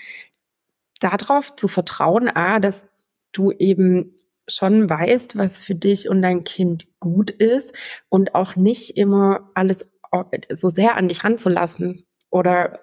darauf 1.01 1.57
zu 1.57 1.67
vertrauen, 1.67 2.29
a, 2.29 2.61
dass 2.61 2.87
du 3.33 3.53
eben 3.53 4.15
schon 4.47 4.91
weißt, 4.91 5.39
was 5.39 5.63
für 5.63 5.75
dich 5.75 6.09
und 6.11 6.21
dein 6.21 6.45
Kind 6.45 6.89
gut 6.99 7.31
ist 7.31 7.75
und 8.11 8.35
auch 8.35 8.55
nicht 8.55 8.99
immer 8.99 9.51
alles 9.55 9.87
so 10.51 10.69
sehr 10.69 10.97
an 10.97 11.09
dich 11.09 11.25
ranzulassen 11.25 12.05
oder 12.29 12.81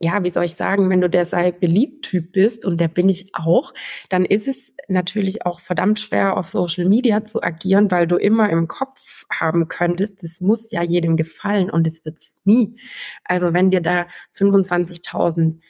ja, 0.00 0.22
wie 0.22 0.30
soll 0.30 0.44
ich 0.44 0.54
sagen, 0.54 0.90
wenn 0.90 1.00
du 1.00 1.08
der 1.08 1.24
sei 1.24 1.52
beliebt 1.52 2.04
Typ 2.04 2.32
bist 2.32 2.66
und 2.66 2.80
der 2.80 2.88
bin 2.88 3.08
ich 3.08 3.34
auch, 3.34 3.72
dann 4.10 4.26
ist 4.26 4.46
es 4.46 4.74
natürlich 4.88 5.46
auch 5.46 5.60
verdammt 5.60 5.98
schwer 5.98 6.36
auf 6.36 6.48
Social 6.48 6.86
Media 6.86 7.24
zu 7.24 7.42
agieren, 7.42 7.90
weil 7.90 8.06
du 8.06 8.16
immer 8.16 8.50
im 8.50 8.68
Kopf 8.68 9.24
haben 9.30 9.68
könntest, 9.68 10.22
das 10.22 10.40
muss 10.40 10.70
ja 10.70 10.82
jedem 10.82 11.16
gefallen 11.16 11.70
und 11.70 11.86
es 11.86 12.04
wird's 12.04 12.30
nie. 12.44 12.76
Also 13.24 13.54
wenn 13.54 13.70
dir 13.70 13.80
da 13.80 14.06
25.000 14.36 15.60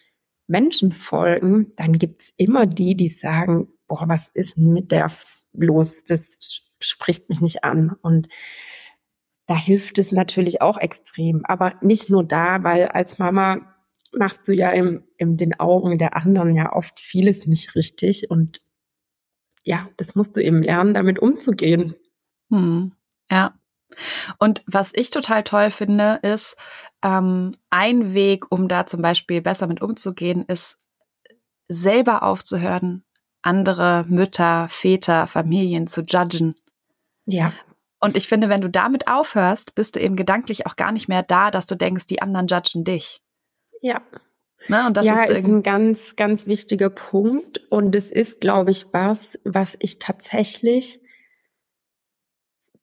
Menschen 0.49 0.93
folgen, 0.93 1.73
dann 1.77 1.93
gibt's 1.93 2.33
immer 2.37 2.67
die, 2.67 2.97
die 2.97 3.09
sagen, 3.09 3.69
boah, 3.87 4.09
was 4.09 4.29
ist 4.35 4.59
mit 4.59 4.91
der 4.91 5.11
los? 5.53 6.03
Das 6.03 6.65
spricht 6.81 7.29
mich 7.29 7.41
nicht 7.41 7.65
an 7.65 7.95
und 8.03 8.29
da 9.47 9.57
hilft 9.57 9.99
es 9.99 10.11
natürlich 10.11 10.61
auch 10.61 10.79
extrem, 10.79 11.45
aber 11.45 11.75
nicht 11.81 12.11
nur 12.11 12.25
da, 12.25 12.65
weil 12.65 12.89
als 12.89 13.19
Mama 13.21 13.76
machst 14.15 14.47
du 14.49 14.53
ja 14.53 14.71
im, 14.71 15.05
in 15.17 15.37
den 15.37 15.59
Augen 15.59 15.99
der 15.99 16.17
anderen 16.17 16.55
ja 16.55 16.73
oft 16.73 17.01
vieles 17.01 17.47
nicht 17.47 17.75
richtig 17.75 18.31
und 18.31 18.61
ja, 19.63 19.89
das 19.97 20.15
musst 20.15 20.37
du 20.37 20.43
eben 20.43 20.63
lernen, 20.63 20.95
damit 20.95 21.19
umzugehen. 21.19 21.97
Hm. 22.51 22.93
Ja. 23.31 23.59
Und 24.39 24.63
was 24.67 24.93
ich 24.95 25.11
total 25.11 25.43
toll 25.43 25.71
finde, 25.71 26.21
ist, 26.23 26.57
ähm, 27.03 27.51
ein 27.71 28.15
Weg, 28.15 28.51
um 28.51 28.69
da 28.69 28.87
zum 28.87 29.03
Beispiel 29.03 29.43
besser 29.43 29.67
mit 29.67 29.83
umzugehen, 29.83 30.45
ist 30.47 30.79
selber 31.69 32.23
aufzuhören, 32.23 33.05
andere 33.43 34.05
Mütter, 34.09 34.69
Väter, 34.69 35.27
Familien 35.27 35.87
zu 35.87 36.03
judgen. 36.03 36.55
Ja. 37.27 37.53
Und 38.01 38.17
ich 38.17 38.29
finde, 38.29 38.49
wenn 38.49 38.61
du 38.61 38.71
damit 38.71 39.09
aufhörst, 39.09 39.75
bist 39.75 39.97
du 39.97 40.01
eben 40.01 40.17
gedanklich 40.17 40.67
auch 40.67 40.77
gar 40.77 40.93
nicht 40.93 41.09
mehr 41.09 41.23
da, 41.23 41.51
dass 41.51 41.67
du 41.67 41.75
denkst, 41.75 42.07
die 42.07 42.23
anderen 42.23 42.47
judgen 42.47 42.85
dich. 42.85 43.21
Ja. 43.83 44.03
Na, 44.69 44.89
und 44.89 44.97
das 44.97 45.07
ja, 45.07 45.25
ist, 45.25 45.41
ist 45.41 45.45
ein 45.47 45.63
ganz, 45.63 46.17
ganz 46.17 46.47
wichtiger 46.47 46.91
Punkt. 46.91 47.61
Und 47.71 47.95
es 47.95 48.11
ist, 48.11 48.41
glaube 48.41 48.71
ich, 48.71 48.87
was, 48.93 49.39
was 49.45 49.77
ich 49.81 49.99
tatsächlich 49.99 51.01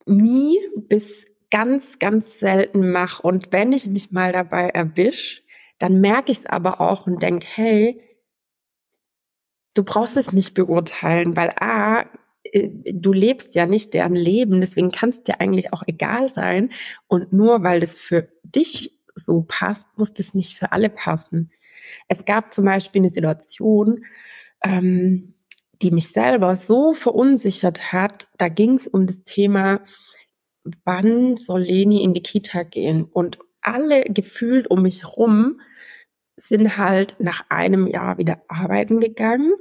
nie 0.06 0.58
bis 0.76 1.26
ganz, 1.50 1.98
ganz 1.98 2.38
selten 2.38 2.90
mache. 2.90 3.22
Und 3.22 3.52
wenn 3.52 3.72
ich 3.72 3.86
mich 3.86 4.10
mal 4.10 4.32
dabei 4.32 4.68
erwische, 4.68 5.42
dann 5.78 6.00
merke 6.00 6.32
ich 6.32 6.38
es 6.38 6.46
aber 6.46 6.80
auch 6.80 7.06
und 7.06 7.22
denke, 7.22 7.46
hey, 7.48 8.00
du 9.74 9.84
brauchst 9.84 10.16
es 10.16 10.32
nicht 10.32 10.54
beurteilen, 10.54 11.36
weil 11.36 11.50
A, 11.60 12.06
äh, 12.44 12.70
du 12.92 13.12
lebst 13.12 13.54
ja 13.54 13.66
nicht 13.66 13.94
deren 13.94 14.16
Leben, 14.16 14.60
deswegen 14.60 14.90
kann 14.90 15.10
es 15.10 15.22
dir 15.22 15.40
eigentlich 15.40 15.72
auch 15.72 15.82
egal 15.86 16.28
sein. 16.28 16.70
Und 17.08 17.32
nur 17.32 17.62
weil 17.62 17.80
das 17.80 17.96
für 17.96 18.28
dich 18.42 18.93
so 19.14 19.44
passt, 19.46 19.88
muss 19.96 20.12
das 20.12 20.34
nicht 20.34 20.56
für 20.56 20.72
alle 20.72 20.90
passen. 20.90 21.50
Es 22.08 22.24
gab 22.24 22.52
zum 22.52 22.64
Beispiel 22.64 23.02
eine 23.02 23.10
Situation, 23.10 24.04
ähm, 24.62 25.34
die 25.82 25.90
mich 25.90 26.08
selber 26.08 26.56
so 26.56 26.94
verunsichert 26.94 27.92
hat. 27.92 28.28
Da 28.38 28.48
ging 28.48 28.74
es 28.74 28.86
um 28.86 29.06
das 29.06 29.24
Thema, 29.24 29.80
wann 30.84 31.36
soll 31.36 31.62
Leni 31.62 32.02
in 32.02 32.14
die 32.14 32.22
Kita 32.22 32.62
gehen? 32.62 33.04
Und 33.04 33.38
alle 33.60 34.04
gefühlt 34.04 34.70
um 34.70 34.82
mich 34.82 35.16
rum 35.16 35.60
sind 36.36 36.76
halt 36.76 37.16
nach 37.18 37.44
einem 37.48 37.86
Jahr 37.86 38.18
wieder 38.18 38.42
arbeiten 38.48 39.00
gegangen, 39.00 39.52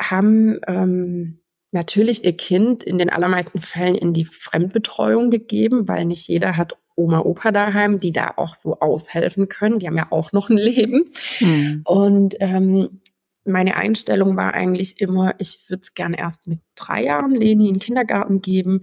haben 0.00 0.58
ähm, 0.66 1.40
natürlich 1.72 2.24
ihr 2.24 2.36
Kind 2.36 2.82
in 2.82 2.98
den 2.98 3.10
allermeisten 3.10 3.60
Fällen 3.60 3.94
in 3.94 4.12
die 4.12 4.24
Fremdbetreuung 4.24 5.30
gegeben, 5.30 5.88
weil 5.88 6.04
nicht 6.04 6.28
jeder 6.28 6.56
hat 6.56 6.78
Oma, 6.96 7.20
Opa 7.20 7.52
daheim, 7.52 7.98
die 7.98 8.12
da 8.12 8.34
auch 8.36 8.54
so 8.54 8.80
aushelfen 8.80 9.48
können. 9.48 9.78
Die 9.78 9.86
haben 9.86 9.96
ja 9.96 10.10
auch 10.10 10.32
noch 10.32 10.48
ein 10.48 10.56
Leben. 10.56 11.10
Mhm. 11.40 11.82
Und 11.84 12.34
ähm, 12.40 13.00
meine 13.44 13.76
Einstellung 13.76 14.36
war 14.36 14.54
eigentlich 14.54 15.00
immer, 15.00 15.34
ich 15.38 15.66
würde 15.68 15.82
es 15.82 15.94
gerne 15.94 16.18
erst 16.18 16.46
mit 16.46 16.60
drei 16.74 17.04
Jahren 17.04 17.34
Leni 17.34 17.68
in 17.68 17.74
den 17.74 17.80
Kindergarten 17.80 18.40
geben. 18.42 18.82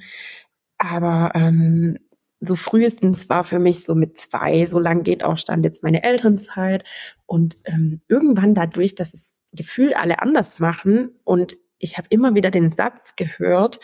Aber 0.78 1.32
ähm, 1.36 1.98
so 2.40 2.56
frühestens 2.56 3.30
war 3.30 3.44
für 3.44 3.60
mich 3.60 3.84
so 3.84 3.96
mit 3.96 4.18
zwei, 4.18 4.66
so 4.66 4.80
lang 4.80 5.04
geht 5.04 5.24
auch 5.24 5.38
stand 5.38 5.66
jetzt 5.66 5.84
meine 5.84 6.04
Elternzeit. 6.04 6.84
Und 7.26 7.58
ähm, 7.66 8.00
irgendwann 8.08 8.54
dadurch, 8.54 8.96
dass 8.96 9.14
es 9.14 9.38
gefühlt 9.52 9.96
alle 9.96 10.22
anders 10.22 10.60
machen 10.60 11.12
und 11.24 11.56
ich 11.84 11.98
habe 11.98 12.08
immer 12.10 12.34
wieder 12.34 12.50
den 12.50 12.72
Satz 12.72 13.16
gehört, 13.16 13.80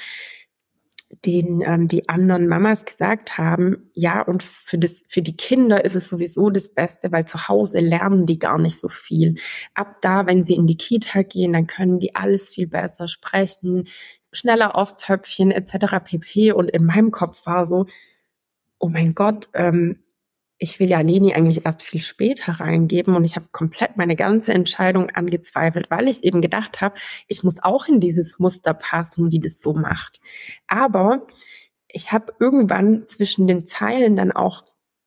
den 1.26 1.62
ähm, 1.66 1.88
die 1.88 2.08
anderen 2.08 2.48
Mamas 2.48 2.86
gesagt 2.86 3.38
haben, 3.38 3.90
ja, 3.94 4.22
und 4.22 4.44
für, 4.44 4.78
das, 4.78 5.04
für 5.08 5.22
die 5.22 5.36
Kinder 5.36 5.84
ist 5.84 5.96
es 5.96 6.10
sowieso 6.10 6.50
das 6.50 6.70
Beste, 6.70 7.12
weil 7.12 7.26
zu 7.26 7.48
Hause 7.48 7.80
lernen 7.80 8.26
die 8.26 8.40
gar 8.40 8.60
nicht 8.60 8.80
so 8.80 8.88
viel. 8.88 9.36
Ab 9.74 9.98
da, 10.02 10.28
wenn 10.28 10.46
sie 10.46 10.54
in 10.54 10.68
die 10.68 10.78
Kita 10.78 11.24
gehen, 11.24 11.54
dann 11.54 11.68
können 11.68 12.00
die 12.00 12.16
alles 12.16 12.50
viel 12.50 12.68
besser 12.68 13.08
sprechen, 13.08 13.88
schneller 14.32 14.76
aufs 14.76 14.98
Töpfchen 14.98 15.52
etc. 15.52 16.04
pp. 16.04 16.52
Und 16.52 16.70
in 16.70 16.86
meinem 16.86 17.12
Kopf 17.12 17.46
war 17.46 17.66
so, 17.66 17.88
oh 18.78 18.90
mein 18.90 19.16
Gott, 19.16 19.50
ähm, 19.54 20.00
ich 20.60 20.80
will 20.80 20.90
ja 20.90 21.00
Leni 21.00 21.34
eigentlich 21.34 21.66
erst 21.66 21.82
viel 21.82 22.02
später 22.02 22.60
reingeben 22.60 23.16
und 23.16 23.24
ich 23.24 23.38
habe 23.38 23.48
komplett 23.52 23.96
meine 23.96 24.18
ganze 24.18 24.54
Entscheidung 24.54 25.10
angezweifelt, 25.10 25.90
weil 25.90 26.10
ich 26.10 26.24
eben 26.26 26.42
gedacht 26.42 26.82
habe, 26.82 26.96
ich 27.28 27.44
muss 27.44 27.64
auch 27.64 27.88
in 27.88 28.02
dieses 28.02 28.40
Muster 28.40 28.74
passen, 28.74 29.30
die 29.30 29.40
das 29.40 29.62
so 29.62 29.74
macht. 29.74 30.20
Aber 30.68 31.26
ich 31.88 32.12
habe 32.12 32.34
irgendwann 32.40 33.08
zwischen 33.08 33.48
den 33.48 33.66
Zeilen 33.66 34.18
dann 34.18 34.34
auch 34.34 34.64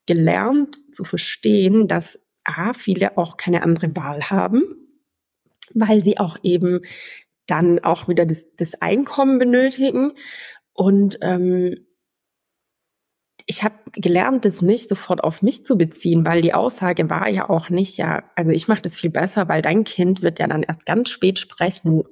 gelernt 0.06 0.78
zu 0.90 1.04
verstehen, 1.04 1.86
dass 1.86 2.18
A, 2.44 2.72
viele 2.72 3.18
auch 3.18 3.36
keine 3.36 3.62
andere 3.62 3.94
Wahl 3.94 4.30
haben, 4.30 4.62
weil 5.74 6.02
sie 6.02 6.18
auch 6.18 6.38
eben 6.42 6.80
dann 7.46 7.78
auch 7.78 8.08
wieder 8.08 8.24
das, 8.24 8.44
das 8.56 8.80
Einkommen 8.80 9.38
benötigen 9.38 10.12
und 10.72 11.18
ähm, 11.20 11.76
ich 13.46 13.62
habe 13.62 13.74
gelernt, 13.92 14.44
das 14.44 14.62
nicht 14.62 14.88
sofort 14.88 15.22
auf 15.24 15.42
mich 15.42 15.64
zu 15.64 15.76
beziehen, 15.76 16.24
weil 16.24 16.42
die 16.42 16.54
Aussage 16.54 17.10
war 17.10 17.28
ja 17.28 17.48
auch 17.48 17.70
nicht, 17.70 17.98
ja, 17.98 18.24
also 18.36 18.52
ich 18.52 18.68
mache 18.68 18.82
das 18.82 18.96
viel 18.96 19.10
besser, 19.10 19.48
weil 19.48 19.62
dein 19.62 19.84
Kind 19.84 20.22
wird 20.22 20.38
ja 20.38 20.46
dann 20.46 20.62
erst 20.62 20.86
ganz 20.86 21.08
spät 21.10 21.38
sprechen. 21.38 22.02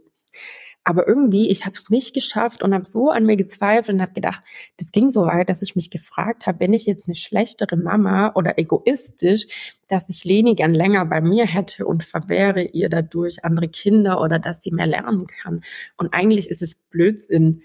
Aber 0.82 1.06
irgendwie, 1.06 1.50
ich 1.50 1.66
habe 1.66 1.74
es 1.74 1.90
nicht 1.90 2.14
geschafft 2.14 2.62
und 2.62 2.72
habe 2.72 2.86
so 2.86 3.10
an 3.10 3.26
mir 3.26 3.36
gezweifelt 3.36 3.94
und 3.96 4.02
habe 4.02 4.14
gedacht, 4.14 4.40
das 4.78 4.92
ging 4.92 5.10
so 5.10 5.26
weit, 5.26 5.50
dass 5.50 5.60
ich 5.60 5.76
mich 5.76 5.90
gefragt 5.90 6.46
habe, 6.46 6.58
bin 6.58 6.72
ich 6.72 6.86
jetzt 6.86 7.06
eine 7.06 7.14
schlechtere 7.14 7.76
Mama 7.76 8.32
oder 8.34 8.58
egoistisch, 8.58 9.46
dass 9.88 10.08
ich 10.08 10.24
Leni 10.24 10.54
gern 10.54 10.74
länger 10.74 11.04
bei 11.04 11.20
mir 11.20 11.46
hätte 11.46 11.86
und 11.86 12.02
verwehre 12.02 12.62
ihr 12.62 12.88
dadurch 12.88 13.44
andere 13.44 13.68
Kinder 13.68 14.20
oder 14.22 14.38
dass 14.38 14.62
sie 14.62 14.70
mehr 14.70 14.86
lernen 14.86 15.26
kann. 15.26 15.62
Und 15.98 16.14
eigentlich 16.14 16.48
ist 16.48 16.62
es 16.62 16.76
Blödsinn. 16.76 17.62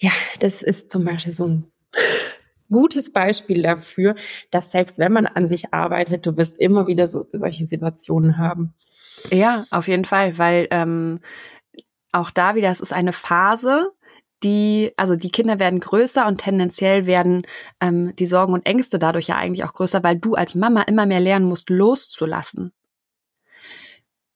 Ja, 0.00 0.12
das 0.40 0.62
ist 0.62 0.90
zum 0.90 1.04
Beispiel 1.04 1.32
so 1.32 1.46
ein 1.46 1.71
gutes 2.72 3.12
Beispiel 3.12 3.62
dafür, 3.62 4.14
dass 4.50 4.72
selbst 4.72 4.98
wenn 4.98 5.12
man 5.12 5.26
an 5.26 5.48
sich 5.48 5.72
arbeitet, 5.72 6.26
du 6.26 6.36
wirst 6.36 6.58
immer 6.58 6.86
wieder 6.86 7.06
so, 7.06 7.28
solche 7.32 7.66
Situationen 7.66 8.38
haben. 8.38 8.74
Ja, 9.30 9.66
auf 9.70 9.86
jeden 9.88 10.04
Fall, 10.04 10.38
weil 10.38 10.66
ähm, 10.70 11.20
auch 12.10 12.30
da 12.30 12.54
wieder, 12.54 12.70
es 12.70 12.80
ist 12.80 12.92
eine 12.92 13.12
Phase, 13.12 13.92
die, 14.42 14.92
also 14.96 15.14
die 15.14 15.30
Kinder 15.30 15.58
werden 15.58 15.80
größer 15.80 16.26
und 16.26 16.38
tendenziell 16.38 17.06
werden 17.06 17.42
ähm, 17.80 18.14
die 18.16 18.26
Sorgen 18.26 18.52
und 18.52 18.66
Ängste 18.66 18.98
dadurch 18.98 19.28
ja 19.28 19.36
eigentlich 19.36 19.64
auch 19.64 19.72
größer, 19.72 20.02
weil 20.02 20.16
du 20.16 20.34
als 20.34 20.54
Mama 20.54 20.82
immer 20.82 21.06
mehr 21.06 21.20
lernen 21.20 21.46
musst, 21.46 21.70
loszulassen. 21.70 22.72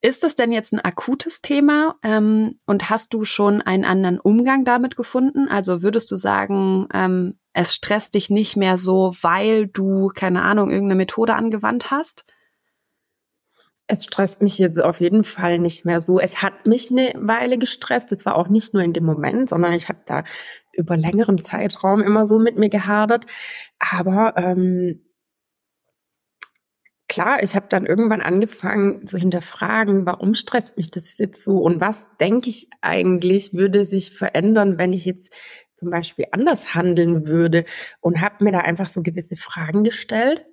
Ist 0.03 0.22
das 0.22 0.34
denn 0.34 0.53
jetzt 0.53 0.72
ein 0.72 0.80
akutes 0.80 1.40
Thema 1.40 1.97
ähm, 2.03 2.61
und 2.66 2.90
hast 2.90 3.14
du 3.14 3.24
schon 3.24 3.62
einen 3.62 3.84
anderen 3.84 4.20
Umgang 4.20 4.64
damit 4.64 4.97
gefunden? 4.97 5.49
Also 5.49 5.82
würdest 5.82 6.11
du 6.11 6.16
sagen, 6.16 6.86
ähm, 6.92 7.38
es 7.55 7.74
stresst 7.74 8.14
dich 8.14 8.28
nicht 8.28 8.57
mehr 8.57 8.76
so, 8.76 9.14
weil 9.22 9.66
du, 9.66 10.09
keine 10.09 10.42
Ahnung, 10.42 10.70
irgendeine 10.70 10.99
Methode 10.99 11.34
angewandt 11.34 11.90
hast? 11.90 12.26
Es 13.86 14.05
stresst 14.05 14.42
mich 14.42 14.59
jetzt 14.59 14.82
auf 14.82 15.01
jeden 15.01 15.24
Fall 15.24 15.59
nicht 15.59 15.84
mehr 15.84 16.03
so. 16.03 16.18
Es 16.18 16.42
hat 16.42 16.66
mich 16.66 16.90
eine 16.90 17.14
Weile 17.16 17.57
gestresst. 17.57 18.12
Es 18.12 18.26
war 18.26 18.36
auch 18.36 18.49
nicht 18.49 18.74
nur 18.74 18.82
in 18.82 18.92
dem 18.92 19.05
Moment, 19.05 19.49
sondern 19.49 19.72
ich 19.72 19.88
habe 19.88 20.01
da 20.05 20.24
über 20.74 20.97
längeren 20.97 21.40
Zeitraum 21.40 22.03
immer 22.03 22.26
so 22.26 22.38
mit 22.38 22.59
mir 22.59 22.68
gehadert. 22.68 23.26
Aber 23.78 24.34
ähm, 24.36 25.05
klar, 27.17 27.43
ich 27.43 27.57
habe 27.57 27.64
dann 27.71 27.87
irgendwann 27.87 28.21
angefangen 28.21 29.07
zu 29.07 29.17
hinterfragen, 29.17 30.05
warum 30.05 30.35
stresst 30.35 30.77
mich 30.77 30.91
das 30.91 31.17
jetzt 31.17 31.43
so 31.43 31.61
und 31.61 31.81
was 31.81 32.07
denke 32.21 32.51
ich 32.51 32.69
eigentlich 32.83 33.55
würde 33.55 33.87
sich 33.87 34.11
verändern, 34.11 34.77
wenn 34.77 34.93
ich 34.93 35.07
jetzt 35.07 35.33
zum 35.77 35.89
Beispiel 35.89 36.27
anders 36.33 36.75
handeln 36.75 37.27
würde 37.27 37.64
und 38.01 38.21
habe 38.21 38.45
mir 38.45 38.53
da 38.53 38.59
einfach 38.59 38.87
so 38.87 39.01
gewisse 39.03 39.35
Fragen 39.35 39.83
gestellt 39.83 40.45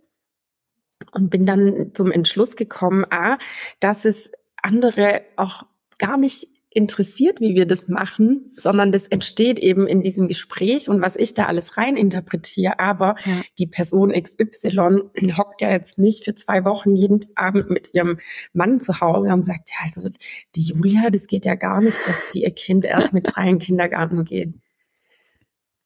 und 1.12 1.30
bin 1.30 1.46
dann 1.46 1.92
zum 1.96 2.14
Entschluss 2.14 2.56
gekommen, 2.56 3.04
a, 3.10 3.40
dass 3.82 4.06
es 4.06 4.32
andere 4.62 5.24
auch 5.36 5.64
gar 5.98 6.16
nicht 6.16 6.48
interessiert, 6.76 7.40
wie 7.40 7.56
wir 7.56 7.66
das 7.66 7.88
machen, 7.88 8.52
sondern 8.56 8.92
das 8.92 9.08
entsteht 9.08 9.60
eben 9.60 9.88
in 9.88 10.02
diesem 10.02 10.28
Gespräch 10.28 10.90
und 10.90 11.02
was 11.02 11.16
ich 11.16 11.34
da 11.34 11.46
alles 11.46 11.78
rein 11.78 11.98
interpretiere. 11.98 12.80
Aber 12.80 13.16
ja. 13.26 13.42
die 13.60 13.68
Person 13.68 14.12
XY 14.12 15.04
hockt 15.38 15.62
ja 15.62 15.72
jetzt 15.72 15.98
nicht 15.98 16.24
für 16.26 16.36
zwei 16.36 16.66
Wochen 16.66 16.96
jeden 16.96 17.22
Abend 17.36 17.70
mit 17.70 17.94
ihrem 17.94 18.20
Mann 18.54 18.80
zu 18.80 19.00
Hause 19.00 19.34
und 19.34 19.46
sagt, 19.46 19.70
ja, 19.70 19.78
also 19.84 20.10
die 20.56 20.64
Julia, 20.64 21.10
das 21.10 21.28
geht 21.28 21.46
ja 21.46 21.56
gar 21.56 21.82
nicht, 21.82 22.00
dass 22.06 22.18
die 22.34 22.44
ihr 22.44 22.52
Kind 22.52 22.86
erst 22.86 23.14
mit 23.14 23.30
drei 23.34 23.44
in 23.44 23.56
den 23.56 23.60
Kindergarten 23.60 24.26
geht. 24.26 24.54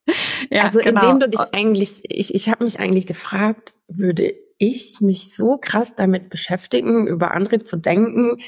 Ja, 0.50 0.64
also 0.64 0.80
genau. 0.80 1.02
indem 1.02 1.20
du 1.20 1.30
dich 1.30 1.42
eigentlich, 1.52 2.02
ich, 2.04 2.34
ich 2.34 2.48
habe 2.48 2.64
mich 2.64 2.80
eigentlich 2.80 3.08
gefragt, 3.08 3.74
würde 3.88 4.36
ich 4.58 5.02
mich 5.02 5.36
so 5.36 5.58
krass 5.58 5.96
damit 5.96 6.30
beschäftigen, 6.30 7.08
über 7.08 7.32
andere 7.32 7.64
zu 7.64 7.78
denken, 7.78 8.40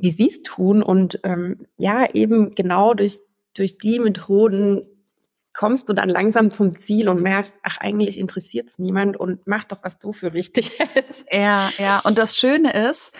wie 0.00 0.10
sie 0.10 0.28
es 0.28 0.42
tun. 0.42 0.82
Und 0.82 1.20
ähm, 1.22 1.66
ja, 1.76 2.12
eben 2.12 2.54
genau 2.54 2.94
durch, 2.94 3.18
durch 3.54 3.78
die 3.78 3.98
Methoden 3.98 4.86
kommst 5.52 5.88
du 5.88 5.92
dann 5.92 6.08
langsam 6.08 6.52
zum 6.52 6.76
Ziel 6.76 7.08
und 7.08 7.22
merkst, 7.22 7.56
ach, 7.62 7.78
eigentlich 7.78 8.18
interessiert 8.18 8.68
es 8.68 8.78
niemand 8.78 9.16
und 9.16 9.46
mach 9.46 9.64
doch, 9.64 9.78
was 9.82 9.98
du 9.98 10.12
für 10.12 10.32
richtig 10.32 10.78
hältst. 10.78 11.24
Ja, 11.30 11.70
ja. 11.78 12.00
Und 12.00 12.18
das 12.18 12.36
Schöne 12.36 12.72
ist, 12.88 13.12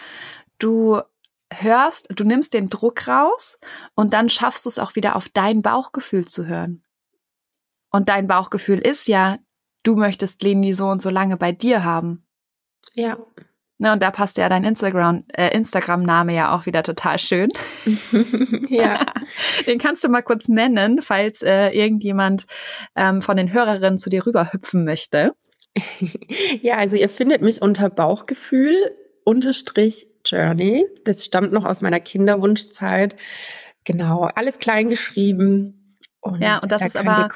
du 0.59 1.01
hörst, 1.53 2.09
du 2.15 2.25
nimmst 2.25 2.55
den 2.55 2.71
Druck 2.71 3.09
raus 3.09 3.59
und 3.95 4.13
dann 4.15 4.31
schaffst 4.31 4.65
du 4.65 4.69
es 4.69 4.79
auch 4.79 4.95
wieder 4.95 5.17
auf 5.17 5.29
dein 5.29 5.63
Bauchgefühl 5.63 6.27
zu 6.27 6.47
hören. 6.47 6.83
Und 7.91 8.09
dein 8.09 8.29
Bauchgefühl 8.29 8.79
ist 8.79 9.09
ja, 9.09 9.39
du 9.83 9.97
möchtest 9.97 10.43
Leni 10.43 10.73
so 10.73 10.87
und 10.87 11.03
so 11.03 11.11
lange 11.11 11.37
bei 11.37 11.51
dir 11.51 11.83
haben. 11.83 12.25
Ja. 12.95 13.19
Ne, 13.81 13.95
und 13.95 14.03
da 14.03 14.11
passt 14.11 14.37
ja 14.37 14.51
dein 14.51 14.63
Instagram, 14.63 15.25
äh, 15.33 15.57
Instagram-Name 15.57 16.35
ja 16.35 16.55
auch 16.55 16.67
wieder 16.67 16.83
total 16.83 17.19
schön. 17.19 17.49
ja. 18.69 19.07
Den 19.67 19.79
kannst 19.79 20.05
du 20.05 20.11
mal 20.11 20.21
kurz 20.21 20.49
nennen, 20.49 21.01
falls 21.01 21.41
äh, 21.41 21.71
irgendjemand 21.71 22.45
ähm, 22.95 23.23
von 23.23 23.39
den 23.39 23.55
Hörerinnen 23.55 23.99
zu 23.99 24.11
dir 24.11 24.27
rüberhüpfen 24.27 24.85
möchte. 24.85 25.33
ja, 26.61 26.77
also 26.77 26.97
ihr 26.97 27.09
findet 27.09 27.41
mich 27.41 27.63
unter 27.63 27.89
Bauchgefühl 27.89 28.75
unterstrich 29.25 30.07
Journey. 30.27 30.85
Das 31.07 31.25
stammt 31.25 31.53
noch 31.53 31.65
aus 31.65 31.81
meiner 31.81 32.01
Kinderwunschzeit. 32.01 33.17
Genau, 33.85 34.25
alles 34.25 34.59
klein 34.59 34.91
geschrieben. 34.91 35.97
Und 36.21 36.43
ja, 36.43 36.61
und 36.63 36.71
das 36.71 36.85
ist 36.85 36.99
aber 36.99 37.31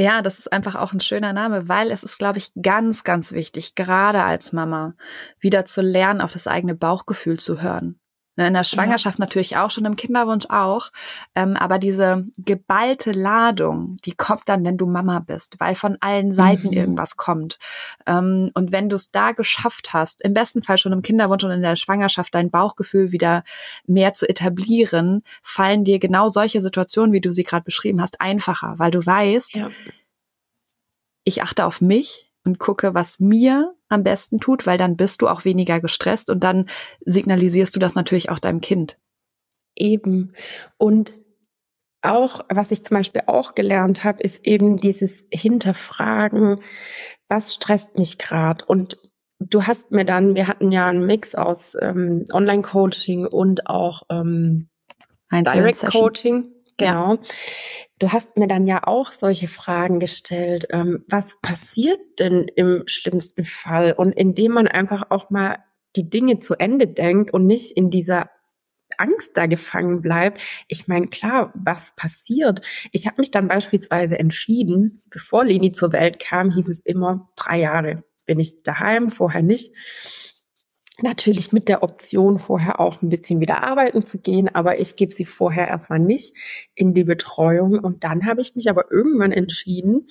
ja, 0.00 0.22
das 0.22 0.38
ist 0.38 0.52
einfach 0.52 0.74
auch 0.74 0.92
ein 0.92 1.00
schöner 1.00 1.32
Name, 1.32 1.68
weil 1.68 1.90
es 1.90 2.02
ist, 2.02 2.18
glaube 2.18 2.38
ich, 2.38 2.52
ganz, 2.60 3.04
ganz 3.04 3.32
wichtig, 3.32 3.74
gerade 3.74 4.22
als 4.22 4.52
Mama, 4.52 4.94
wieder 5.38 5.64
zu 5.64 5.82
lernen, 5.82 6.20
auf 6.20 6.32
das 6.32 6.46
eigene 6.46 6.74
Bauchgefühl 6.74 7.38
zu 7.38 7.62
hören. 7.62 7.99
Ne, 8.40 8.46
in 8.46 8.54
der 8.54 8.64
Schwangerschaft 8.64 9.18
ja. 9.18 9.22
natürlich 9.22 9.58
auch, 9.58 9.70
schon 9.70 9.84
im 9.84 9.96
Kinderwunsch 9.96 10.46
auch. 10.48 10.92
Ähm, 11.34 11.58
aber 11.58 11.78
diese 11.78 12.24
geballte 12.38 13.12
Ladung, 13.12 13.98
die 14.06 14.14
kommt 14.14 14.48
dann, 14.48 14.64
wenn 14.64 14.78
du 14.78 14.86
Mama 14.86 15.18
bist, 15.18 15.56
weil 15.58 15.74
von 15.74 15.98
allen 16.00 16.32
Seiten 16.32 16.68
mhm. 16.68 16.72
irgendwas 16.72 17.18
kommt. 17.18 17.58
Ähm, 18.06 18.50
und 18.54 18.72
wenn 18.72 18.88
du 18.88 18.96
es 18.96 19.10
da 19.10 19.32
geschafft 19.32 19.92
hast, 19.92 20.22
im 20.22 20.32
besten 20.32 20.62
Fall 20.62 20.78
schon 20.78 20.92
im 20.92 21.02
Kinderwunsch 21.02 21.44
und 21.44 21.50
in 21.50 21.60
der 21.60 21.76
Schwangerschaft 21.76 22.34
dein 22.34 22.50
Bauchgefühl 22.50 23.12
wieder 23.12 23.44
mehr 23.86 24.14
zu 24.14 24.26
etablieren, 24.26 25.22
fallen 25.42 25.84
dir 25.84 25.98
genau 25.98 26.30
solche 26.30 26.62
Situationen, 26.62 27.12
wie 27.12 27.20
du 27.20 27.34
sie 27.34 27.44
gerade 27.44 27.64
beschrieben 27.64 28.00
hast, 28.00 28.22
einfacher, 28.22 28.78
weil 28.78 28.90
du 28.90 29.04
weißt, 29.04 29.56
ja. 29.56 29.68
ich 31.24 31.42
achte 31.42 31.66
auf 31.66 31.82
mich, 31.82 32.30
und 32.44 32.58
gucke, 32.58 32.94
was 32.94 33.20
mir 33.20 33.74
am 33.90 34.02
besten 34.02 34.40
tut, 34.40 34.66
weil 34.66 34.78
dann 34.78 34.96
bist 34.96 35.20
du 35.20 35.28
auch 35.28 35.44
weniger 35.44 35.80
gestresst 35.80 36.30
und 36.30 36.42
dann 36.42 36.66
signalisierst 37.04 37.74
du 37.74 37.80
das 37.80 37.94
natürlich 37.94 38.30
auch 38.30 38.38
deinem 38.38 38.60
Kind. 38.60 38.98
Eben. 39.76 40.32
Und 40.78 41.12
auch, 42.02 42.40
was 42.48 42.70
ich 42.70 42.84
zum 42.84 42.96
Beispiel 42.96 43.22
auch 43.26 43.54
gelernt 43.54 44.04
habe, 44.04 44.22
ist 44.22 44.46
eben 44.46 44.78
dieses 44.78 45.24
Hinterfragen, 45.30 46.60
was 47.28 47.54
stresst 47.54 47.98
mich 47.98 48.16
gerade? 48.16 48.64
Und 48.64 48.96
du 49.38 49.66
hast 49.66 49.90
mir 49.90 50.04
dann, 50.04 50.34
wir 50.34 50.46
hatten 50.46 50.72
ja 50.72 50.86
einen 50.86 51.06
Mix 51.06 51.34
aus 51.34 51.76
ähm, 51.80 52.24
Online-Coaching 52.32 53.26
und 53.26 53.66
auch 53.66 54.02
ähm, 54.10 54.68
Direct-Coaching. 55.30 56.48
Genau. 56.76 57.18
Du 57.98 58.12
hast 58.12 58.36
mir 58.36 58.46
dann 58.46 58.66
ja 58.66 58.86
auch 58.86 59.12
solche 59.12 59.48
Fragen 59.48 60.00
gestellt. 60.00 60.66
Ähm, 60.70 61.04
was 61.08 61.40
passiert 61.42 62.00
denn 62.18 62.46
im 62.56 62.84
schlimmsten 62.86 63.44
Fall? 63.44 63.92
Und 63.92 64.12
indem 64.12 64.52
man 64.52 64.68
einfach 64.68 65.10
auch 65.10 65.30
mal 65.30 65.58
die 65.96 66.08
Dinge 66.08 66.38
zu 66.38 66.54
Ende 66.54 66.86
denkt 66.86 67.32
und 67.32 67.46
nicht 67.46 67.72
in 67.72 67.90
dieser 67.90 68.30
Angst 68.98 69.36
da 69.36 69.46
gefangen 69.46 70.02
bleibt. 70.02 70.40
Ich 70.68 70.88
meine, 70.88 71.06
klar, 71.06 71.52
was 71.54 71.94
passiert? 71.96 72.60
Ich 72.92 73.06
habe 73.06 73.16
mich 73.18 73.30
dann 73.30 73.48
beispielsweise 73.48 74.18
entschieden, 74.18 75.00
bevor 75.10 75.44
Leni 75.44 75.72
zur 75.72 75.92
Welt 75.92 76.18
kam, 76.18 76.50
hieß 76.50 76.68
es 76.68 76.80
immer, 76.80 77.28
drei 77.36 77.60
Jahre 77.60 78.04
bin 78.26 78.38
ich 78.38 78.62
daheim, 78.62 79.10
vorher 79.10 79.42
nicht. 79.42 79.72
Natürlich 81.02 81.52
mit 81.52 81.68
der 81.68 81.82
Option, 81.82 82.38
vorher 82.38 82.78
auch 82.80 83.00
ein 83.00 83.08
bisschen 83.08 83.40
wieder 83.40 83.62
arbeiten 83.62 84.04
zu 84.04 84.18
gehen, 84.18 84.54
aber 84.54 84.80
ich 84.80 84.96
gebe 84.96 85.12
sie 85.12 85.24
vorher 85.24 85.68
erstmal 85.68 85.98
nicht 85.98 86.34
in 86.74 86.92
die 86.92 87.04
Betreuung. 87.04 87.78
Und 87.78 88.04
dann 88.04 88.26
habe 88.26 88.40
ich 88.42 88.54
mich 88.54 88.68
aber 88.68 88.90
irgendwann 88.90 89.32
entschieden, 89.32 90.08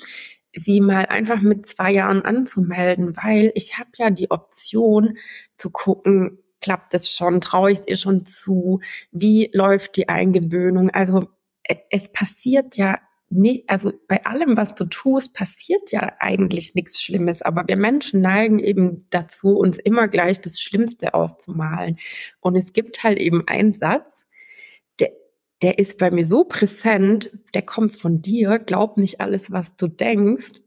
sie 0.53 0.81
mal 0.81 1.05
einfach 1.05 1.41
mit 1.41 1.67
zwei 1.67 1.91
Jahren 1.91 2.23
anzumelden, 2.23 3.15
weil 3.17 3.51
ich 3.55 3.77
habe 3.77 3.89
ja 3.97 4.09
die 4.09 4.31
Option 4.31 5.17
zu 5.57 5.69
gucken, 5.69 6.39
klappt 6.61 6.93
es 6.93 7.11
schon, 7.11 7.39
traue 7.41 7.71
ich 7.71 7.79
es 7.79 7.87
ihr 7.87 7.97
schon 7.97 8.25
zu, 8.25 8.81
wie 9.11 9.49
läuft 9.53 9.95
die 9.95 10.09
Eingewöhnung. 10.09 10.89
Also 10.89 11.29
e, 11.67 11.75
es 11.91 12.11
passiert 12.11 12.77
ja 12.77 12.99
nee, 13.29 13.63
also 13.67 13.93
bei 14.07 14.25
allem, 14.25 14.57
was 14.57 14.73
du 14.73 14.85
tust, 14.85 15.33
passiert 15.33 15.91
ja 15.91 16.13
eigentlich 16.19 16.75
nichts 16.75 17.01
Schlimmes. 17.01 17.41
Aber 17.41 17.63
wir 17.67 17.77
Menschen 17.77 18.21
neigen 18.21 18.59
eben 18.59 19.07
dazu, 19.09 19.57
uns 19.57 19.77
immer 19.77 20.07
gleich 20.07 20.41
das 20.41 20.59
Schlimmste 20.59 21.13
auszumalen. 21.13 21.97
Und 22.39 22.55
es 22.55 22.73
gibt 22.73 23.03
halt 23.03 23.19
eben 23.19 23.47
einen 23.47 23.73
Satz, 23.73 24.25
der, 24.99 25.11
der 25.61 25.79
ist 25.79 25.97
bei 25.99 26.11
mir 26.11 26.25
so 26.25 26.43
präsent, 26.43 27.31
der 27.53 27.61
kommt 27.61 27.95
von 27.95 28.21
dir, 28.21 28.59
glaub 28.59 28.97
nicht 28.97 29.21
alles, 29.21 29.51
was 29.51 29.75
du 29.75 29.87
denkst. 29.87 30.61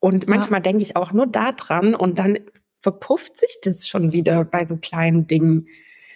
Und 0.00 0.26
manchmal 0.26 0.58
ja. 0.58 0.62
denke 0.62 0.82
ich 0.82 0.96
auch 0.96 1.12
nur 1.12 1.26
da 1.26 1.52
dran 1.52 1.94
und 1.94 2.18
dann 2.18 2.38
verpufft 2.80 3.36
sich 3.36 3.58
das 3.62 3.86
schon 3.86 4.12
wieder 4.12 4.44
bei 4.44 4.64
so 4.64 4.76
kleinen 4.76 5.28
Dingen. 5.28 5.68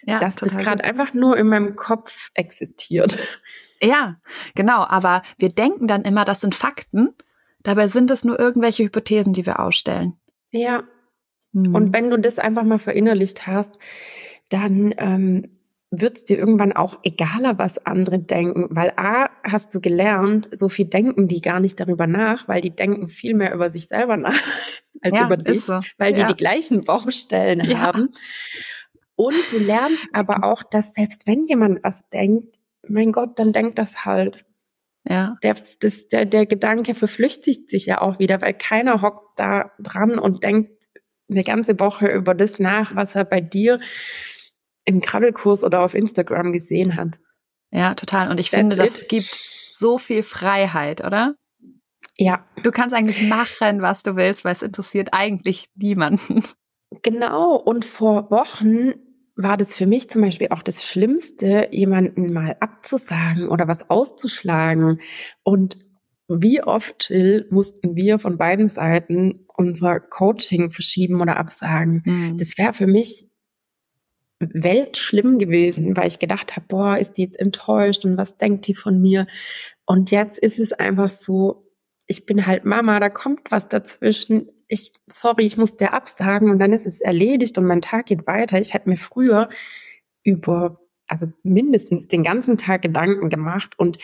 Ja, 0.05 0.21
dass 0.21 0.37
das 0.37 0.57
gerade 0.57 0.85
einfach 0.85 1.15
nur 1.15 1.37
in 1.37 1.49
meinem 1.49 1.75
Kopf 1.75 2.31
existiert. 2.35 3.41
Ja, 3.81 4.17
genau. 4.55 4.85
Aber 4.89 5.23
wir 5.39 5.49
denken 5.49 5.87
dann 5.87 6.03
immer, 6.03 6.25
das 6.25 6.41
sind 6.41 6.55
Fakten. 6.55 7.15
Dabei 7.63 7.89
sind 7.89 8.11
es 8.11 8.25
nur 8.25 8.39
irgendwelche 8.39 8.85
Hypothesen, 8.85 9.33
die 9.33 9.47
wir 9.47 9.61
ausstellen. 9.61 10.15
Ja. 10.51 10.85
Mhm. 11.53 11.75
Und 11.75 11.93
wenn 11.93 12.11
du 12.11 12.19
das 12.19 12.39
einfach 12.39 12.63
mal 12.63 12.79
verinnerlicht 12.79 13.47
hast, 13.47 13.79
dann 14.51 14.95
ähm, 14.99 15.51
wird 15.91 16.19
es 16.19 16.25
dir 16.25 16.39
irgendwann 16.39 16.73
auch 16.73 16.99
egaler, 17.03 17.59
was 17.59 17.79
andere 17.87 18.19
denken. 18.19 18.69
Weil 18.71 18.93
A, 18.97 19.31
hast 19.45 19.75
du 19.75 19.81
gelernt, 19.81 20.49
so 20.53 20.69
viel 20.69 20.87
denken 20.87 21.29
die 21.29 21.41
gar 21.41 21.61
nicht 21.61 21.79
darüber 21.81 22.07
nach, 22.07 22.49
weil 22.49 22.61
die 22.61 22.75
denken 22.75 23.09
viel 23.09 23.35
mehr 23.35 23.55
über 23.55 23.71
sich 23.71 23.89
selber 23.89 24.17
nach 24.17 24.41
als 25.03 25.17
ja, 25.17 25.27
über 25.27 25.37
dich, 25.37 25.65
so. 25.65 25.81
weil 25.99 26.17
ja. 26.17 26.27
die 26.27 26.33
die 26.33 26.37
gleichen 26.37 26.85
Baustellen 26.85 27.65
ja. 27.65 27.79
haben. 27.79 28.11
Und 29.15 29.35
du 29.51 29.59
lernst 29.59 30.07
aber 30.13 30.45
auch, 30.45 30.63
dass 30.63 30.93
selbst 30.93 31.27
wenn 31.27 31.45
jemand 31.45 31.83
was 31.83 32.07
denkt, 32.11 32.57
mein 32.89 33.13
Gott, 33.13 33.39
dann 33.39 33.53
denkt 33.53 33.79
das 33.79 34.05
halt. 34.05 34.45
Ja. 35.09 35.37
Der, 35.43 35.55
das, 35.81 36.09
der, 36.09 36.25
der 36.25 36.47
Gedanke 36.47 36.95
verflüchtigt 36.95 37.71
sich 37.71 37.87
ja 37.87 38.01
auch 38.01 38.19
wieder, 38.19 38.41
weil 38.41 38.55
keiner 38.55 39.03
hockt 39.03 39.39
da 39.39 39.71
dran 39.79 40.19
und 40.19 40.43
denkt 40.43 40.73
eine 41.29 41.45
ganze 41.45 41.79
Woche 41.79 42.09
über 42.09 42.35
das 42.35 42.59
nach, 42.59 42.95
was 42.95 43.15
er 43.15 43.25
bei 43.25 43.41
dir 43.41 43.81
im 44.85 45.01
Krabbelkurs 45.01 45.63
oder 45.63 45.81
auf 45.83 45.95
Instagram 45.95 46.53
gesehen 46.53 46.97
hat. 46.97 47.19
Ja, 47.71 47.95
total. 47.95 48.31
Und 48.31 48.39
ich 48.41 48.51
That's 48.51 48.59
finde, 48.59 48.77
das 48.77 48.99
it. 48.99 49.09
gibt 49.09 49.39
so 49.67 49.99
viel 49.99 50.23
Freiheit, 50.23 51.05
oder? 51.05 51.35
Ja. 52.17 52.47
Du 52.63 52.71
kannst 52.71 52.95
eigentlich 52.95 53.29
machen, 53.29 53.83
was 53.83 54.03
du 54.03 54.17
willst, 54.17 54.45
weil 54.45 54.53
es 54.53 54.63
interessiert 54.63 55.11
eigentlich 55.13 55.67
niemanden. 55.75 56.43
Genau. 57.03 57.57
Und 57.57 57.85
vor 57.85 58.31
Wochen 58.31 58.95
war 59.37 59.57
das 59.57 59.77
für 59.77 59.87
mich 59.87 60.09
zum 60.09 60.23
Beispiel 60.23 60.49
auch 60.51 60.63
das 60.63 60.85
Schlimmste, 60.85 61.69
jemanden 61.71 62.33
mal 62.33 62.57
abzusagen 62.61 63.49
oder 63.49 63.69
was 63.69 63.91
auszuschlagen. 63.91 65.01
Und 65.45 65.79
wie 66.29 66.63
oft, 66.63 67.11
Jill, 67.11 67.47
mussten 67.51 67.95
wir 67.95 68.19
von 68.19 68.39
beiden 68.39 68.69
Seiten 68.69 69.47
unser 69.57 70.01
Coaching 70.01 70.71
verschieben 70.71 71.21
oder 71.21 71.37
absagen. 71.37 72.03
Mhm. 72.05 72.37
Das 72.39 72.59
wäre 72.59 72.73
für 72.73 72.87
mich 72.87 73.27
weltschlimm 74.39 75.39
gewesen, 75.39 75.97
weil 75.97 76.09
ich 76.09 76.19
gedacht 76.19 76.57
habe, 76.57 76.67
boah, 76.69 76.99
ist 76.99 77.13
die 77.13 77.23
jetzt 77.23 77.39
enttäuscht 77.39 78.05
und 78.05 78.17
was 78.17 78.37
denkt 78.37 78.67
die 78.67 78.75
von 78.75 79.01
mir? 79.01 79.27
Und 79.87 80.11
jetzt 80.11 80.39
ist 80.39 80.59
es 80.59 80.73
einfach 80.73 81.09
so, 81.09 81.66
ich 82.07 82.27
bin 82.27 82.47
halt 82.47 82.65
Mama, 82.65 83.01
da 83.01 83.09
kommt 83.09 83.51
was 83.51 83.69
dazwischen. 83.69 84.49
Ich, 84.69 84.93
sorry, 85.07 85.45
ich 85.45 85.57
muss 85.57 85.77
dir 85.77 85.93
absagen 85.93 86.51
und 86.51 86.59
dann 86.59 86.73
ist 86.73 86.87
es 86.87 87.01
erledigt 87.01 87.59
und 87.59 87.67
mein 87.67 87.81
Tag 87.81 88.07
geht 88.07 88.27
weiter. 88.27 88.59
Ich 88.59 88.75
hätte 88.75 88.89
mir 88.89 88.97
früher 88.97 89.49
über 90.23 90.81
also 91.09 91.27
mindestens 91.43 92.09
den 92.09 92.23
ganzen 92.23 92.59
Tag 92.59 92.83
Gedanken 92.83 93.29
gemacht. 93.29 93.79
Und 93.79 93.99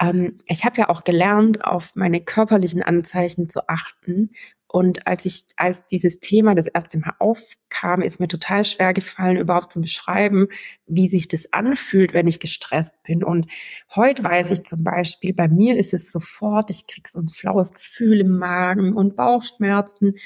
ähm, 0.00 0.36
ich 0.46 0.64
habe 0.64 0.76
ja 0.76 0.88
auch 0.88 1.04
gelernt, 1.04 1.64
auf 1.64 1.92
meine 1.94 2.20
körperlichen 2.20 2.82
Anzeichen 2.82 3.48
zu 3.48 3.68
achten. 3.68 4.30
Und 4.74 5.06
als 5.06 5.24
ich, 5.24 5.44
als 5.56 5.86
dieses 5.86 6.18
Thema 6.18 6.54
das 6.54 6.66
erste 6.66 6.98
Mal 6.98 7.14
aufkam, 7.20 8.02
ist 8.02 8.18
mir 8.18 8.26
total 8.26 8.64
schwer 8.64 8.92
gefallen, 8.92 9.36
überhaupt 9.36 9.72
zu 9.72 9.80
beschreiben, 9.80 10.48
wie 10.86 11.08
sich 11.08 11.28
das 11.28 11.52
anfühlt, 11.52 12.12
wenn 12.12 12.26
ich 12.26 12.40
gestresst 12.40 13.00
bin. 13.04 13.22
Und 13.22 13.46
heute 13.94 14.24
weiß 14.24 14.50
ich 14.50 14.64
zum 14.64 14.82
Beispiel, 14.82 15.32
bei 15.32 15.46
mir 15.46 15.76
ist 15.76 15.94
es 15.94 16.10
sofort, 16.10 16.70
ich 16.70 16.88
krieg 16.88 17.06
so 17.06 17.20
ein 17.20 17.28
flaues 17.28 17.72
Gefühl 17.72 18.20
im 18.20 18.38
Magen 18.38 18.94
und 18.94 19.14
Bauchschmerzen, 19.14 20.16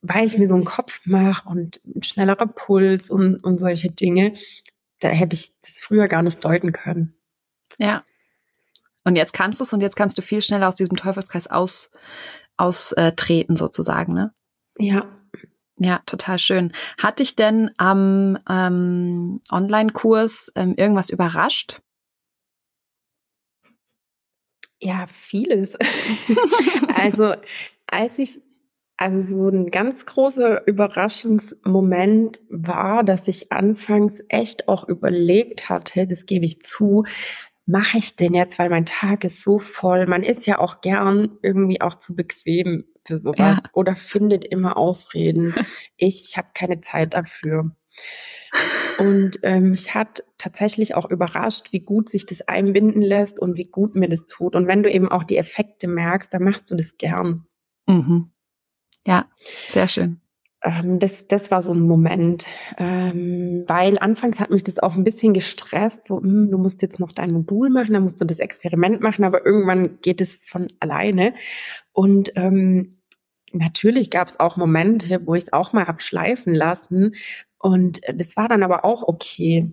weil 0.00 0.26
ich 0.26 0.38
mir 0.38 0.48
so 0.48 0.54
einen 0.54 0.64
Kopf 0.64 1.02
mache 1.04 1.48
und 1.48 1.80
schnellerer 2.00 2.46
Puls 2.46 3.10
und, 3.10 3.36
und 3.44 3.58
solche 3.58 3.90
Dinge 3.90 4.32
da 5.02 5.08
hätte 5.08 5.34
ich 5.36 5.58
das 5.60 5.80
früher 5.80 6.08
gar 6.08 6.22
nicht 6.22 6.44
deuten 6.44 6.72
können. 6.72 7.14
Ja. 7.78 8.04
Und 9.04 9.16
jetzt 9.16 9.32
kannst 9.32 9.58
du 9.58 9.64
es 9.64 9.72
und 9.72 9.80
jetzt 9.80 9.96
kannst 9.96 10.16
du 10.16 10.22
viel 10.22 10.42
schneller 10.42 10.68
aus 10.68 10.76
diesem 10.76 10.96
Teufelskreis 10.96 11.48
aus, 11.48 11.90
austreten, 12.62 13.56
sozusagen, 13.56 14.14
ne? 14.14 14.32
Ja. 14.78 15.04
Ja, 15.78 16.00
total 16.06 16.38
schön. 16.38 16.72
Hat 16.98 17.18
dich 17.18 17.34
denn 17.34 17.70
am 17.76 18.38
ähm, 18.48 19.40
Online-Kurs 19.50 20.52
ähm, 20.54 20.74
irgendwas 20.76 21.10
überrascht? 21.10 21.80
Ja, 24.80 25.06
vieles. 25.06 25.76
also, 26.96 27.34
als 27.86 28.18
ich 28.18 28.40
also 28.96 29.20
so 29.20 29.48
ein 29.48 29.70
ganz 29.70 30.06
großer 30.06 30.66
Überraschungsmoment 30.68 32.40
war, 32.48 33.02
dass 33.02 33.26
ich 33.26 33.50
anfangs 33.50 34.22
echt 34.28 34.68
auch 34.68 34.86
überlegt 34.88 35.68
hatte, 35.68 36.06
das 36.06 36.26
gebe 36.26 36.44
ich 36.44 36.60
zu, 36.60 37.04
mache 37.66 37.98
ich 37.98 38.16
denn 38.16 38.34
jetzt, 38.34 38.58
weil 38.58 38.70
mein 38.70 38.86
Tag 38.86 39.24
ist 39.24 39.42
so 39.44 39.58
voll. 39.58 40.06
Man 40.06 40.22
ist 40.22 40.46
ja 40.46 40.58
auch 40.58 40.80
gern 40.80 41.38
irgendwie 41.42 41.80
auch 41.80 41.94
zu 41.94 42.14
bequem 42.14 42.84
für 43.06 43.16
sowas 43.16 43.60
ja. 43.62 43.70
oder 43.72 43.96
findet 43.96 44.44
immer 44.44 44.76
Ausreden. 44.76 45.54
ich 45.96 46.24
ich 46.30 46.36
habe 46.36 46.48
keine 46.54 46.80
Zeit 46.80 47.14
dafür. 47.14 47.74
Und 48.98 49.38
ähm, 49.42 49.70
mich 49.70 49.94
hat 49.94 50.24
tatsächlich 50.38 50.94
auch 50.94 51.10
überrascht, 51.10 51.72
wie 51.72 51.80
gut 51.80 52.08
sich 52.08 52.26
das 52.26 52.42
einbinden 52.42 53.00
lässt 53.00 53.40
und 53.40 53.56
wie 53.56 53.64
gut 53.64 53.94
mir 53.94 54.08
das 54.08 54.26
tut. 54.26 54.54
Und 54.54 54.66
wenn 54.66 54.82
du 54.82 54.90
eben 54.90 55.08
auch 55.08 55.24
die 55.24 55.38
Effekte 55.38 55.88
merkst, 55.88 56.32
dann 56.34 56.44
machst 56.44 56.70
du 56.70 56.74
das 56.74 56.98
gern. 56.98 57.46
Mhm. 57.86 58.30
Ja, 59.06 59.26
sehr 59.68 59.88
schön. 59.88 60.21
Ähm, 60.62 60.98
das, 60.98 61.26
das 61.26 61.50
war 61.50 61.62
so 61.62 61.72
ein 61.72 61.80
Moment, 61.80 62.46
ähm, 62.78 63.64
weil 63.66 63.98
anfangs 63.98 64.38
hat 64.38 64.50
mich 64.50 64.62
das 64.62 64.78
auch 64.78 64.94
ein 64.94 65.04
bisschen 65.04 65.32
gestresst, 65.34 66.06
so, 66.06 66.16
mh, 66.16 66.22
hm, 66.22 66.50
du 66.50 66.58
musst 66.58 66.82
jetzt 66.82 67.00
noch 67.00 67.12
dein 67.12 67.32
Modul 67.32 67.70
machen, 67.70 67.94
dann 67.94 68.02
musst 68.02 68.20
du 68.20 68.24
das 68.24 68.38
Experiment 68.38 69.00
machen, 69.00 69.24
aber 69.24 69.44
irgendwann 69.44 69.98
geht 70.02 70.20
es 70.20 70.36
von 70.44 70.68
alleine. 70.80 71.34
Und 71.92 72.32
ähm, 72.36 72.98
natürlich 73.52 74.10
gab 74.10 74.28
es 74.28 74.38
auch 74.38 74.56
Momente, 74.56 75.20
wo 75.24 75.34
ich 75.34 75.44
es 75.44 75.52
auch 75.52 75.72
mal 75.72 75.86
hab 75.86 76.00
schleifen 76.00 76.54
lassen. 76.54 77.14
Und 77.58 78.00
das 78.14 78.36
war 78.36 78.48
dann 78.48 78.62
aber 78.62 78.84
auch 78.84 79.02
okay. 79.02 79.70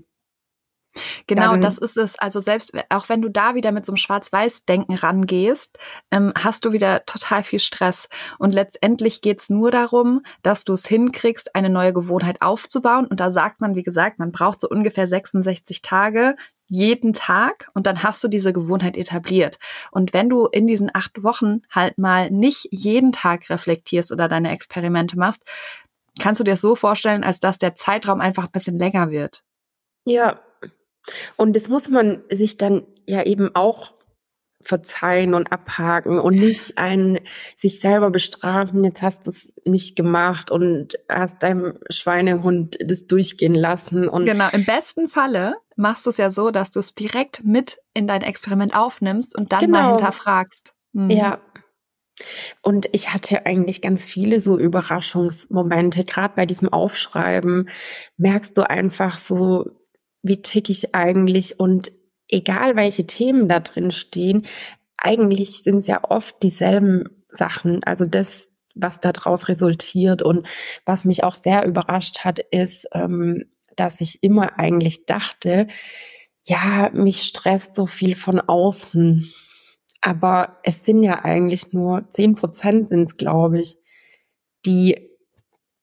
Genau, 1.28 1.56
das 1.58 1.78
ist 1.78 1.98
es. 1.98 2.18
Also 2.18 2.40
selbst 2.40 2.74
auch 2.90 3.10
wenn 3.10 3.22
du 3.22 3.30
da 3.30 3.56
wieder 3.56 3.72
mit 3.72 3.86
so 3.86 3.92
einem 3.92 3.98
Schwarz-Weiß-Denken 3.98 4.96
rangehst, 4.96 5.78
ähm, 6.12 6.34
hast 6.36 6.66
du 6.66 6.72
wieder 6.72 7.06
total 7.06 7.44
viel 7.44 7.60
Stress. 7.60 8.10
Und 8.40 8.54
letztendlich 8.54 9.22
geht's 9.22 9.50
nur 9.50 9.72
darum, 9.72 10.22
dass 10.42 10.66
du 10.66 10.74
es 10.74 10.88
hinkriegst, 10.88 11.56
eine 11.56 11.70
neue 11.70 11.94
Gewohnheit 11.94 12.42
aufzubauen. 12.42 13.06
Und 13.06 13.20
da 13.20 13.30
sagt 13.32 13.62
man, 13.62 13.76
wie 13.76 13.84
gesagt, 13.84 14.20
man 14.20 14.32
braucht 14.32 14.62
so 14.62 14.68
ungefähr 14.68 15.08
66 15.08 15.82
Tage 15.82 16.36
jeden 16.70 17.14
Tag 17.14 17.68
und 17.74 17.88
dann 17.88 18.04
hast 18.04 18.24
du 18.24 18.28
diese 18.28 18.54
Gewohnheit 18.54 18.96
etabliert. 18.96 19.58
Und 19.92 20.14
wenn 20.14 20.30
du 20.30 20.46
in 20.46 20.68
diesen 20.68 20.92
acht 20.94 21.24
Wochen 21.24 21.62
halt 21.72 21.98
mal 21.98 22.30
nicht 22.30 22.68
jeden 22.72 23.12
Tag 23.12 23.50
reflektierst 23.50 24.12
oder 24.12 24.28
deine 24.28 24.52
Experimente 24.52 25.18
machst, 25.18 25.44
kannst 26.20 26.40
du 26.40 26.44
dir 26.44 26.52
das 26.52 26.62
so 26.62 26.76
vorstellen, 26.76 27.24
als 27.24 27.40
dass 27.40 27.58
der 27.58 27.74
Zeitraum 27.76 28.22
einfach 28.22 28.44
ein 28.46 28.52
bisschen 28.52 28.78
länger 28.78 29.10
wird. 29.10 29.44
Ja, 30.06 30.40
und 31.38 31.55
das 31.55 31.70
muss 31.70 31.89
man 31.89 32.24
sich 32.32 32.57
dann 32.57 32.86
ja 33.05 33.24
eben 33.24 33.55
auch 33.55 33.93
verzeihen 34.62 35.34
und 35.34 35.51
abhaken 35.51 36.20
und 36.20 36.36
nicht 36.36 36.78
ein 36.78 37.20
sich 37.55 37.80
selber 37.80 38.10
bestrafen, 38.12 38.84
jetzt 38.84 39.01
hast 39.01 39.26
du 39.26 39.30
es 39.30 39.51
nicht 39.64 39.95
gemacht 39.95 40.51
und 40.51 40.95
hast 41.07 41.43
deinem 41.43 41.78
Schweinehund 41.89 42.78
das 42.84 43.07
durchgehen 43.07 43.55
lassen. 43.55 44.10
Und 44.10 44.26
genau, 44.26 44.49
im 44.51 44.66
besten 44.66 45.07
Falle 45.07 45.55
machst 45.78 46.05
du 46.05 46.10
es 46.10 46.18
ja 46.18 46.30
so, 46.30 46.51
dass 46.51 46.72
du 46.72 46.80
es 46.80 46.93
direkt 46.93 47.43
mit 47.45 47.78
in 47.93 48.05
dein 48.05 48.22
Experiment 48.22 48.76
aufnimmst 48.76 49.38
und 49.38 49.53
dann 49.53 49.60
genau. 49.60 49.80
mal 49.80 49.88
hinterfragst. 49.89 50.74
Mhm. 50.91 51.10
Ja. 51.10 51.39
Und 52.62 52.89
ich 52.91 53.14
hatte 53.14 53.45
eigentlich 53.45 53.82
ganz 53.82 54.05
viele 54.05 54.41
so 54.41 54.60
Überraschungsmomente, 54.60 56.03
gerade 56.03 56.34
bei 56.36 56.45
diesem 56.45 56.68
Aufschreiben 56.68 57.70
merkst 58.18 58.57
du 58.57 58.70
einfach 58.70 59.16
so, 59.16 59.78
wie 60.22 60.41
tick 60.41 60.70
ich 60.70 60.95
eigentlich 60.95 61.59
und 61.59 61.91
egal 62.28 62.76
welche 62.76 63.07
Themen 63.07 63.47
da 63.47 63.59
drin 63.59 63.91
stehen, 63.91 64.45
eigentlich 64.97 65.63
sind 65.63 65.78
es 65.78 65.88
ja 65.88 66.03
oft 66.03 66.41
dieselben 66.43 67.05
Sachen. 67.30 67.84
Also 67.84 68.05
das, 68.05 68.49
was 68.76 68.99
daraus 68.99 69.47
resultiert 69.47 70.22
und 70.22 70.47
was 70.86 71.05
mich 71.05 71.24
auch 71.24 71.36
sehr 71.36 71.65
überrascht 71.65 72.20
hat, 72.20 72.39
ist, 72.39 72.88
ähm, 72.93 73.45
dass 73.76 74.01
ich 74.01 74.24
immer 74.24 74.59
eigentlich 74.59 75.05
dachte, 75.05 75.67
ja, 76.45 76.89
mich 76.93 77.24
stresst 77.24 77.76
so 77.76 77.86
viel 77.86 78.15
von 78.15 78.39
außen. 78.41 79.32
Aber 80.01 80.59
es 80.63 80.86
sind 80.86 81.03
ja 81.03 81.24
eigentlich 81.24 81.74
nur 81.74 82.09
zehn 82.09 82.36
Prozent 82.36 82.88
sind 82.88 83.03
es, 83.03 83.17
glaube 83.17 83.59
ich, 83.59 83.78
die 84.65 85.09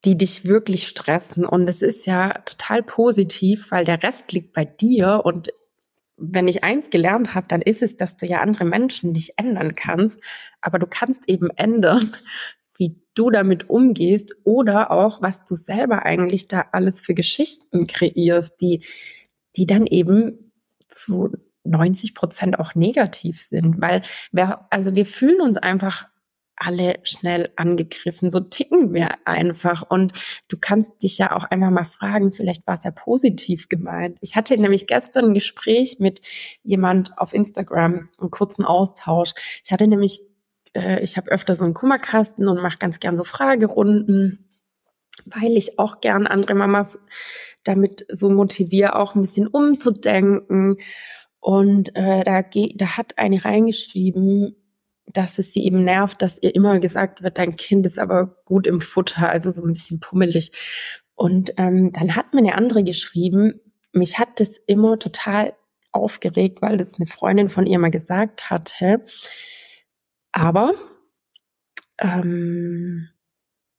die 0.07 0.17
dich 0.17 0.47
wirklich 0.47 0.87
stressen. 0.87 1.45
Und 1.45 1.69
es 1.69 1.83
ist 1.83 2.07
ja 2.07 2.33
total 2.45 2.83
positiv, 2.85 3.73
weil 3.73 3.85
der 3.85 4.03
Rest 4.05 4.33
liegt 4.33 4.53
bei 4.53 4.65
dir. 4.65 5.23
Und 5.25 5.53
wenn 6.17 6.47
ich 6.47 6.63
eins 6.63 6.91
gelernt 6.91 7.35
habe, 7.35 7.49
dann 7.49 7.61
ist 7.61 7.83
es, 7.83 7.97
dass 7.97 8.17
du 8.17 8.25
ja 8.25 8.41
andere 8.41 8.65
Menschen 8.65 9.13
nicht 9.13 9.35
ändern 9.37 9.75
kannst. 9.75 10.19
Aber 10.61 10.79
du 10.79 10.87
kannst 10.87 11.29
eben 11.29 11.51
ändern, 11.51 12.15
wie 12.79 13.03
du 13.15 13.31
damit 13.31 13.69
umgehst 13.69 14.37
oder 14.45 14.93
auch, 14.93 15.23
was 15.23 15.45
du 15.45 15.57
selber 15.57 16.05
eigentlich 16.05 16.47
da 16.47 16.67
alles 16.73 17.01
für 17.01 17.15
Geschichten 17.15 17.87
kreierst, 17.87 18.61
die, 18.61 18.85
die 19.57 19.67
dann 19.67 19.87
eben 19.87 20.53
zu 20.89 21.33
90 21.65 22.15
Prozent 22.15 22.61
auch 22.61 22.77
negativ 22.77 23.41
sind, 23.41 23.81
weil 23.81 24.03
wir, 24.31 24.67
also 24.71 24.95
wir 24.95 25.07
fühlen 25.07 25.41
uns 25.41 25.57
einfach 25.57 26.07
alle 26.57 26.97
schnell 27.05 27.51
angegriffen. 27.57 28.31
So 28.31 28.41
ticken 28.41 28.95
wir 28.95 29.27
einfach. 29.27 29.89
Und 29.89 30.13
du 30.49 30.57
kannst 30.61 31.03
dich 31.03 31.19
ja 31.19 31.37
auch 31.37 31.45
einfach 31.45 31.71
mal 31.71 31.85
fragen, 31.85 32.33
vielleicht 32.33 32.67
war 32.67 32.75
es 32.75 32.85
ja 32.85 32.91
positiv 32.91 33.69
gemeint. 33.69 34.19
Ich 34.21 34.35
hatte 34.37 34.57
nämlich 34.57 34.87
gestern 34.87 35.27
ein 35.27 35.35
Gespräch 35.35 35.99
mit 35.99 36.21
jemand 36.63 37.17
auf 37.19 37.35
Instagram, 37.35 38.09
einen 38.19 38.31
kurzen 38.31 38.65
Austausch. 38.65 39.33
Ich 39.65 39.71
hatte 39.71 39.87
nämlich, 39.87 40.21
äh, 40.75 41.03
ich 41.03 41.17
habe 41.17 41.31
öfter 41.31 41.55
so 41.55 41.65
einen 41.65 41.75
Kummerkasten 41.75 42.49
und 42.49 42.63
mache 42.63 42.79
ganz 42.79 43.01
gern 43.01 43.17
so 43.17 43.25
Fragerunden, 43.25 44.49
weil 45.27 45.57
ich 45.57 45.79
auch 45.79 46.01
gern 46.01 46.27
andere 46.27 46.55
Mamas 46.55 46.99
damit 47.65 48.07
so 48.09 48.31
motiviere, 48.31 48.97
auch 48.97 49.15
ein 49.15 49.23
bisschen 49.23 49.47
umzudenken. 49.47 50.77
Und 51.41 51.95
äh, 51.95 52.25
da, 52.25 52.43
da 52.43 52.97
hat 52.97 53.19
eine 53.19 53.45
reingeschrieben, 53.45 54.57
dass 55.13 55.39
es 55.39 55.53
sie 55.53 55.65
eben 55.65 55.85
nervt, 55.85 56.21
dass 56.23 56.39
ihr 56.43 56.55
immer 56.55 56.79
gesagt 56.81 57.23
wird, 57.23 57.39
dein 57.39 57.57
Kind 57.57 57.87
ist 57.87 57.99
aber 57.99 58.37
gut 58.45 58.67
im 58.67 58.81
Futter, 58.81 59.29
also 59.29 59.51
so 59.51 59.63
ein 59.63 59.73
bisschen 59.73 60.01
pummelig. 60.01 60.51
Und 61.15 61.53
ähm, 61.57 61.93
dann 61.93 62.17
hat 62.17 62.35
mir 62.35 62.41
eine 62.41 62.55
andere 62.55 62.85
geschrieben, 62.85 63.61
mich 63.93 64.19
hat 64.19 64.41
das 64.41 64.59
immer 64.67 64.99
total 64.99 65.55
aufgeregt, 65.93 66.61
weil 66.61 66.77
das 66.77 66.95
eine 66.95 67.07
Freundin 67.07 67.49
von 67.49 67.67
ihr 67.67 67.79
mal 67.79 67.91
gesagt 67.91 68.51
hatte. 68.51 69.05
Aber 70.33 70.75
ähm, 71.99 73.09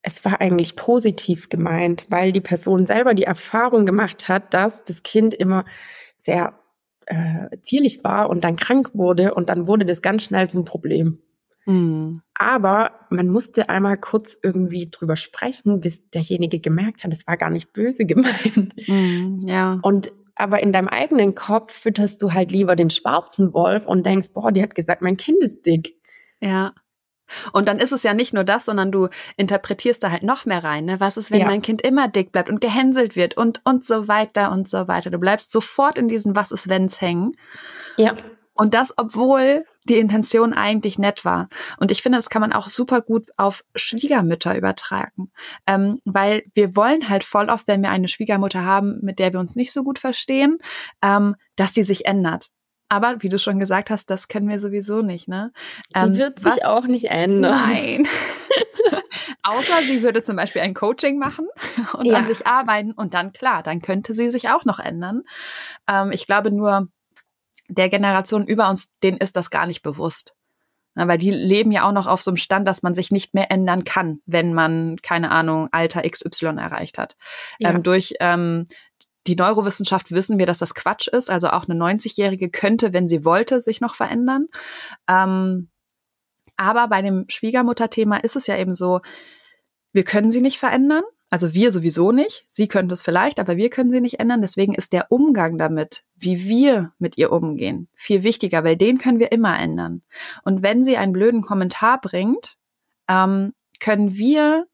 es 0.02 0.26
war 0.26 0.42
eigentlich 0.42 0.76
positiv 0.76 1.50
gemeint, 1.50 2.06
weil 2.10 2.32
die 2.32 2.42
Person 2.42 2.86
selber 2.86 3.14
die 3.14 3.24
Erfahrung 3.24 3.86
gemacht 3.86 4.28
hat, 4.28 4.54
dass 4.54 4.84
das 4.84 5.04
Kind 5.04 5.34
immer 5.34 5.66
sehr 6.18 6.58
äh, 7.08 7.58
zierlich 7.62 8.04
war 8.04 8.30
und 8.30 8.44
dann 8.44 8.56
krank 8.56 8.92
wurde 8.94 9.34
und 9.34 9.50
dann 9.50 9.68
wurde 9.68 9.86
das 9.86 10.02
ganz 10.02 10.24
schnell 10.24 10.50
zum 10.50 10.66
Problem. 10.66 11.20
Mhm. 11.66 12.22
Aber 12.34 12.92
man 13.10 13.28
musste 13.28 13.70
einmal 13.70 13.98
kurz 13.98 14.38
irgendwie 14.42 14.90
drüber 14.90 15.16
sprechen, 15.16 15.82
bis 15.82 16.10
derjenige 16.10 16.60
gemerkt 16.60 17.04
hat, 17.04 17.12
es 17.12 17.28
war 17.28 17.38
gar 17.38 17.50
nicht 17.50 17.74
böse 17.74 18.06
gemeint. 18.06 18.74
Mhm, 18.88 19.40
ja. 19.44 19.80
Und 19.82 20.12
aber 20.40 20.62
in 20.62 20.72
deinem 20.72 20.88
eigenen 20.88 21.34
Kopf 21.34 21.74
fütterst 21.74 22.22
du 22.22 22.32
halt 22.32 22.52
lieber 22.52 22.76
den 22.76 22.92
schwarzen 22.92 23.54
Wolf 23.54 23.88
und 23.88 24.06
denkst, 24.06 24.30
boah, 24.34 24.52
die 24.52 24.62
hat 24.62 24.76
gesagt, 24.76 25.02
mein 25.02 25.18
Kind 25.18 25.44
ist 25.44 25.66
dick. 25.66 25.96
Ja. 26.40 26.74
Und 27.52 27.68
dann 27.68 27.80
ist 27.80 27.92
es 27.92 28.04
ja 28.04 28.14
nicht 28.14 28.34
nur 28.34 28.44
das, 28.44 28.66
sondern 28.66 28.92
du 28.92 29.10
interpretierst 29.36 30.04
da 30.04 30.12
halt 30.12 30.24
noch 30.24 30.46
mehr 30.46 30.64
rein. 30.64 30.86
Ne? 30.86 31.00
Was 31.00 31.18
ist, 31.18 31.32
wenn 31.32 31.42
ja. 31.42 31.48
mein 31.48 31.62
Kind 31.62 31.82
immer 31.82 32.08
dick 32.08 32.32
bleibt 32.32 32.50
und 32.50 32.62
gehänselt 32.62 33.16
wird 33.16 33.38
und, 33.38 33.62
und 33.64 33.86
so 33.86 34.08
weiter 34.08 34.52
und 34.52 34.68
so 34.68 34.88
weiter. 34.88 35.10
Du 35.10 35.20
bleibst 35.20 35.52
sofort 35.52 35.98
in 35.98 36.08
diesen 36.08 36.36
Was 36.36 36.52
ist, 36.52 36.70
wenn's 36.70 37.02
hängen. 37.02 37.36
Ja. 37.98 38.16
Und 38.54 38.74
das, 38.74 38.94
obwohl 38.98 39.66
die 39.88 40.00
Intention 40.00 40.54
eigentlich 40.54 41.00
nett 41.00 41.26
war. 41.26 41.48
Und 41.78 41.92
ich 41.92 42.02
finde, 42.02 42.18
das 42.18 42.30
kann 42.30 42.42
man 42.42 42.54
auch 42.54 42.68
super 42.68 43.02
gut 43.02 43.30
auf 43.38 43.64
Schwiegermütter 43.76 44.58
übertragen. 44.58 45.32
Ähm, 45.66 46.02
weil 46.06 46.44
wir 46.54 46.76
wollen 46.76 47.10
halt 47.10 47.24
voll 47.24 47.50
oft, 47.50 47.68
wenn 47.68 47.82
wir 47.82 47.90
eine 47.90 48.08
Schwiegermutter 48.08 48.64
haben, 48.64 49.00
mit 49.02 49.20
der 49.20 49.34
wir 49.34 49.40
uns 49.40 49.56
nicht 49.56 49.72
so 49.72 49.84
gut 49.84 50.00
verstehen, 50.00 50.58
ähm, 51.02 51.36
dass 51.56 51.72
die 51.72 51.84
sich 51.84 52.06
ändert. 52.06 52.50
Aber 52.90 53.16
wie 53.20 53.30
du 53.30 53.38
schon 53.38 53.60
gesagt 53.60 53.90
hast, 53.90 54.10
das 54.10 54.28
können 54.28 54.48
wir 54.48 54.60
sowieso 54.60 55.02
nicht, 55.02 55.28
ne? 55.28 55.52
Ähm, 55.94 56.14
die 56.14 56.20
wird 56.20 56.40
sich 56.40 56.52
was? 56.52 56.66
auch 56.66 56.86
nicht 56.86 57.06
ändern. 57.06 57.60
Nein. 57.68 58.08
Außer 59.44 59.82
sie 59.84 60.02
würde 60.02 60.24
zum 60.24 60.36
Beispiel 60.36 60.62
ein 60.62 60.74
Coaching 60.74 61.20
machen 61.20 61.48
und 61.94 62.06
ja. 62.06 62.18
an 62.18 62.28
sich 62.28 62.48
arbeiten 62.48 62.92
und 62.92 63.14
dann 63.14 63.34
klar, 63.34 63.64
dann 63.64 63.82
könnte 63.82 64.14
sie 64.14 64.32
sich 64.32 64.50
auch 64.50 64.66
noch 64.66 64.80
ändern. 64.80 65.24
Ähm, 65.90 66.12
ich 66.12 66.28
glaube 66.28 66.52
nur, 66.52 66.88
der 67.68 67.90
Generation 67.90 68.48
über 68.48 68.70
uns, 68.70 68.90
denen 69.04 69.18
ist 69.18 69.36
das 69.36 69.50
gar 69.50 69.68
nicht 69.68 69.82
bewusst. 69.82 70.34
Na, 70.96 71.08
weil 71.08 71.20
die 71.20 71.30
leben 71.30 71.72
ja 71.72 71.88
auch 71.88 71.92
noch 71.92 72.08
auf 72.08 72.24
so 72.24 72.32
einem 72.32 72.38
Stand, 72.38 72.68
dass 72.68 72.82
man 72.82 72.96
sich 72.96 73.12
nicht 73.12 73.36
mehr 73.36 73.52
ändern 73.52 73.84
kann, 73.84 74.20
wenn 74.26 74.54
man, 74.56 74.96
keine 75.04 75.30
Ahnung, 75.30 75.70
Alter 75.72 76.02
XY 76.02 76.58
erreicht 76.58 76.98
hat. 76.98 77.18
Ja. 77.60 77.70
Ähm, 77.70 77.84
durch 77.84 78.16
ähm, 78.20 78.66
die 79.28 79.36
Neurowissenschaft 79.36 80.12
wissen 80.12 80.40
wir, 80.40 80.46
dass 80.46 80.58
das 80.60 80.74
Quatsch 80.74 81.08
ist. 81.08 81.30
Also 81.30 81.50
auch 81.50 81.68
eine 81.68 81.80
90-Jährige 81.80 82.50
könnte, 82.50 82.94
wenn 82.94 83.08
sie 83.08 83.26
wollte, 83.26 83.62
sich 83.62 83.82
noch 83.82 83.96
verändern. 83.96 84.48
Ähm, 85.08 85.70
aber 86.56 86.88
bei 86.88 87.02
dem 87.02 87.26
Schwiegermutterthema 87.28 88.18
ist 88.18 88.36
es 88.36 88.48
ja 88.48 88.58
eben 88.58 88.74
so, 88.74 89.02
wir 89.92 90.04
können 90.04 90.32
sie 90.32 90.42
nicht 90.42 90.60
verändern. 90.60 91.04
Also 91.30 91.54
wir 91.54 91.72
sowieso 91.72 92.12
nicht. 92.12 92.46
Sie 92.48 92.68
könnte 92.68 92.94
es 92.94 93.02
vielleicht, 93.02 93.40
aber 93.40 93.58
wir 93.58 93.70
können 93.70 93.92
sie 93.92 94.00
nicht 94.00 94.20
ändern. 94.20 94.42
Deswegen 94.42 94.74
ist 94.74 94.94
der 94.94 95.12
Umgang 95.12 95.58
damit, 95.58 96.04
wie 96.16 96.46
wir 96.46 96.94
mit 97.00 97.18
ihr 97.18 97.32
umgehen, 97.32 97.90
viel 97.94 98.24
wichtiger, 98.24 98.64
weil 98.64 98.78
den 98.78 98.98
können 98.98 99.20
wir 99.20 99.32
immer 99.32 99.60
ändern. 99.60 100.04
Und 100.44 100.64
wenn 100.64 100.84
sie 100.84 100.98
einen 100.98 101.12
blöden 101.12 101.42
Kommentar 101.42 102.00
bringt, 102.00 102.58
ähm, 103.10 103.54
können 103.80 104.16
wir 104.16 104.68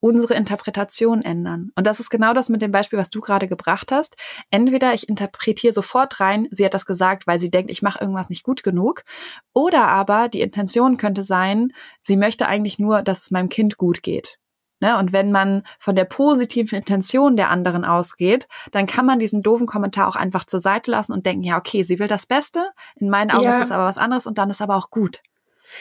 unsere 0.00 0.34
Interpretation 0.34 1.22
ändern. 1.22 1.70
Und 1.74 1.86
das 1.86 2.00
ist 2.00 2.10
genau 2.10 2.32
das 2.32 2.48
mit 2.48 2.62
dem 2.62 2.70
Beispiel, 2.70 2.98
was 2.98 3.10
du 3.10 3.20
gerade 3.20 3.48
gebracht 3.48 3.90
hast. 3.90 4.16
Entweder 4.50 4.94
ich 4.94 5.08
interpretiere 5.08 5.72
sofort 5.72 6.20
rein, 6.20 6.48
sie 6.50 6.64
hat 6.64 6.74
das 6.74 6.86
gesagt, 6.86 7.26
weil 7.26 7.38
sie 7.40 7.50
denkt, 7.50 7.70
ich 7.70 7.82
mache 7.82 8.00
irgendwas 8.00 8.28
nicht 8.28 8.44
gut 8.44 8.62
genug. 8.62 9.04
Oder 9.52 9.88
aber 9.88 10.28
die 10.28 10.40
Intention 10.40 10.96
könnte 10.96 11.22
sein, 11.22 11.72
sie 12.00 12.16
möchte 12.16 12.46
eigentlich 12.46 12.78
nur, 12.78 13.02
dass 13.02 13.22
es 13.22 13.30
meinem 13.30 13.48
Kind 13.48 13.76
gut 13.76 14.02
geht. 14.02 14.38
Ne? 14.80 14.96
Und 14.96 15.12
wenn 15.12 15.32
man 15.32 15.64
von 15.80 15.96
der 15.96 16.04
positiven 16.04 16.78
Intention 16.78 17.34
der 17.34 17.50
anderen 17.50 17.84
ausgeht, 17.84 18.46
dann 18.70 18.86
kann 18.86 19.06
man 19.06 19.18
diesen 19.18 19.42
doofen 19.42 19.66
Kommentar 19.66 20.06
auch 20.06 20.16
einfach 20.16 20.44
zur 20.44 20.60
Seite 20.60 20.90
lassen 20.92 21.12
und 21.12 21.26
denken, 21.26 21.42
ja, 21.42 21.58
okay, 21.58 21.82
sie 21.82 21.98
will 21.98 22.06
das 22.06 22.26
Beste. 22.26 22.70
In 22.94 23.10
meinen 23.10 23.32
Augen 23.32 23.44
ja. 23.44 23.50
ist 23.50 23.60
das 23.60 23.70
aber 23.72 23.86
was 23.86 23.98
anderes 23.98 24.26
und 24.26 24.38
dann 24.38 24.50
ist 24.50 24.62
aber 24.62 24.76
auch 24.76 24.90
gut. 24.90 25.22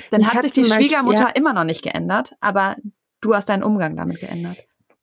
Dann 0.09 0.21
ich 0.21 0.33
hat 0.33 0.41
sich 0.41 0.51
die 0.51 0.63
Schwiegermutter 0.63 1.27
ja. 1.27 1.29
immer 1.29 1.53
noch 1.53 1.63
nicht 1.63 1.83
geändert, 1.83 2.35
aber 2.41 2.75
Du 3.21 3.33
hast 3.33 3.49
deinen 3.49 3.63
Umgang 3.63 3.95
damit 3.95 4.19
geändert. 4.19 4.57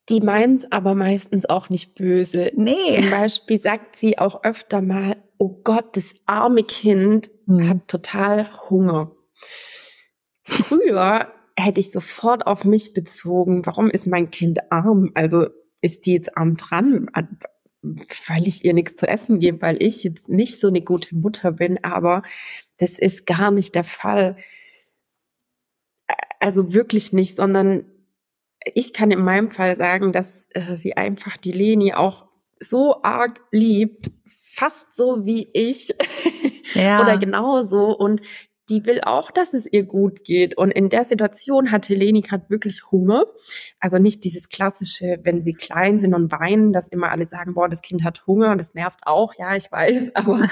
Die 0.08 0.20
meint 0.20 0.60
es 0.60 0.72
aber 0.72 0.94
meistens 0.94 1.46
auch 1.46 1.70
nicht 1.70 1.94
böse. 1.94 2.52
Nee. 2.54 3.00
Zum 3.00 3.10
Beispiel 3.10 3.58
sagt 3.58 3.96
sie 3.96 4.18
auch 4.18 4.44
öfter 4.44 4.82
mal, 4.82 5.16
oh 5.38 5.60
Gott, 5.64 5.96
das 5.96 6.14
arme 6.26 6.62
Kind 6.62 7.30
hm. 7.46 7.68
hat 7.68 7.88
total 7.88 8.48
Hunger. 8.68 9.12
Früher 10.42 11.32
hätte 11.56 11.80
ich 11.80 11.90
sofort 11.90 12.46
auf 12.46 12.64
mich 12.64 12.92
bezogen, 12.92 13.64
warum 13.64 13.90
ist 13.90 14.06
mein 14.06 14.30
Kind 14.30 14.70
arm? 14.70 15.10
Also 15.14 15.46
ist 15.80 16.06
die 16.06 16.12
jetzt 16.12 16.36
arm 16.36 16.56
dran, 16.56 17.08
weil 17.82 18.46
ich 18.46 18.64
ihr 18.64 18.74
nichts 18.74 18.96
zu 18.96 19.06
essen 19.06 19.40
gebe, 19.40 19.62
weil 19.62 19.82
ich 19.82 20.04
jetzt 20.04 20.28
nicht 20.28 20.58
so 20.58 20.68
eine 20.68 20.82
gute 20.82 21.14
Mutter 21.14 21.52
bin, 21.52 21.82
aber 21.82 22.22
das 22.78 22.98
ist 22.98 23.26
gar 23.26 23.50
nicht 23.50 23.74
der 23.74 23.84
Fall. 23.84 24.36
Also 26.40 26.74
wirklich 26.74 27.12
nicht, 27.12 27.36
sondern 27.36 27.84
ich 28.74 28.92
kann 28.92 29.10
in 29.10 29.22
meinem 29.22 29.50
Fall 29.50 29.76
sagen, 29.76 30.12
dass 30.12 30.46
äh, 30.50 30.76
sie 30.76 30.96
einfach 30.96 31.36
die 31.36 31.52
Leni 31.52 31.92
auch 31.94 32.26
so 32.60 33.02
arg 33.02 33.40
liebt, 33.50 34.10
fast 34.26 34.94
so 34.94 35.24
wie 35.24 35.48
ich 35.52 35.94
ja. 36.74 37.00
oder 37.02 37.18
genauso 37.18 37.96
und 37.96 38.22
die 38.68 38.86
will 38.86 39.02
auch, 39.02 39.30
dass 39.30 39.52
es 39.52 39.66
ihr 39.66 39.82
gut 39.82 40.24
geht. 40.24 40.56
Und 40.56 40.70
in 40.70 40.88
der 40.88 41.04
Situation 41.04 41.70
hat 41.70 41.88
Heleni 41.88 42.22
gerade 42.22 42.48
wirklich 42.48 42.90
Hunger. 42.90 43.24
Also 43.78 43.98
nicht 43.98 44.24
dieses 44.24 44.48
klassische, 44.48 45.18
wenn 45.22 45.42
sie 45.42 45.52
klein 45.52 46.00
sind 46.00 46.14
und 46.14 46.32
weinen, 46.32 46.72
dass 46.72 46.88
immer 46.88 47.10
alle 47.10 47.26
sagen, 47.26 47.54
boah, 47.54 47.68
das 47.68 47.82
Kind 47.82 48.04
hat 48.04 48.26
Hunger 48.26 48.52
und 48.52 48.58
das 48.58 48.72
nervt 48.72 49.00
auch. 49.02 49.34
Ja, 49.38 49.54
ich 49.54 49.70
weiß, 49.70 50.10
aber 50.14 50.48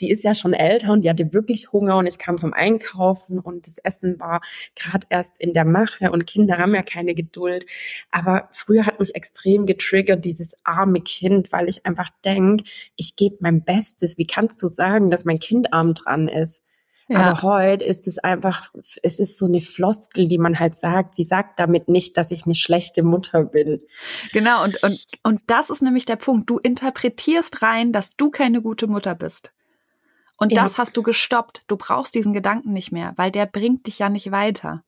die 0.00 0.10
ist 0.10 0.22
ja 0.22 0.34
schon 0.34 0.52
älter 0.52 0.92
und 0.92 1.04
die 1.04 1.10
hatte 1.10 1.32
wirklich 1.32 1.72
Hunger 1.72 1.96
und 1.96 2.06
ich 2.06 2.18
kam 2.18 2.38
vom 2.38 2.52
Einkaufen 2.52 3.40
und 3.40 3.66
das 3.66 3.78
Essen 3.78 4.20
war 4.20 4.40
gerade 4.76 5.06
erst 5.10 5.40
in 5.40 5.52
der 5.52 5.64
Mache 5.64 6.10
und 6.12 6.26
Kinder 6.26 6.58
haben 6.58 6.74
ja 6.74 6.82
keine 6.82 7.14
Geduld. 7.14 7.66
Aber 8.12 8.48
früher 8.52 8.86
hat 8.86 9.00
mich 9.00 9.14
extrem 9.14 9.66
getriggert, 9.66 10.24
dieses 10.24 10.54
arme 10.62 11.00
Kind, 11.00 11.50
weil 11.50 11.68
ich 11.68 11.84
einfach 11.84 12.10
denk, 12.24 12.62
ich 12.96 13.16
gebe 13.16 13.38
mein 13.40 13.64
Bestes. 13.64 14.18
Wie 14.18 14.26
kannst 14.26 14.62
du 14.62 14.68
sagen, 14.68 15.10
dass 15.10 15.24
mein 15.24 15.40
Kind 15.40 15.72
arm 15.72 15.94
dran 15.94 16.28
ist? 16.28 16.62
Ja. 17.10 17.18
Aber 17.18 17.42
heute 17.42 17.84
ist 17.84 18.06
es 18.06 18.18
einfach, 18.18 18.70
es 19.02 19.18
ist 19.18 19.36
so 19.36 19.46
eine 19.46 19.60
Floskel, 19.60 20.28
die 20.28 20.38
man 20.38 20.60
halt 20.60 20.74
sagt. 20.74 21.16
Sie 21.16 21.24
sagt 21.24 21.58
damit 21.58 21.88
nicht, 21.88 22.16
dass 22.16 22.30
ich 22.30 22.46
eine 22.46 22.54
schlechte 22.54 23.02
Mutter 23.02 23.42
bin. 23.42 23.82
Genau, 24.32 24.62
und, 24.62 24.80
und, 24.84 25.04
und 25.24 25.40
das 25.48 25.70
ist 25.70 25.82
nämlich 25.82 26.04
der 26.04 26.14
Punkt. 26.14 26.48
Du 26.48 26.58
interpretierst 26.58 27.62
rein, 27.62 27.92
dass 27.92 28.10
du 28.10 28.30
keine 28.30 28.62
gute 28.62 28.86
Mutter 28.86 29.16
bist. 29.16 29.52
Und 30.38 30.52
ja. 30.52 30.62
das 30.62 30.78
hast 30.78 30.96
du 30.96 31.02
gestoppt. 31.02 31.64
Du 31.66 31.76
brauchst 31.76 32.14
diesen 32.14 32.32
Gedanken 32.32 32.72
nicht 32.72 32.92
mehr, 32.92 33.12
weil 33.16 33.32
der 33.32 33.46
bringt 33.46 33.88
dich 33.88 33.98
ja 33.98 34.08
nicht 34.08 34.30
weiter. 34.30 34.84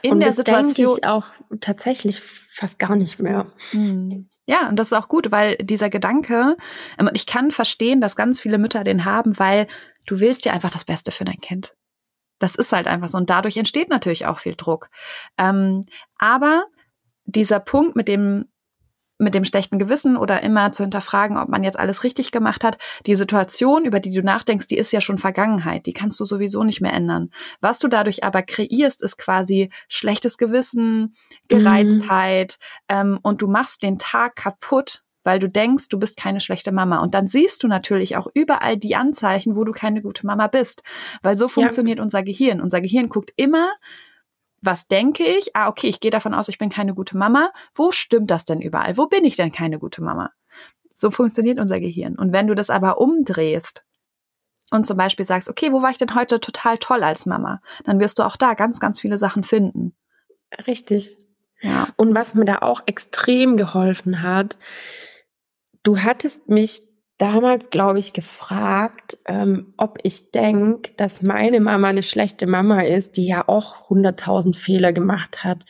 In 0.00 0.12
und 0.12 0.20
der 0.20 0.30
das 0.30 0.36
Situation 0.36 0.86
denke 0.86 1.00
ich 1.02 1.06
auch 1.06 1.26
tatsächlich 1.60 2.20
fast 2.20 2.78
gar 2.78 2.96
nicht 2.96 3.18
mehr. 3.18 3.52
Hm. 3.72 4.30
Ja, 4.48 4.66
und 4.70 4.76
das 4.76 4.88
ist 4.88 4.98
auch 4.98 5.08
gut, 5.08 5.30
weil 5.30 5.56
dieser 5.58 5.90
Gedanke, 5.90 6.56
ähm, 6.98 7.10
ich 7.12 7.26
kann 7.26 7.50
verstehen, 7.50 8.00
dass 8.00 8.16
ganz 8.16 8.40
viele 8.40 8.56
Mütter 8.56 8.82
den 8.82 9.04
haben, 9.04 9.38
weil 9.38 9.66
du 10.06 10.20
willst 10.20 10.46
ja 10.46 10.54
einfach 10.54 10.70
das 10.70 10.86
Beste 10.86 11.12
für 11.12 11.26
dein 11.26 11.36
Kind. 11.36 11.76
Das 12.38 12.54
ist 12.54 12.72
halt 12.72 12.86
einfach 12.86 13.10
so. 13.10 13.18
Und 13.18 13.28
dadurch 13.28 13.58
entsteht 13.58 13.90
natürlich 13.90 14.24
auch 14.24 14.38
viel 14.38 14.54
Druck. 14.56 14.88
Ähm, 15.36 15.84
aber 16.16 16.64
dieser 17.26 17.60
Punkt 17.60 17.94
mit 17.94 18.08
dem, 18.08 18.46
mit 19.18 19.34
dem 19.34 19.44
schlechten 19.44 19.78
Gewissen 19.78 20.16
oder 20.16 20.42
immer 20.42 20.72
zu 20.72 20.84
hinterfragen, 20.84 21.36
ob 21.36 21.48
man 21.48 21.64
jetzt 21.64 21.78
alles 21.78 22.04
richtig 22.04 22.30
gemacht 22.30 22.64
hat, 22.64 22.78
die 23.06 23.16
Situation, 23.16 23.84
über 23.84 24.00
die 24.00 24.10
du 24.10 24.22
nachdenkst, 24.22 24.68
die 24.68 24.78
ist 24.78 24.92
ja 24.92 25.00
schon 25.00 25.18
Vergangenheit. 25.18 25.86
Die 25.86 25.92
kannst 25.92 26.18
du 26.20 26.24
sowieso 26.24 26.64
nicht 26.64 26.80
mehr 26.80 26.92
ändern. 26.92 27.30
Was 27.60 27.78
du 27.78 27.88
dadurch 27.88 28.24
aber 28.24 28.42
kreierst, 28.42 29.02
ist 29.02 29.18
quasi 29.18 29.70
schlechtes 29.88 30.38
Gewissen, 30.38 31.14
Gereiztheit 31.48 32.58
mhm. 32.90 32.96
ähm, 32.96 33.18
und 33.22 33.42
du 33.42 33.48
machst 33.48 33.82
den 33.82 33.98
Tag 33.98 34.36
kaputt, 34.36 35.02
weil 35.24 35.40
du 35.40 35.48
denkst, 35.48 35.88
du 35.88 35.98
bist 35.98 36.16
keine 36.16 36.40
schlechte 36.40 36.72
Mama. 36.72 37.02
Und 37.02 37.14
dann 37.14 37.26
siehst 37.26 37.62
du 37.62 37.68
natürlich 37.68 38.16
auch 38.16 38.28
überall 38.32 38.76
die 38.78 38.96
Anzeichen, 38.96 39.56
wo 39.56 39.64
du 39.64 39.72
keine 39.72 40.00
gute 40.00 40.24
Mama 40.24 40.46
bist. 40.46 40.82
Weil 41.22 41.36
so 41.36 41.48
funktioniert 41.48 41.98
ja. 41.98 42.04
unser 42.04 42.22
Gehirn. 42.22 42.60
Unser 42.60 42.80
Gehirn 42.80 43.08
guckt 43.08 43.32
immer, 43.36 43.68
was 44.60 44.88
denke 44.88 45.24
ich? 45.24 45.54
Ah, 45.54 45.68
okay, 45.68 45.88
ich 45.88 46.00
gehe 46.00 46.10
davon 46.10 46.34
aus, 46.34 46.48
ich 46.48 46.58
bin 46.58 46.68
keine 46.68 46.94
gute 46.94 47.16
Mama. 47.16 47.50
Wo 47.74 47.92
stimmt 47.92 48.30
das 48.30 48.44
denn 48.44 48.60
überall? 48.60 48.96
Wo 48.96 49.06
bin 49.06 49.24
ich 49.24 49.36
denn 49.36 49.52
keine 49.52 49.78
gute 49.78 50.02
Mama? 50.02 50.32
So 50.94 51.10
funktioniert 51.10 51.60
unser 51.60 51.80
Gehirn. 51.80 52.16
Und 52.16 52.32
wenn 52.32 52.48
du 52.48 52.54
das 52.54 52.70
aber 52.70 53.00
umdrehst 53.00 53.84
und 54.70 54.86
zum 54.86 54.96
Beispiel 54.96 55.24
sagst, 55.24 55.48
okay, 55.48 55.72
wo 55.72 55.82
war 55.82 55.90
ich 55.90 55.98
denn 55.98 56.14
heute 56.14 56.40
total 56.40 56.78
toll 56.78 57.04
als 57.04 57.24
Mama? 57.24 57.60
Dann 57.84 58.00
wirst 58.00 58.18
du 58.18 58.24
auch 58.24 58.36
da 58.36 58.54
ganz, 58.54 58.80
ganz 58.80 59.00
viele 59.00 59.16
Sachen 59.16 59.44
finden. 59.44 59.94
Richtig. 60.66 61.16
Ja. 61.60 61.88
Und 61.96 62.14
was 62.14 62.34
mir 62.34 62.44
da 62.44 62.58
auch 62.58 62.82
extrem 62.86 63.56
geholfen 63.56 64.22
hat, 64.22 64.58
du 65.82 65.98
hattest 65.98 66.48
mich 66.48 66.82
damals, 67.18 67.70
glaube 67.70 67.98
ich, 67.98 68.12
gefragt, 68.12 69.18
ähm, 69.26 69.74
ob 69.76 69.98
ich 70.02 70.30
denke, 70.30 70.92
dass 70.96 71.22
meine 71.22 71.60
Mama 71.60 71.88
eine 71.88 72.02
schlechte 72.02 72.46
Mama 72.46 72.82
ist, 72.82 73.16
die 73.16 73.26
ja 73.26 73.46
auch 73.48 73.90
hunderttausend 73.90 74.56
Fehler 74.56 74.92
gemacht 74.92 75.44
hat. 75.44 75.64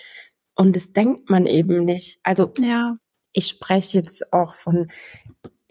Und 0.54 0.76
das 0.76 0.92
denkt 0.92 1.30
man 1.30 1.46
eben 1.46 1.84
nicht. 1.84 2.20
Also 2.22 2.52
ja. 2.58 2.92
ich 3.32 3.46
spreche 3.46 3.98
jetzt 3.98 4.32
auch 4.32 4.52
von, 4.52 4.88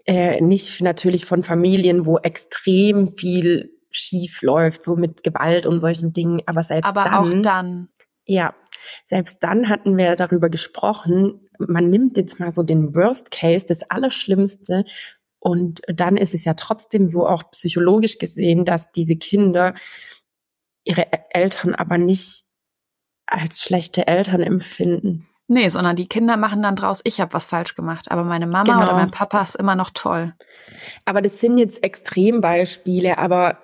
äh, 0.04 0.40
nicht 0.40 0.80
natürlich 0.80 1.24
von 1.24 1.42
Familien, 1.42 2.06
wo 2.06 2.18
extrem 2.18 3.06
viel 3.14 3.70
schief 3.90 4.42
läuft, 4.42 4.82
so 4.82 4.96
mit 4.96 5.22
Gewalt 5.22 5.64
und 5.64 5.80
solchen 5.80 6.12
Dingen. 6.12 6.42
Aber 6.46 6.62
selbst 6.62 6.88
Aber 6.88 7.04
dann. 7.04 7.14
auch 7.14 7.42
dann. 7.42 7.88
Ja, 8.26 8.54
selbst 9.04 9.42
dann 9.42 9.68
hatten 9.68 9.96
wir 9.96 10.16
darüber 10.16 10.50
gesprochen, 10.50 11.48
man 11.58 11.90
nimmt 11.90 12.16
jetzt 12.16 12.38
mal 12.38 12.50
so 12.52 12.62
den 12.62 12.94
Worst 12.94 13.30
Case, 13.30 13.66
das 13.66 13.82
Allerschlimmste, 13.90 14.84
und 15.40 15.80
dann 15.86 16.16
ist 16.16 16.34
es 16.34 16.44
ja 16.44 16.54
trotzdem 16.54 17.06
so 17.06 17.26
auch 17.26 17.50
psychologisch 17.50 18.18
gesehen, 18.18 18.64
dass 18.64 18.90
diese 18.90 19.16
Kinder 19.16 19.74
ihre 20.84 21.06
Eltern 21.30 21.74
aber 21.74 21.98
nicht 21.98 22.44
als 23.26 23.62
schlechte 23.62 24.06
Eltern 24.06 24.40
empfinden. 24.40 25.28
Nee, 25.50 25.68
sondern 25.68 25.96
die 25.96 26.08
Kinder 26.08 26.36
machen 26.36 26.62
dann 26.62 26.76
draus, 26.76 27.00
ich 27.04 27.20
habe 27.20 27.32
was 27.32 27.46
falsch 27.46 27.74
gemacht. 27.74 28.10
Aber 28.10 28.22
meine 28.24 28.46
Mama 28.46 28.64
Genau. 28.64 28.82
oder 28.82 28.92
mein 28.92 29.10
Papa 29.10 29.40
ist 29.40 29.56
immer 29.56 29.76
noch 29.76 29.90
toll. 29.90 30.34
Aber 31.06 31.22
das 31.22 31.40
sind 31.40 31.56
jetzt 31.56 31.82
Extrembeispiele, 31.82 33.16
aber 33.16 33.58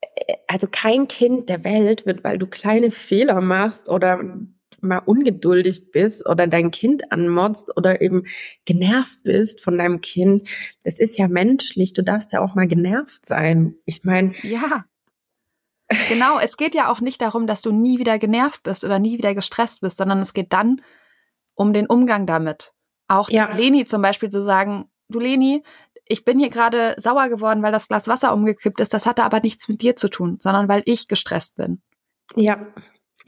äh, 0.00 0.36
also 0.46 0.66
kein 0.70 1.06
Kind 1.06 1.50
der 1.50 1.64
Welt 1.64 2.06
wird, 2.06 2.24
weil 2.24 2.38
du 2.38 2.46
kleine 2.46 2.90
Fehler 2.90 3.42
machst 3.42 3.88
oder 3.90 4.20
mal 4.80 4.98
ungeduldig 4.98 5.90
bist 5.90 6.26
oder 6.26 6.46
dein 6.46 6.70
Kind 6.70 7.10
anmotzt 7.12 7.76
oder 7.76 8.00
eben 8.00 8.24
genervt 8.64 9.22
bist 9.24 9.62
von 9.62 9.78
deinem 9.78 10.00
Kind. 10.00 10.48
Das 10.84 10.98
ist 10.98 11.18
ja 11.18 11.28
menschlich. 11.28 11.92
Du 11.92 12.02
darfst 12.02 12.32
ja 12.32 12.40
auch 12.40 12.54
mal 12.54 12.66
genervt 12.66 13.26
sein. 13.26 13.74
Ich 13.84 14.04
meine, 14.04 14.32
Ja. 14.42 14.84
Genau, 16.10 16.38
es 16.38 16.58
geht 16.58 16.74
ja 16.74 16.90
auch 16.90 17.00
nicht 17.00 17.22
darum, 17.22 17.46
dass 17.46 17.62
du 17.62 17.72
nie 17.72 17.98
wieder 17.98 18.18
genervt 18.18 18.62
bist 18.62 18.84
oder 18.84 18.98
nie 18.98 19.16
wieder 19.16 19.34
gestresst 19.34 19.80
bist, 19.80 19.96
sondern 19.96 20.18
es 20.18 20.34
geht 20.34 20.52
dann 20.52 20.82
um 21.54 21.72
den 21.72 21.86
Umgang 21.86 22.26
damit. 22.26 22.72
Auch 23.08 23.30
Ja. 23.30 23.50
Leni 23.54 23.84
zum 23.86 24.02
Beispiel 24.02 24.28
zu 24.28 24.44
sagen, 24.44 24.90
du 25.08 25.18
Leni, 25.18 25.62
ich 26.04 26.24
bin 26.26 26.38
hier 26.38 26.50
gerade 26.50 26.94
sauer 26.98 27.28
geworden, 27.30 27.62
weil 27.62 27.72
das 27.72 27.88
Glas 27.88 28.06
Wasser 28.06 28.34
umgekippt 28.34 28.80
ist. 28.80 28.92
Das 28.92 29.06
hatte 29.06 29.24
aber 29.24 29.40
nichts 29.40 29.66
mit 29.68 29.80
dir 29.80 29.96
zu 29.96 30.08
tun, 30.08 30.36
sondern 30.40 30.68
weil 30.68 30.82
ich 30.84 31.08
gestresst 31.08 31.56
bin. 31.56 31.80
ja. 32.36 32.66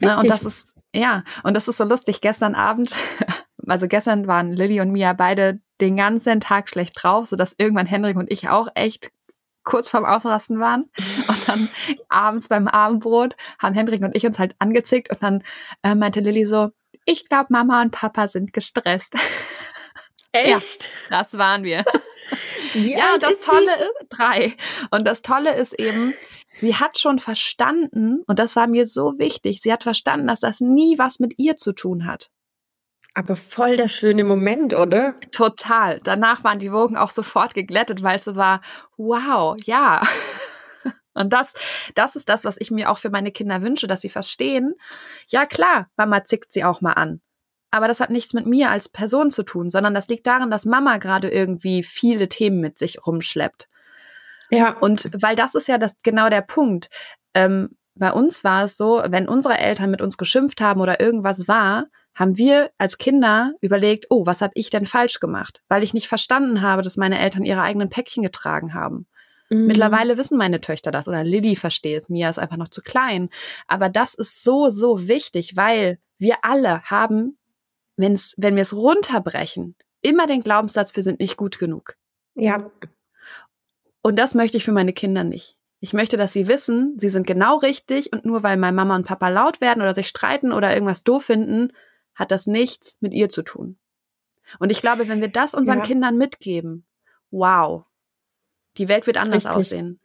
Ne? 0.01 0.17
Und 0.17 0.29
das 0.29 0.43
ist, 0.43 0.75
ja, 0.93 1.23
und 1.43 1.55
das 1.55 1.67
ist 1.67 1.77
so 1.77 1.83
lustig. 1.83 2.21
Gestern 2.21 2.55
Abend, 2.55 2.95
also 3.67 3.87
gestern 3.87 4.27
waren 4.27 4.51
Lilly 4.51 4.81
und 4.81 4.91
Mia 4.91 5.13
beide 5.13 5.61
den 5.79 5.97
ganzen 5.97 6.39
Tag 6.41 6.69
schlecht 6.69 6.93
drauf, 7.01 7.27
sodass 7.27 7.55
irgendwann 7.57 7.85
Henrik 7.85 8.17
und 8.17 8.31
ich 8.31 8.49
auch 8.49 8.67
echt 8.75 9.11
kurz 9.63 9.89
vorm 9.89 10.05
Ausrasten 10.05 10.59
waren. 10.59 10.89
Und 11.27 11.47
dann 11.47 11.69
abends 12.09 12.47
beim 12.47 12.67
Abendbrot 12.67 13.35
haben 13.59 13.75
Henrik 13.75 14.01
und 14.01 14.15
ich 14.15 14.25
uns 14.25 14.39
halt 14.39 14.55
angezickt 14.57 15.11
und 15.11 15.21
dann 15.21 15.43
äh, 15.83 15.93
meinte 15.93 16.19
Lilly 16.19 16.45
so, 16.45 16.71
ich 17.05 17.29
glaube, 17.29 17.47
Mama 17.49 17.81
und 17.81 17.91
Papa 17.91 18.27
sind 18.27 18.53
gestresst. 18.53 19.15
Echt? 20.31 20.89
Das 21.09 21.37
waren 21.37 21.63
wir. 21.63 21.83
Wie 22.73 22.93
Ja, 22.93 23.17
das 23.19 23.35
ist? 23.35 23.43
Tolle 23.43 23.75
ist, 23.75 24.07
drei. 24.09 24.55
Und 24.91 25.05
das 25.05 25.21
Tolle 25.21 25.55
ist 25.55 25.73
eben, 25.73 26.13
sie 26.57 26.75
hat 26.75 26.99
schon 26.99 27.19
verstanden, 27.19 28.23
und 28.27 28.39
das 28.39 28.55
war 28.55 28.67
mir 28.67 28.85
so 28.85 29.17
wichtig, 29.17 29.61
sie 29.61 29.73
hat 29.73 29.83
verstanden, 29.83 30.27
dass 30.27 30.39
das 30.39 30.61
nie 30.61 30.97
was 30.97 31.19
mit 31.19 31.33
ihr 31.37 31.57
zu 31.57 31.73
tun 31.73 32.05
hat. 32.05 32.29
Aber 33.13 33.35
voll 33.35 33.75
der 33.75 33.89
schöne 33.89 34.23
Moment, 34.23 34.73
oder? 34.73 35.15
Total. 35.31 35.99
Danach 36.01 36.45
waren 36.45 36.59
die 36.59 36.71
Wogen 36.71 36.95
auch 36.95 37.11
sofort 37.11 37.53
geglättet, 37.53 38.01
weil 38.03 38.17
es 38.17 38.23
so 38.23 38.37
war, 38.37 38.61
wow, 38.95 39.57
ja. 39.65 40.01
Und 41.13 41.33
das, 41.33 41.53
das 41.93 42.15
ist 42.15 42.29
das, 42.29 42.45
was 42.45 42.55
ich 42.57 42.71
mir 42.71 42.89
auch 42.89 42.97
für 42.97 43.09
meine 43.09 43.33
Kinder 43.33 43.61
wünsche, 43.61 43.87
dass 43.87 43.99
sie 43.99 44.09
verstehen, 44.09 44.75
ja 45.27 45.45
klar, 45.45 45.89
Mama 45.97 46.23
zickt 46.23 46.53
sie 46.53 46.63
auch 46.63 46.79
mal 46.79 46.93
an. 46.93 47.21
Aber 47.71 47.87
das 47.87 47.99
hat 48.01 48.09
nichts 48.09 48.33
mit 48.33 48.45
mir 48.45 48.69
als 48.69 48.89
Person 48.89 49.31
zu 49.31 49.43
tun, 49.43 49.69
sondern 49.69 49.93
das 49.93 50.07
liegt 50.09 50.27
daran, 50.27 50.51
dass 50.51 50.65
Mama 50.65 50.97
gerade 50.97 51.29
irgendwie 51.29 51.83
viele 51.83 52.27
Themen 52.27 52.59
mit 52.59 52.77
sich 52.77 53.05
rumschleppt. 53.05 53.67
Ja. 54.49 54.77
Und 54.77 55.09
weil 55.21 55.35
das 55.35 55.55
ist 55.55 55.67
ja 55.67 55.77
das 55.77 55.95
genau 56.03 56.29
der 56.29 56.41
Punkt. 56.41 56.89
Ähm, 57.33 57.77
bei 57.95 58.11
uns 58.11 58.43
war 58.43 58.65
es 58.65 58.77
so, 58.77 59.01
wenn 59.07 59.27
unsere 59.27 59.57
Eltern 59.57 59.91
mit 59.91 60.01
uns 60.01 60.17
geschimpft 60.17 60.61
haben 60.61 60.81
oder 60.81 60.99
irgendwas 60.99 61.47
war, 61.47 61.85
haben 62.13 62.37
wir 62.37 62.71
als 62.77 62.97
Kinder 62.97 63.53
überlegt, 63.61 64.07
oh, 64.09 64.25
was 64.25 64.41
habe 64.41 64.51
ich 64.55 64.69
denn 64.69 64.85
falsch 64.85 65.19
gemacht? 65.19 65.61
Weil 65.69 65.83
ich 65.83 65.93
nicht 65.93 66.09
verstanden 66.09 66.61
habe, 66.61 66.81
dass 66.81 66.97
meine 66.97 67.19
Eltern 67.19 67.45
ihre 67.45 67.61
eigenen 67.61 67.89
Päckchen 67.89 68.23
getragen 68.23 68.73
haben. 68.73 69.07
Mhm. 69.49 69.67
Mittlerweile 69.67 70.17
wissen 70.17 70.37
meine 70.37 70.61
Töchter 70.61 70.91
das 70.91 71.07
oder 71.07 71.23
Lilly 71.23 71.55
versteht 71.55 72.01
es, 72.01 72.09
Mia 72.09 72.29
ist 72.29 72.39
einfach 72.39 72.57
noch 72.57 72.67
zu 72.67 72.81
klein. 72.81 73.29
Aber 73.67 73.89
das 73.89 74.13
ist 74.13 74.43
so, 74.43 74.69
so 74.69 75.07
wichtig, 75.07 75.55
weil 75.55 75.99
wir 76.17 76.37
alle 76.43 76.81
haben, 76.83 77.37
wenn's, 78.01 78.33
wenn 78.37 78.55
wir 78.55 78.63
es 78.63 78.75
runterbrechen, 78.75 79.75
immer 80.01 80.27
den 80.27 80.41
Glaubenssatz, 80.41 80.95
wir 80.95 81.03
sind 81.03 81.19
nicht 81.19 81.37
gut 81.37 81.59
genug. 81.59 81.95
Ja. 82.35 82.71
Und 84.01 84.17
das 84.17 84.35
möchte 84.35 84.57
ich 84.57 84.65
für 84.65 84.71
meine 84.71 84.93
Kinder 84.93 85.23
nicht. 85.23 85.57
Ich 85.79 85.93
möchte, 85.93 86.17
dass 86.17 86.33
sie 86.33 86.47
wissen, 86.47 86.95
sie 86.99 87.09
sind 87.09 87.25
genau 87.25 87.57
richtig 87.57 88.13
und 88.13 88.25
nur 88.25 88.43
weil 88.43 88.57
meine 88.57 88.75
Mama 88.75 88.95
und 88.95 89.07
Papa 89.07 89.29
laut 89.29 89.61
werden 89.61 89.81
oder 89.81 89.95
sich 89.95 90.07
streiten 90.07 90.51
oder 90.51 90.73
irgendwas 90.73 91.03
doof 91.03 91.25
finden, 91.25 91.71
hat 92.13 92.31
das 92.31 92.45
nichts 92.45 92.97
mit 92.99 93.13
ihr 93.13 93.29
zu 93.29 93.41
tun. 93.41 93.79
Und 94.59 94.71
ich 94.71 94.81
glaube, 94.81 95.07
wenn 95.07 95.21
wir 95.21 95.27
das 95.27 95.53
unseren 95.53 95.79
Ja. 95.79 95.83
Kindern 95.83 96.17
mitgeben, 96.17 96.85
wow, 97.31 97.85
die 98.77 98.89
Welt 98.89 99.07
wird 99.07 99.17
anders 99.17 99.45
Richtig. 99.45 99.59
aussehen. 99.59 99.99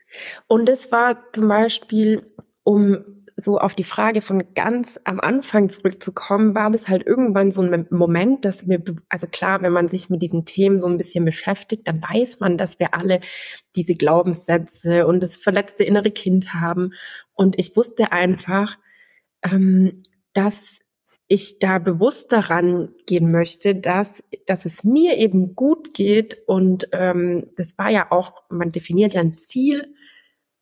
Und 0.47 0.68
es 0.68 0.90
war 0.92 1.30
zum 1.32 1.49
Beispiel, 1.49 2.26
um 2.62 3.16
so 3.39 3.59
auf 3.59 3.74
die 3.74 3.84
Frage 3.84 4.22
von 4.22 4.55
ganz 4.55 4.99
am 5.05 5.20
Anfang 5.20 5.68
zurückzukommen, 5.68 6.55
war 6.55 6.70
das 6.70 6.89
halt 6.89 7.07
irgendwann 7.07 7.53
so 7.53 7.61
ein 7.61 7.87
Moment, 7.91 8.47
dass 8.47 8.64
mir, 8.64 8.82
also 9.11 9.26
klar, 9.26 9.61
wenn 9.61 9.72
man 9.72 9.89
sich 9.89 10.09
mit 10.09 10.22
diesen 10.22 10.47
Themen 10.47 10.78
so 10.78 10.89
ein 10.89 10.97
bisschen 10.97 11.26
beschäftigt, 11.26 11.87
dann 11.87 12.01
weiß 12.01 12.41
man, 12.41 12.57
dass 12.57 12.78
wir 12.78 12.95
alle 12.95 13.20
diese 13.76 13.95
Glaubenssätze 13.95 15.07
und 15.07 15.22
das 15.22 15.37
verletzte 15.37 15.84
innere 15.84 16.11
Kind 16.11 16.55
haben. 16.55 16.95
Und 17.34 17.59
ich 17.59 17.76
wusste 17.76 18.11
einfach, 18.11 18.78
ähm, 19.43 20.03
dass 20.32 20.80
ich 21.28 21.59
da 21.59 21.78
bewusst 21.78 22.32
daran 22.32 22.95
gehen 23.07 23.30
möchte, 23.30 23.74
dass, 23.74 24.22
dass 24.47 24.64
es 24.64 24.82
mir 24.82 25.18
eben 25.18 25.55
gut 25.55 25.93
geht. 25.93 26.39
Und 26.47 26.89
ähm, 26.93 27.49
das 27.57 27.76
war 27.76 27.91
ja 27.91 28.11
auch, 28.11 28.45
man 28.49 28.70
definiert 28.70 29.12
ja 29.12 29.20
ein 29.20 29.37
Ziel 29.37 29.95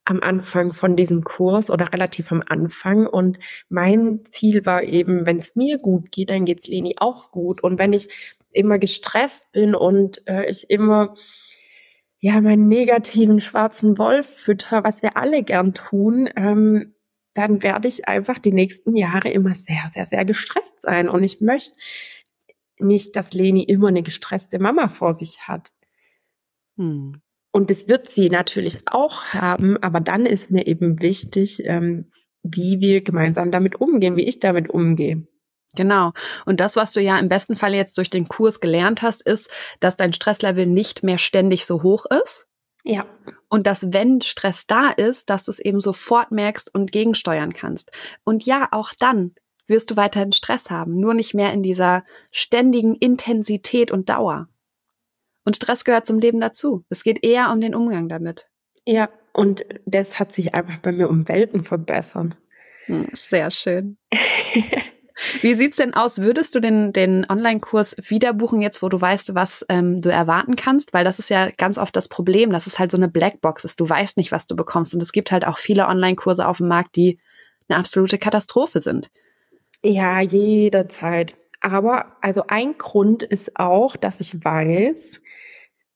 am 0.05 0.21
Anfang 0.21 0.73
von 0.73 0.97
diesem 0.97 1.23
Kurs 1.23 1.71
oder 1.71 1.93
relativ 1.93 2.31
am 2.31 2.43
Anfang. 2.47 3.07
Und 3.07 3.39
mein 3.69 4.25
Ziel 4.25 4.67
war 4.67 4.83
eben, 4.83 5.27
wenn 5.27 5.39
es 5.39 5.57
mir 5.57 5.79
gut 5.79 6.13
geht, 6.13 6.31
dann 6.31 6.45
geht's 6.45 6.67
Leni 6.67 6.97
auch 6.99 7.31
gut. 7.31 7.63
Und 7.63 7.79
wenn 7.79 7.93
ich 7.93 8.09
immer 8.53 8.79
gestresst 8.79 9.51
bin 9.53 9.75
und 9.75 10.27
äh, 10.29 10.49
ich 10.49 10.69
immer 10.71 11.15
ja 12.21 12.41
meinen 12.41 12.69
negativen 12.69 13.41
schwarzen 13.41 13.99
Wolf 13.99 14.27
fütter, 14.27 14.85
was 14.85 15.03
wir 15.03 15.17
alle 15.17 15.43
gern 15.43 15.75
tun, 15.75 16.29
ähm, 16.37 16.95
dann 17.35 17.63
werde 17.63 17.89
ich 17.89 18.07
einfach 18.09 18.39
die 18.39 18.53
nächsten 18.53 18.97
Jahre 18.97 19.31
immer 19.31 19.55
sehr, 19.55 19.91
sehr, 19.93 20.07
sehr 20.07 20.25
gestresst 20.25 20.81
sein. 20.81 21.09
Und 21.09 21.25
ich 21.25 21.41
möchte 21.41 21.75
nicht, 22.79 23.17
dass 23.17 23.35
Leni 23.35 23.63
immer 23.65 23.89
eine 23.89 24.03
gestresste 24.03 24.59
Mama 24.59 24.89
vor 24.89 25.15
sich 25.15 25.49
hat. 25.49 25.73
Hm. 26.77 27.21
Und 27.55 27.71
das 27.71 27.89
wird 27.89 28.11
sie 28.11 28.31
natürlich 28.31 28.81
auch 28.87 29.27
haben, 29.27 29.81
aber 29.81 30.01
dann 30.01 30.27
ist 30.27 30.51
mir 30.51 30.67
eben 30.67 31.01
wichtig, 31.01 31.63
ähm, 31.65 32.11
wie 32.43 32.81
wir 32.81 33.01
gemeinsam 33.01 33.53
damit 33.53 33.81
umgehen, 33.81 34.17
wie 34.17 34.27
ich 34.27 34.41
damit 34.41 34.71
umgehe. 34.71 35.29
Genau. 35.77 36.11
Und 36.47 36.59
das, 36.59 36.75
was 36.75 36.91
du 36.91 37.01
ja 37.01 37.17
im 37.17 37.29
besten 37.29 37.55
Fall 37.55 37.73
jetzt 37.73 37.97
durch 37.97 38.11
den 38.11 38.27
Kurs 38.27 38.59
gelernt 38.59 39.03
hast, 39.03 39.23
ist, 39.23 39.51
dass 39.79 39.95
dein 39.95 40.13
Stresslevel 40.13 40.67
nicht 40.67 41.05
mehr 41.05 41.19
ständig 41.19 41.65
so 41.65 41.85
hoch 41.85 42.07
ist. 42.25 42.49
Ja. 42.83 43.07
Und 43.49 43.69
dass, 43.69 43.93
wenn 43.93 44.21
Stress 44.21 44.67
da 44.67 44.91
ist, 44.91 45.31
dass 45.31 45.45
du 45.45 45.53
es 45.53 45.61
eben 45.61 45.81
sofort 45.81 46.33
merkst 46.33 46.75
und 46.75 46.91
gegensteuern 46.91 47.53
kannst. 47.53 47.93
Und 48.25 48.45
ja, 48.45 48.67
auch 48.73 48.91
dann 48.99 49.33
wirst 49.69 49.93
du 49.93 49.97
weiterhin 49.97 50.33
Stress 50.33 50.71
haben, 50.71 50.99
nur 50.99 51.15
nicht 51.15 51.35
mehr 51.35 51.53
in 51.53 51.63
dieser 51.63 52.03
ständigen 52.33 52.97
Intensität 52.97 53.93
und 53.93 54.09
Dauer. 54.11 54.49
Und 55.45 55.57
Stress 55.57 55.85
gehört 55.85 56.07
zum 56.07 56.19
Leben 56.19 56.41
dazu. 56.41 56.85
Es 56.89 57.05
geht 57.05 57.25
eher 57.25 57.51
um 57.53 57.61
den 57.61 57.75
Umgang 57.75 58.09
damit. 58.09 58.49
Ja. 58.87 59.09
Und 59.33 59.65
das 59.85 60.21
hat 60.21 60.33
sich 60.33 60.55
einfach 60.55 60.79
bei 60.79 60.93
mir 60.93 61.09
um 61.11 61.29
Welten 61.29 61.63
verbessert. 61.63 62.37
Hm, 62.87 63.09
Sehr 63.13 63.51
schön. 63.51 63.97
Wie 65.43 65.55
sieht's 65.55 65.77
denn 65.77 65.95
aus? 65.95 66.19
Würdest 66.19 66.55
du 66.55 66.61
den, 66.61 66.93
den 66.93 67.25
Online-Kurs 67.29 67.97
wieder 68.09 68.33
buchen, 68.33 68.63
jetzt 68.63 68.83
wo 68.83 68.89
du 68.89 69.01
weißt, 69.01 69.35
was 69.35 69.65
ähm, 69.69 70.01
du 70.01 70.11
erwarten 70.11 70.57
kannst? 70.57 70.93
Weil 70.93 71.05
das 71.05 71.19
ist 71.19 71.31
ja 71.31 71.51
ganz 71.51 71.79
oft 71.79 71.95
das 71.95 72.09
Problem, 72.09 72.51
dass 72.51 72.67
es 72.67 72.79
halt 72.79 72.91
so 72.91 72.97
eine 72.97 73.09
Blackbox 73.09 73.65
ist. 73.65 73.81
Du 73.81 73.89
weißt 73.89 74.17
nicht, 74.17 74.33
was 74.33 74.47
du 74.47 74.57
bekommst. 74.57 74.93
Und 74.93 75.03
es 75.03 75.13
gibt 75.13 75.31
halt 75.31 75.47
auch 75.47 75.59
viele 75.59 75.87
Online-Kurse 75.87 76.47
auf 76.47 76.59
dem 76.59 76.69
Markt, 76.69 76.97
die 76.97 77.19
eine 77.69 77.79
absolute 77.79 78.19
Katastrophe 78.19 78.81
sind. 78.81 79.11
Ja, 79.83 80.21
jederzeit. 80.21 81.37
Aber 81.61 82.17
also 82.21 82.45
ein 82.49 82.77
Grund 82.77 83.23
ist 83.23 83.59
auch, 83.59 83.97
dass 83.97 84.21
ich 84.21 84.45
weiß, 84.45 85.21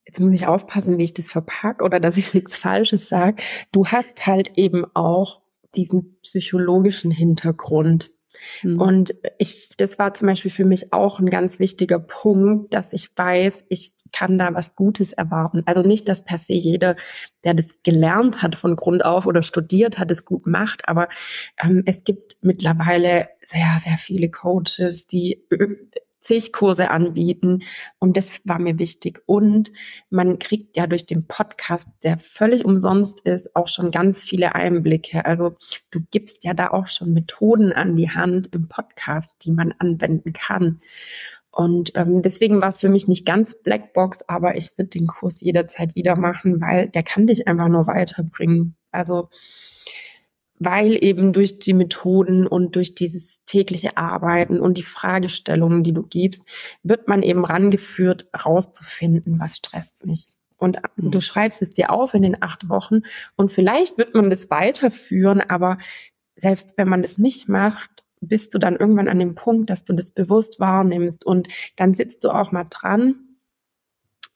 jetzt 0.09 0.19
muss 0.19 0.33
ich 0.33 0.47
aufpassen, 0.47 0.97
wie 0.97 1.03
ich 1.03 1.13
das 1.13 1.29
verpack 1.29 1.83
oder 1.83 1.99
dass 1.99 2.17
ich 2.17 2.33
nichts 2.33 2.55
Falsches 2.55 3.09
sage. 3.09 3.43
Du 3.71 3.85
hast 3.85 4.25
halt 4.25 4.57
eben 4.57 4.85
auch 4.95 5.41
diesen 5.75 6.17
psychologischen 6.23 7.11
Hintergrund. 7.11 8.09
Mhm. 8.63 8.81
Und 8.81 9.13
ich, 9.37 9.75
das 9.77 9.99
war 9.99 10.15
zum 10.15 10.27
Beispiel 10.27 10.49
für 10.49 10.65
mich 10.65 10.93
auch 10.93 11.19
ein 11.19 11.29
ganz 11.29 11.59
wichtiger 11.59 11.99
Punkt, 11.99 12.73
dass 12.73 12.91
ich 12.93 13.15
weiß, 13.15 13.65
ich 13.69 13.91
kann 14.11 14.39
da 14.39 14.51
was 14.55 14.75
Gutes 14.75 15.13
erwarten. 15.13 15.61
Also 15.67 15.81
nicht, 15.81 16.09
dass 16.09 16.25
per 16.25 16.39
se 16.39 16.53
jeder, 16.53 16.95
der 17.43 17.53
das 17.53 17.83
gelernt 17.83 18.41
hat 18.41 18.55
von 18.55 18.75
Grund 18.75 19.05
auf 19.05 19.27
oder 19.27 19.43
studiert 19.43 19.99
hat, 19.99 20.09
es 20.09 20.25
gut 20.25 20.47
macht, 20.47 20.87
aber 20.89 21.07
ähm, 21.61 21.83
es 21.85 22.03
gibt 22.03 22.37
mittlerweile 22.41 23.29
sehr, 23.43 23.77
sehr 23.83 23.97
viele 23.97 24.31
Coaches, 24.31 25.05
die 25.05 25.43
zig 26.19 26.51
Kurse 26.53 26.91
anbieten 26.91 27.63
und 27.99 28.17
das 28.17 28.41
war 28.43 28.59
mir 28.59 28.77
wichtig. 28.79 29.21
Und 29.25 29.71
man 30.09 30.39
kriegt 30.39 30.77
ja 30.77 30.87
durch 30.87 31.05
den 31.05 31.27
Podcast, 31.27 31.87
der 32.03 32.17
völlig 32.17 32.65
umsonst 32.65 33.21
ist, 33.21 33.55
auch 33.55 33.67
schon 33.67 33.91
ganz 33.91 34.23
viele 34.23 34.55
Einblicke. 34.55 35.25
Also 35.25 35.55
du 35.91 36.01
gibst 36.11 36.43
ja 36.43 36.53
da 36.53 36.71
auch 36.71 36.87
schon 36.87 37.13
Methoden 37.13 37.71
an 37.71 37.95
die 37.95 38.09
Hand 38.09 38.49
im 38.53 38.67
Podcast, 38.67 39.35
die 39.43 39.51
man 39.51 39.73
anwenden 39.79 40.33
kann. 40.33 40.81
Und 41.51 41.91
ähm, 41.95 42.21
deswegen 42.21 42.61
war 42.61 42.69
es 42.69 42.79
für 42.79 42.89
mich 42.89 43.07
nicht 43.07 43.25
ganz 43.25 43.55
Blackbox, 43.61 44.21
aber 44.27 44.55
ich 44.55 44.77
würde 44.77 44.89
den 44.89 45.07
Kurs 45.07 45.41
jederzeit 45.41 45.95
wieder 45.95 46.15
machen, 46.15 46.61
weil 46.61 46.89
der 46.89 47.03
kann 47.03 47.27
dich 47.27 47.47
einfach 47.47 47.67
nur 47.67 47.87
weiterbringen. 47.87 48.75
Also 48.91 49.29
weil 50.59 51.01
eben 51.01 51.33
durch 51.33 51.59
die 51.59 51.73
Methoden 51.73 52.45
und 52.45 52.75
durch 52.75 52.93
dieses 52.93 53.43
tägliche 53.45 53.97
Arbeiten 53.97 54.59
und 54.59 54.77
die 54.77 54.83
Fragestellungen, 54.83 55.83
die 55.83 55.93
du 55.93 56.03
gibst, 56.03 56.43
wird 56.83 57.07
man 57.07 57.23
eben 57.23 57.45
rangeführt, 57.45 58.29
rauszufinden, 58.45 59.39
was 59.39 59.57
stresst 59.57 60.05
mich. 60.05 60.27
Und 60.57 60.77
mhm. 60.97 61.11
du 61.11 61.21
schreibst 61.21 61.61
es 61.61 61.71
dir 61.71 61.91
auf 61.91 62.13
in 62.13 62.21
den 62.21 62.41
acht 62.41 62.67
Wochen 62.69 62.99
und 63.37 63.51
vielleicht 63.51 63.97
wird 63.97 64.13
man 64.13 64.29
das 64.29 64.49
weiterführen, 64.51 65.41
aber 65.41 65.77
selbst 66.35 66.77
wenn 66.77 66.89
man 66.89 67.01
das 67.01 67.17
nicht 67.17 67.47
macht, 67.47 68.03
bist 68.21 68.53
du 68.53 68.59
dann 68.59 68.75
irgendwann 68.75 69.07
an 69.07 69.19
dem 69.19 69.35
Punkt, 69.35 69.69
dass 69.69 69.83
du 69.83 69.93
das 69.93 70.11
bewusst 70.11 70.59
wahrnimmst 70.59 71.25
und 71.25 71.47
dann 71.77 71.93
sitzt 71.93 72.25
du 72.25 72.29
auch 72.29 72.51
mal 72.51 72.65
dran 72.69 73.28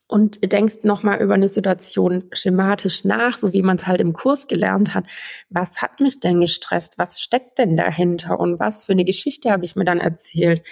und 0.08 0.52
denkst 0.52 0.84
nochmal 0.84 1.22
über 1.22 1.34
eine 1.34 1.50
Situation 1.50 2.26
schematisch 2.34 3.04
nach, 3.04 3.38
so 3.38 3.54
wie 3.54 3.62
man 3.62 3.78
es 3.78 3.88
halt 3.88 4.02
im 4.02 4.14
Kurs 4.14 4.48
gelernt 4.48 4.94
hat. 4.94 5.06
Was 5.50 5.82
hat 5.82 6.00
mich 6.00 6.20
denn 6.20 6.42
gestresst? 6.42 6.96
Was 6.98 7.22
steckt 7.22 7.58
denn 7.58 7.78
dahinter? 7.78 8.40
Und 8.40 8.60
was 8.60 8.84
für 8.86 8.92
eine 8.92 9.06
Geschichte 9.06 9.52
habe 9.52 9.66
ich 9.66 9.76
mir 9.76 9.86
dann 9.86 10.00
erzählt? 10.00 10.64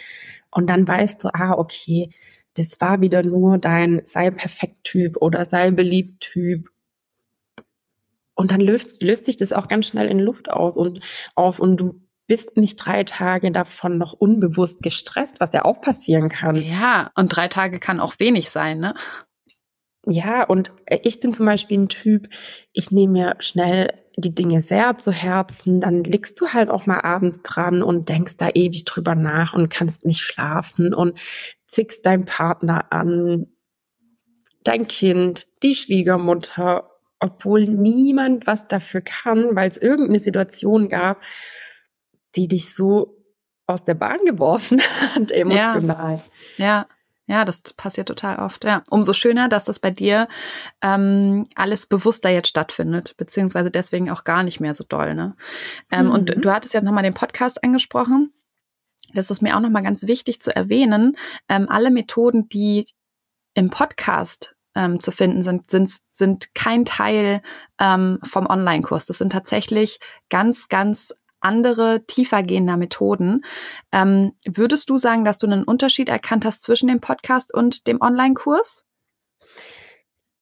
Und 0.52 0.68
dann 0.70 0.88
weißt 0.88 1.24
du, 1.24 1.30
ah, 1.34 1.54
okay, 1.54 2.10
das 2.56 2.82
war 2.82 3.02
wieder 3.02 3.24
nur 3.24 3.58
dein 3.58 4.02
sei 4.04 4.30
perfekt 4.32 4.84
Typ 4.84 5.18
oder 5.18 5.46
sei 5.46 5.72
beliebt 5.72 6.20
Typ. 6.22 6.70
Und 8.36 8.52
dann 8.52 8.60
löst, 8.60 9.02
löst 9.02 9.26
sich 9.26 9.38
das 9.38 9.54
auch 9.54 9.68
ganz 9.68 9.88
schnell 9.88 10.08
in 10.08 10.20
Luft 10.20 10.50
aus 10.50 10.78
und 10.78 11.00
auf 11.36 11.60
und 11.60 11.78
du 11.78 12.02
bist 12.32 12.56
nicht 12.56 12.78
drei 12.78 13.04
Tage 13.04 13.52
davon 13.52 13.98
noch 13.98 14.14
unbewusst 14.14 14.82
gestresst, 14.82 15.42
was 15.42 15.52
ja 15.52 15.66
auch 15.66 15.82
passieren 15.82 16.30
kann. 16.30 16.56
Ja, 16.56 17.12
und 17.18 17.36
drei 17.36 17.50
Tage 17.50 17.78
kann 17.78 18.00
auch 18.00 18.20
wenig 18.20 18.50
sein, 18.50 18.80
ne? 18.80 18.96
Ja, 20.06 20.46
und 20.46 20.72
ich 21.04 21.20
bin 21.20 21.34
zum 21.34 21.46
Beispiel 21.46 21.78
ein 21.78 21.90
Typ, 21.90 22.30
ich 22.72 22.90
nehme 22.90 23.12
mir 23.12 23.36
schnell 23.40 23.90
die 24.16 24.34
Dinge 24.34 24.62
sehr 24.62 24.98
zu 24.98 25.12
Herzen, 25.12 25.82
dann 25.82 26.06
liegst 26.06 26.40
du 26.40 26.48
halt 26.54 26.70
auch 26.70 26.86
mal 26.86 27.02
abends 27.02 27.42
dran 27.42 27.84
und 27.84 28.08
denkst 28.08 28.38
da 28.38 28.48
ewig 28.54 28.86
drüber 28.86 29.14
nach 29.14 29.54
und 29.54 29.68
kannst 29.68 30.06
nicht 30.06 30.22
schlafen 30.22 30.94
und 30.94 31.20
zickst 31.68 32.06
deinen 32.06 32.24
Partner 32.24 32.94
an, 32.94 33.48
dein 34.64 34.88
Kind, 34.88 35.48
die 35.64 35.76
Schwiegermutter, 35.76 36.90
obwohl 37.20 37.66
niemand 37.66 38.48
was 38.48 38.70
dafür 38.70 39.02
kann, 39.02 39.54
weil 39.54 39.68
es 39.68 39.76
irgendeine 39.76 40.22
Situation 40.22 40.88
gab, 40.88 41.22
die 42.36 42.48
dich 42.48 42.74
so 42.74 43.18
aus 43.68 43.84
der 43.84 43.96
Bahn 43.96 44.20
geworfen 44.26 44.82
hat, 45.16 45.32
emotional. 45.32 46.22
Ja, 46.58 46.66
ja. 46.66 46.88
Ja, 47.28 47.46
das 47.46 47.62
passiert 47.62 48.10
total 48.10 48.40
oft. 48.40 48.66
Ja, 48.66 48.84
umso 48.90 49.14
schöner, 49.14 49.48
dass 49.48 49.64
das 49.64 49.80
bei 49.80 49.90
dir 49.90 50.28
ähm, 50.82 51.48
alles 51.56 51.86
bewusster 51.86 52.30
jetzt 52.30 52.50
stattfindet, 52.50 53.16
beziehungsweise 53.16 53.72
deswegen 53.72 54.10
auch 54.10 54.26
gar 54.26 54.44
nicht 54.44 54.60
mehr 54.60 54.74
so 54.74 54.84
doll. 54.84 55.16
Ne? 55.16 55.38
Ähm, 55.92 56.08
mhm. 56.08 56.12
Und 56.12 56.44
du 56.44 56.52
hattest 56.52 56.74
jetzt 56.74 56.84
nochmal 56.84 57.04
den 57.04 57.14
Podcast 57.14 57.64
angesprochen. 57.64 58.34
Das 59.14 59.32
ist 59.32 59.42
mir 59.42 59.56
auch 59.56 59.62
nochmal 59.62 59.84
ganz 59.84 60.08
wichtig 60.08 60.42
zu 60.42 60.54
erwähnen. 60.54 61.16
Ähm, 61.48 61.68
alle 61.70 61.90
Methoden, 61.90 62.50
die 62.50 62.86
im 63.54 63.70
Podcast 63.70 64.56
ähm, 64.76 65.00
zu 65.00 65.12
finden 65.12 65.44
sind, 65.44 65.72
sind, 65.72 65.90
sind 66.12 66.54
kein 66.54 66.86
Teil 66.86 67.42
ähm, 67.80 68.20
vom 68.24 68.46
Online-Kurs. 68.46 69.06
Das 69.06 69.20
sind 69.20 69.32
tatsächlich 69.32 70.00
ganz, 70.30 70.68
ganz 70.70 71.14
andere, 71.42 72.06
tiefergehender 72.08 72.78
Methoden. 72.78 73.42
Ähm, 73.92 74.34
würdest 74.48 74.90
du 74.90 74.98
sagen, 74.98 75.26
dass 75.26 75.38
du 75.38 75.48
einen 75.48 75.64
Unterschied 75.64 76.10
erkannt 76.10 76.46
hast 76.46 76.64
zwischen 76.64 76.88
dem 76.88 77.02
Podcast 77.02 77.54
und 77.54 77.88
dem 77.88 78.02
Online-Kurs? 78.02 78.86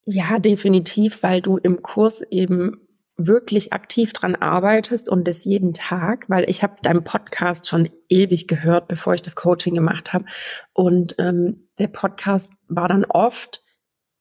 Ja, 0.05 0.39
definitiv, 0.39 1.23
weil 1.23 1.41
du 1.41 1.57
im 1.57 1.81
Kurs 1.81 2.21
eben 2.29 2.87
wirklich 3.19 3.73
aktiv 3.73 4.13
dran 4.13 4.35
arbeitest 4.35 5.09
und 5.09 5.27
das 5.27 5.43
jeden 5.43 5.73
Tag, 5.73 6.29
weil 6.29 6.49
ich 6.49 6.63
habe 6.63 6.75
deinen 6.81 7.03
Podcast 7.03 7.67
schon 7.67 7.89
ewig 8.07 8.47
gehört, 8.47 8.87
bevor 8.87 9.13
ich 9.13 9.21
das 9.21 9.35
Coaching 9.35 9.75
gemacht 9.75 10.13
habe. 10.13 10.25
Und 10.73 11.15
ähm, 11.19 11.67
der 11.77 11.89
Podcast 11.89 12.53
war 12.69 12.87
dann 12.87 13.05
oft 13.05 13.61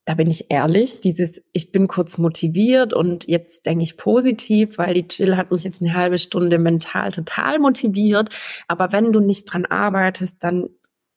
da 0.09 0.15
bin 0.15 0.31
ich 0.31 0.47
ehrlich, 0.49 1.01
dieses, 1.01 1.43
ich 1.53 1.71
bin 1.71 1.87
kurz 1.87 2.17
motiviert 2.17 2.95
und 2.95 3.29
jetzt 3.29 3.67
denke 3.67 3.83
ich 3.83 3.99
positiv, 3.99 4.79
weil 4.79 4.95
die 4.95 5.07
Chill 5.07 5.37
hat 5.37 5.53
mich 5.53 5.65
jetzt 5.65 5.83
eine 5.83 5.93
halbe 5.93 6.17
Stunde 6.17 6.59
mental 6.59 7.11
total 7.11 7.59
motiviert. 7.59 8.35
Aber 8.69 8.91
wenn 8.91 9.13
du 9.13 9.21
nicht 9.21 9.53
dran 9.53 9.67
arbeitest, 9.67 10.43
dann 10.43 10.71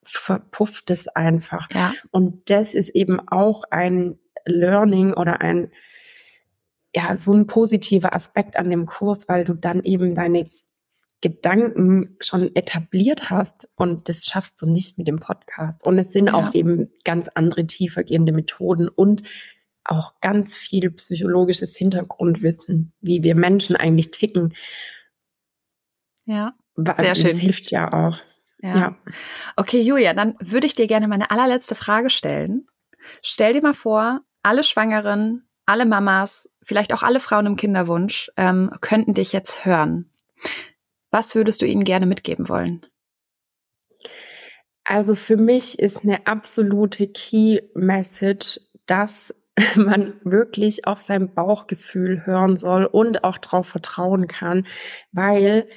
verpufft 0.03 0.89
es 0.89 1.07
einfach. 1.07 1.69
Ja. 1.73 1.93
Und 2.11 2.49
das 2.49 2.73
ist 2.73 2.89
eben 2.89 3.25
auch 3.29 3.63
ein 3.71 4.19
Learning 4.43 5.13
oder 5.13 5.39
ein, 5.39 5.71
ja, 6.93 7.15
so 7.15 7.31
ein 7.31 7.47
positiver 7.47 8.13
Aspekt 8.13 8.57
an 8.57 8.69
dem 8.69 8.87
Kurs, 8.87 9.29
weil 9.29 9.45
du 9.45 9.53
dann 9.53 9.83
eben 9.83 10.15
deine 10.15 10.49
Gedanken 11.21 12.17
schon 12.19 12.55
etabliert 12.55 13.29
hast 13.29 13.69
und 13.75 14.09
das 14.09 14.25
schaffst 14.25 14.61
du 14.61 14.65
nicht 14.65 14.97
mit 14.97 15.07
dem 15.07 15.19
Podcast. 15.19 15.85
Und 15.85 15.99
es 15.99 16.11
sind 16.11 16.27
ja. 16.27 16.33
auch 16.33 16.53
eben 16.53 16.89
ganz 17.03 17.29
andere 17.33 17.65
tiefergehende 17.67 18.31
Methoden 18.31 18.87
und 18.87 19.23
auch 19.83 20.19
ganz 20.21 20.55
viel 20.55 20.89
psychologisches 20.91 21.75
Hintergrundwissen, 21.75 22.93
wie 23.01 23.23
wir 23.23 23.35
Menschen 23.35 23.75
eigentlich 23.75 24.11
ticken. 24.11 24.55
Ja, 26.25 26.53
sehr 26.75 27.15
schön. 27.15 27.31
Das 27.31 27.39
hilft 27.39 27.71
ja 27.71 27.91
auch. 27.91 28.17
Ja. 28.61 28.77
ja. 28.77 28.95
Okay, 29.55 29.81
Julia, 29.81 30.13
dann 30.13 30.35
würde 30.39 30.67
ich 30.67 30.73
dir 30.73 30.87
gerne 30.87 31.07
meine 31.07 31.31
allerletzte 31.31 31.75
Frage 31.75 32.09
stellen. 32.09 32.67
Stell 33.21 33.53
dir 33.53 33.61
mal 33.61 33.73
vor, 33.73 34.21
alle 34.43 34.63
Schwangeren, 34.63 35.47
alle 35.65 35.85
Mamas, 35.85 36.49
vielleicht 36.63 36.93
auch 36.93 37.03
alle 37.03 37.19
Frauen 37.19 37.45
im 37.47 37.55
Kinderwunsch 37.55 38.31
ähm, 38.37 38.71
könnten 38.81 39.13
dich 39.13 39.33
jetzt 39.33 39.65
hören. 39.65 40.11
Was 41.11 41.35
würdest 41.35 41.61
du 41.61 41.65
ihnen 41.65 41.83
gerne 41.83 42.05
mitgeben 42.05 42.49
wollen? 42.49 42.85
Also 44.83 45.13
für 45.13 45.37
mich 45.37 45.77
ist 45.77 46.03
eine 46.03 46.25
absolute 46.25 47.07
Key 47.07 47.59
Message, 47.75 48.59
dass 48.85 49.33
man 49.75 50.13
wirklich 50.23 50.87
auf 50.87 51.01
sein 51.01 51.33
Bauchgefühl 51.33 52.25
hören 52.25 52.57
soll 52.57 52.85
und 52.85 53.23
auch 53.23 53.37
darauf 53.37 53.67
vertrauen 53.67 54.27
kann, 54.27 54.65
weil 55.11 55.67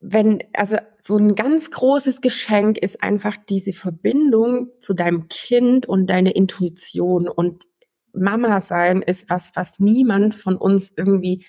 wenn, 0.00 0.42
also 0.52 0.76
so 1.00 1.16
ein 1.16 1.34
ganz 1.34 1.70
großes 1.70 2.20
Geschenk 2.20 2.78
ist 2.78 3.02
einfach 3.02 3.36
diese 3.48 3.72
Verbindung 3.72 4.70
zu 4.78 4.94
deinem 4.94 5.28
Kind 5.28 5.86
und 5.86 6.06
deine 6.08 6.32
Intuition 6.32 7.28
und 7.28 7.64
Mama 8.12 8.60
sein 8.60 9.02
ist 9.02 9.28
was, 9.28 9.52
was 9.54 9.78
niemand 9.78 10.34
von 10.34 10.56
uns 10.56 10.92
irgendwie 10.96 11.44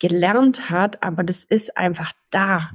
gelernt 0.00 0.70
hat, 0.70 1.02
aber 1.02 1.22
das 1.22 1.44
ist 1.44 1.76
einfach 1.76 2.12
da. 2.30 2.70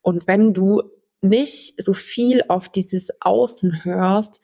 Und 0.00 0.26
wenn 0.26 0.54
du 0.54 0.82
nicht 1.20 1.82
so 1.82 1.92
viel 1.92 2.42
auf 2.48 2.68
dieses 2.68 3.10
Außen 3.20 3.84
hörst, 3.84 4.40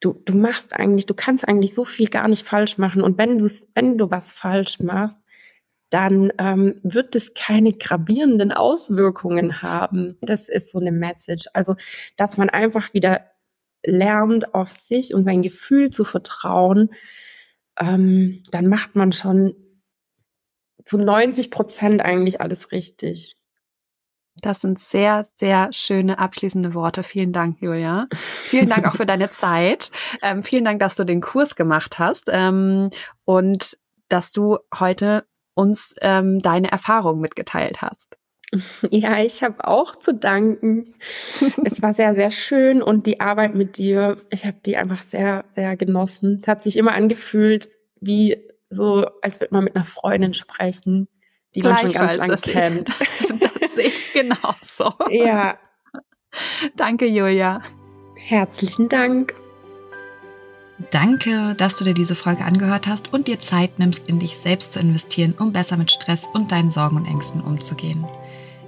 du, 0.00 0.20
du 0.24 0.34
machst 0.34 0.74
eigentlich, 0.74 1.06
du 1.06 1.14
kannst 1.14 1.46
eigentlich 1.46 1.74
so 1.74 1.84
viel 1.84 2.08
gar 2.08 2.28
nicht 2.28 2.46
falsch 2.46 2.78
machen. 2.78 3.02
Und 3.02 3.18
wenn 3.18 3.38
du, 3.38 3.48
wenn 3.74 3.98
du 3.98 4.10
was 4.10 4.32
falsch 4.32 4.80
machst, 4.80 5.20
dann 5.90 6.32
ähm, 6.38 6.80
wird 6.82 7.14
es 7.14 7.34
keine 7.34 7.74
gravierenden 7.74 8.50
Auswirkungen 8.50 9.62
haben. 9.62 10.16
Das 10.22 10.48
ist 10.48 10.72
so 10.72 10.80
eine 10.80 10.90
Message. 10.90 11.44
Also, 11.52 11.76
dass 12.16 12.38
man 12.38 12.48
einfach 12.48 12.94
wieder 12.94 13.26
lernt, 13.84 14.54
auf 14.54 14.70
sich 14.72 15.14
und 15.14 15.24
sein 15.24 15.42
Gefühl 15.42 15.90
zu 15.90 16.04
vertrauen, 16.04 16.90
ähm, 17.78 18.42
dann 18.50 18.68
macht 18.68 18.96
man 18.96 19.12
schon 19.12 19.54
zu 20.84 20.98
90 20.98 21.50
Prozent 21.50 22.02
eigentlich 22.02 22.40
alles 22.40 22.72
richtig. 22.72 23.36
Das 24.40 24.60
sind 24.60 24.78
sehr, 24.78 25.26
sehr 25.36 25.68
schöne 25.72 26.18
abschließende 26.18 26.74
Worte. 26.74 27.02
Vielen 27.02 27.32
Dank, 27.32 27.60
Julia. 27.60 28.08
Vielen 28.12 28.68
Dank 28.68 28.86
auch 28.86 28.96
für 28.96 29.06
deine 29.06 29.30
Zeit. 29.30 29.90
Ähm, 30.22 30.42
vielen 30.42 30.64
Dank, 30.64 30.80
dass 30.80 30.94
du 30.94 31.04
den 31.04 31.20
Kurs 31.20 31.54
gemacht 31.54 31.98
hast 31.98 32.28
ähm, 32.30 32.90
und 33.24 33.76
dass 34.08 34.32
du 34.32 34.58
heute 34.78 35.24
uns 35.54 35.94
ähm, 36.00 36.40
deine 36.40 36.72
Erfahrungen 36.72 37.20
mitgeteilt 37.20 37.82
hast. 37.82 38.16
Ja, 38.90 39.18
ich 39.18 39.42
habe 39.42 39.66
auch 39.66 39.96
zu 39.96 40.12
danken. 40.12 40.94
es 41.40 41.80
war 41.80 41.94
sehr, 41.94 42.14
sehr 42.14 42.30
schön 42.30 42.82
und 42.82 43.06
die 43.06 43.18
Arbeit 43.18 43.54
mit 43.54 43.78
dir, 43.78 44.18
ich 44.28 44.44
habe 44.44 44.58
die 44.66 44.76
einfach 44.76 45.00
sehr, 45.00 45.46
sehr 45.48 45.74
genossen. 45.78 46.38
Es 46.42 46.48
hat 46.48 46.60
sich 46.60 46.76
immer 46.76 46.92
angefühlt, 46.92 47.70
wie 48.00 48.36
so, 48.72 49.06
als 49.20 49.40
würde 49.40 49.54
man 49.54 49.64
mit 49.64 49.76
einer 49.76 49.84
Freundin 49.84 50.34
sprechen, 50.34 51.08
die 51.54 51.62
man 51.62 51.76
schon 51.76 51.92
ganz 51.92 52.16
lange 52.16 52.36
kennt. 52.38 52.88
das 53.60 53.74
sehe 53.74 53.86
ich 53.86 54.12
genauso. 54.12 54.94
Ja. 55.10 55.58
Danke, 56.76 57.06
Julia. 57.06 57.60
Herzlichen 58.16 58.88
Dank. 58.88 59.34
Danke, 60.90 61.54
dass 61.56 61.76
du 61.76 61.84
dir 61.84 61.94
diese 61.94 62.14
Folge 62.14 62.44
angehört 62.44 62.86
hast 62.86 63.12
und 63.12 63.28
dir 63.28 63.38
Zeit 63.38 63.78
nimmst, 63.78 64.08
in 64.08 64.18
dich 64.18 64.38
selbst 64.38 64.72
zu 64.72 64.80
investieren, 64.80 65.34
um 65.38 65.52
besser 65.52 65.76
mit 65.76 65.90
Stress 65.90 66.26
und 66.32 66.50
deinen 66.50 66.70
Sorgen 66.70 66.96
und 66.96 67.06
Ängsten 67.06 67.40
umzugehen. 67.40 68.06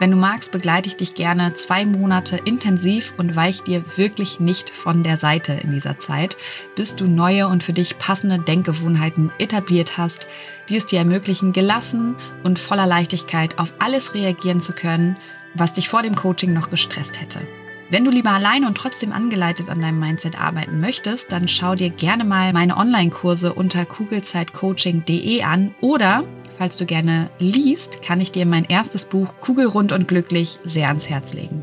Wenn 0.00 0.12
du 0.12 0.16
magst, 0.16 0.52
begleite 0.52 0.88
ich 0.88 0.96
dich 0.96 1.16
gerne 1.16 1.54
zwei 1.54 1.84
Monate 1.84 2.36
intensiv 2.44 3.14
und 3.16 3.34
weich 3.34 3.62
dir 3.62 3.82
wirklich 3.96 4.38
nicht 4.38 4.70
von 4.70 5.02
der 5.02 5.16
Seite 5.16 5.54
in 5.54 5.72
dieser 5.72 5.98
Zeit, 5.98 6.36
bis 6.76 6.94
du 6.94 7.08
neue 7.08 7.48
und 7.48 7.64
für 7.64 7.72
dich 7.72 7.98
passende 7.98 8.38
Denkgewohnheiten 8.38 9.32
etabliert 9.38 9.98
hast, 9.98 10.28
die 10.68 10.76
es 10.76 10.86
dir 10.86 11.00
ermöglichen, 11.00 11.52
gelassen 11.52 12.14
und 12.44 12.60
voller 12.60 12.86
Leichtigkeit 12.86 13.58
auf 13.58 13.72
alles 13.80 14.14
reagieren 14.14 14.60
zu 14.60 14.72
können, 14.72 15.16
was 15.54 15.72
dich 15.72 15.88
vor 15.88 16.02
dem 16.02 16.14
Coaching 16.14 16.52
noch 16.52 16.70
gestresst 16.70 17.20
hätte. 17.20 17.40
Wenn 17.90 18.04
du 18.04 18.10
lieber 18.10 18.30
alleine 18.30 18.66
und 18.66 18.76
trotzdem 18.76 19.12
angeleitet 19.12 19.68
an 19.70 19.80
deinem 19.80 19.98
Mindset 19.98 20.38
arbeiten 20.38 20.78
möchtest, 20.78 21.32
dann 21.32 21.48
schau 21.48 21.74
dir 21.74 21.88
gerne 21.90 22.22
mal 22.22 22.52
meine 22.52 22.76
Online-Kurse 22.76 23.54
unter 23.54 23.86
kugelzeitcoaching.de 23.86 25.42
an 25.42 25.74
oder 25.80 26.24
Falls 26.58 26.76
du 26.76 26.86
gerne 26.86 27.30
liest, 27.38 28.02
kann 28.02 28.20
ich 28.20 28.32
dir 28.32 28.44
mein 28.44 28.64
erstes 28.64 29.04
Buch 29.04 29.34
Kugelrund 29.40 29.92
und 29.92 30.08
glücklich 30.08 30.58
sehr 30.64 30.88
ans 30.88 31.08
Herz 31.08 31.32
legen. 31.32 31.62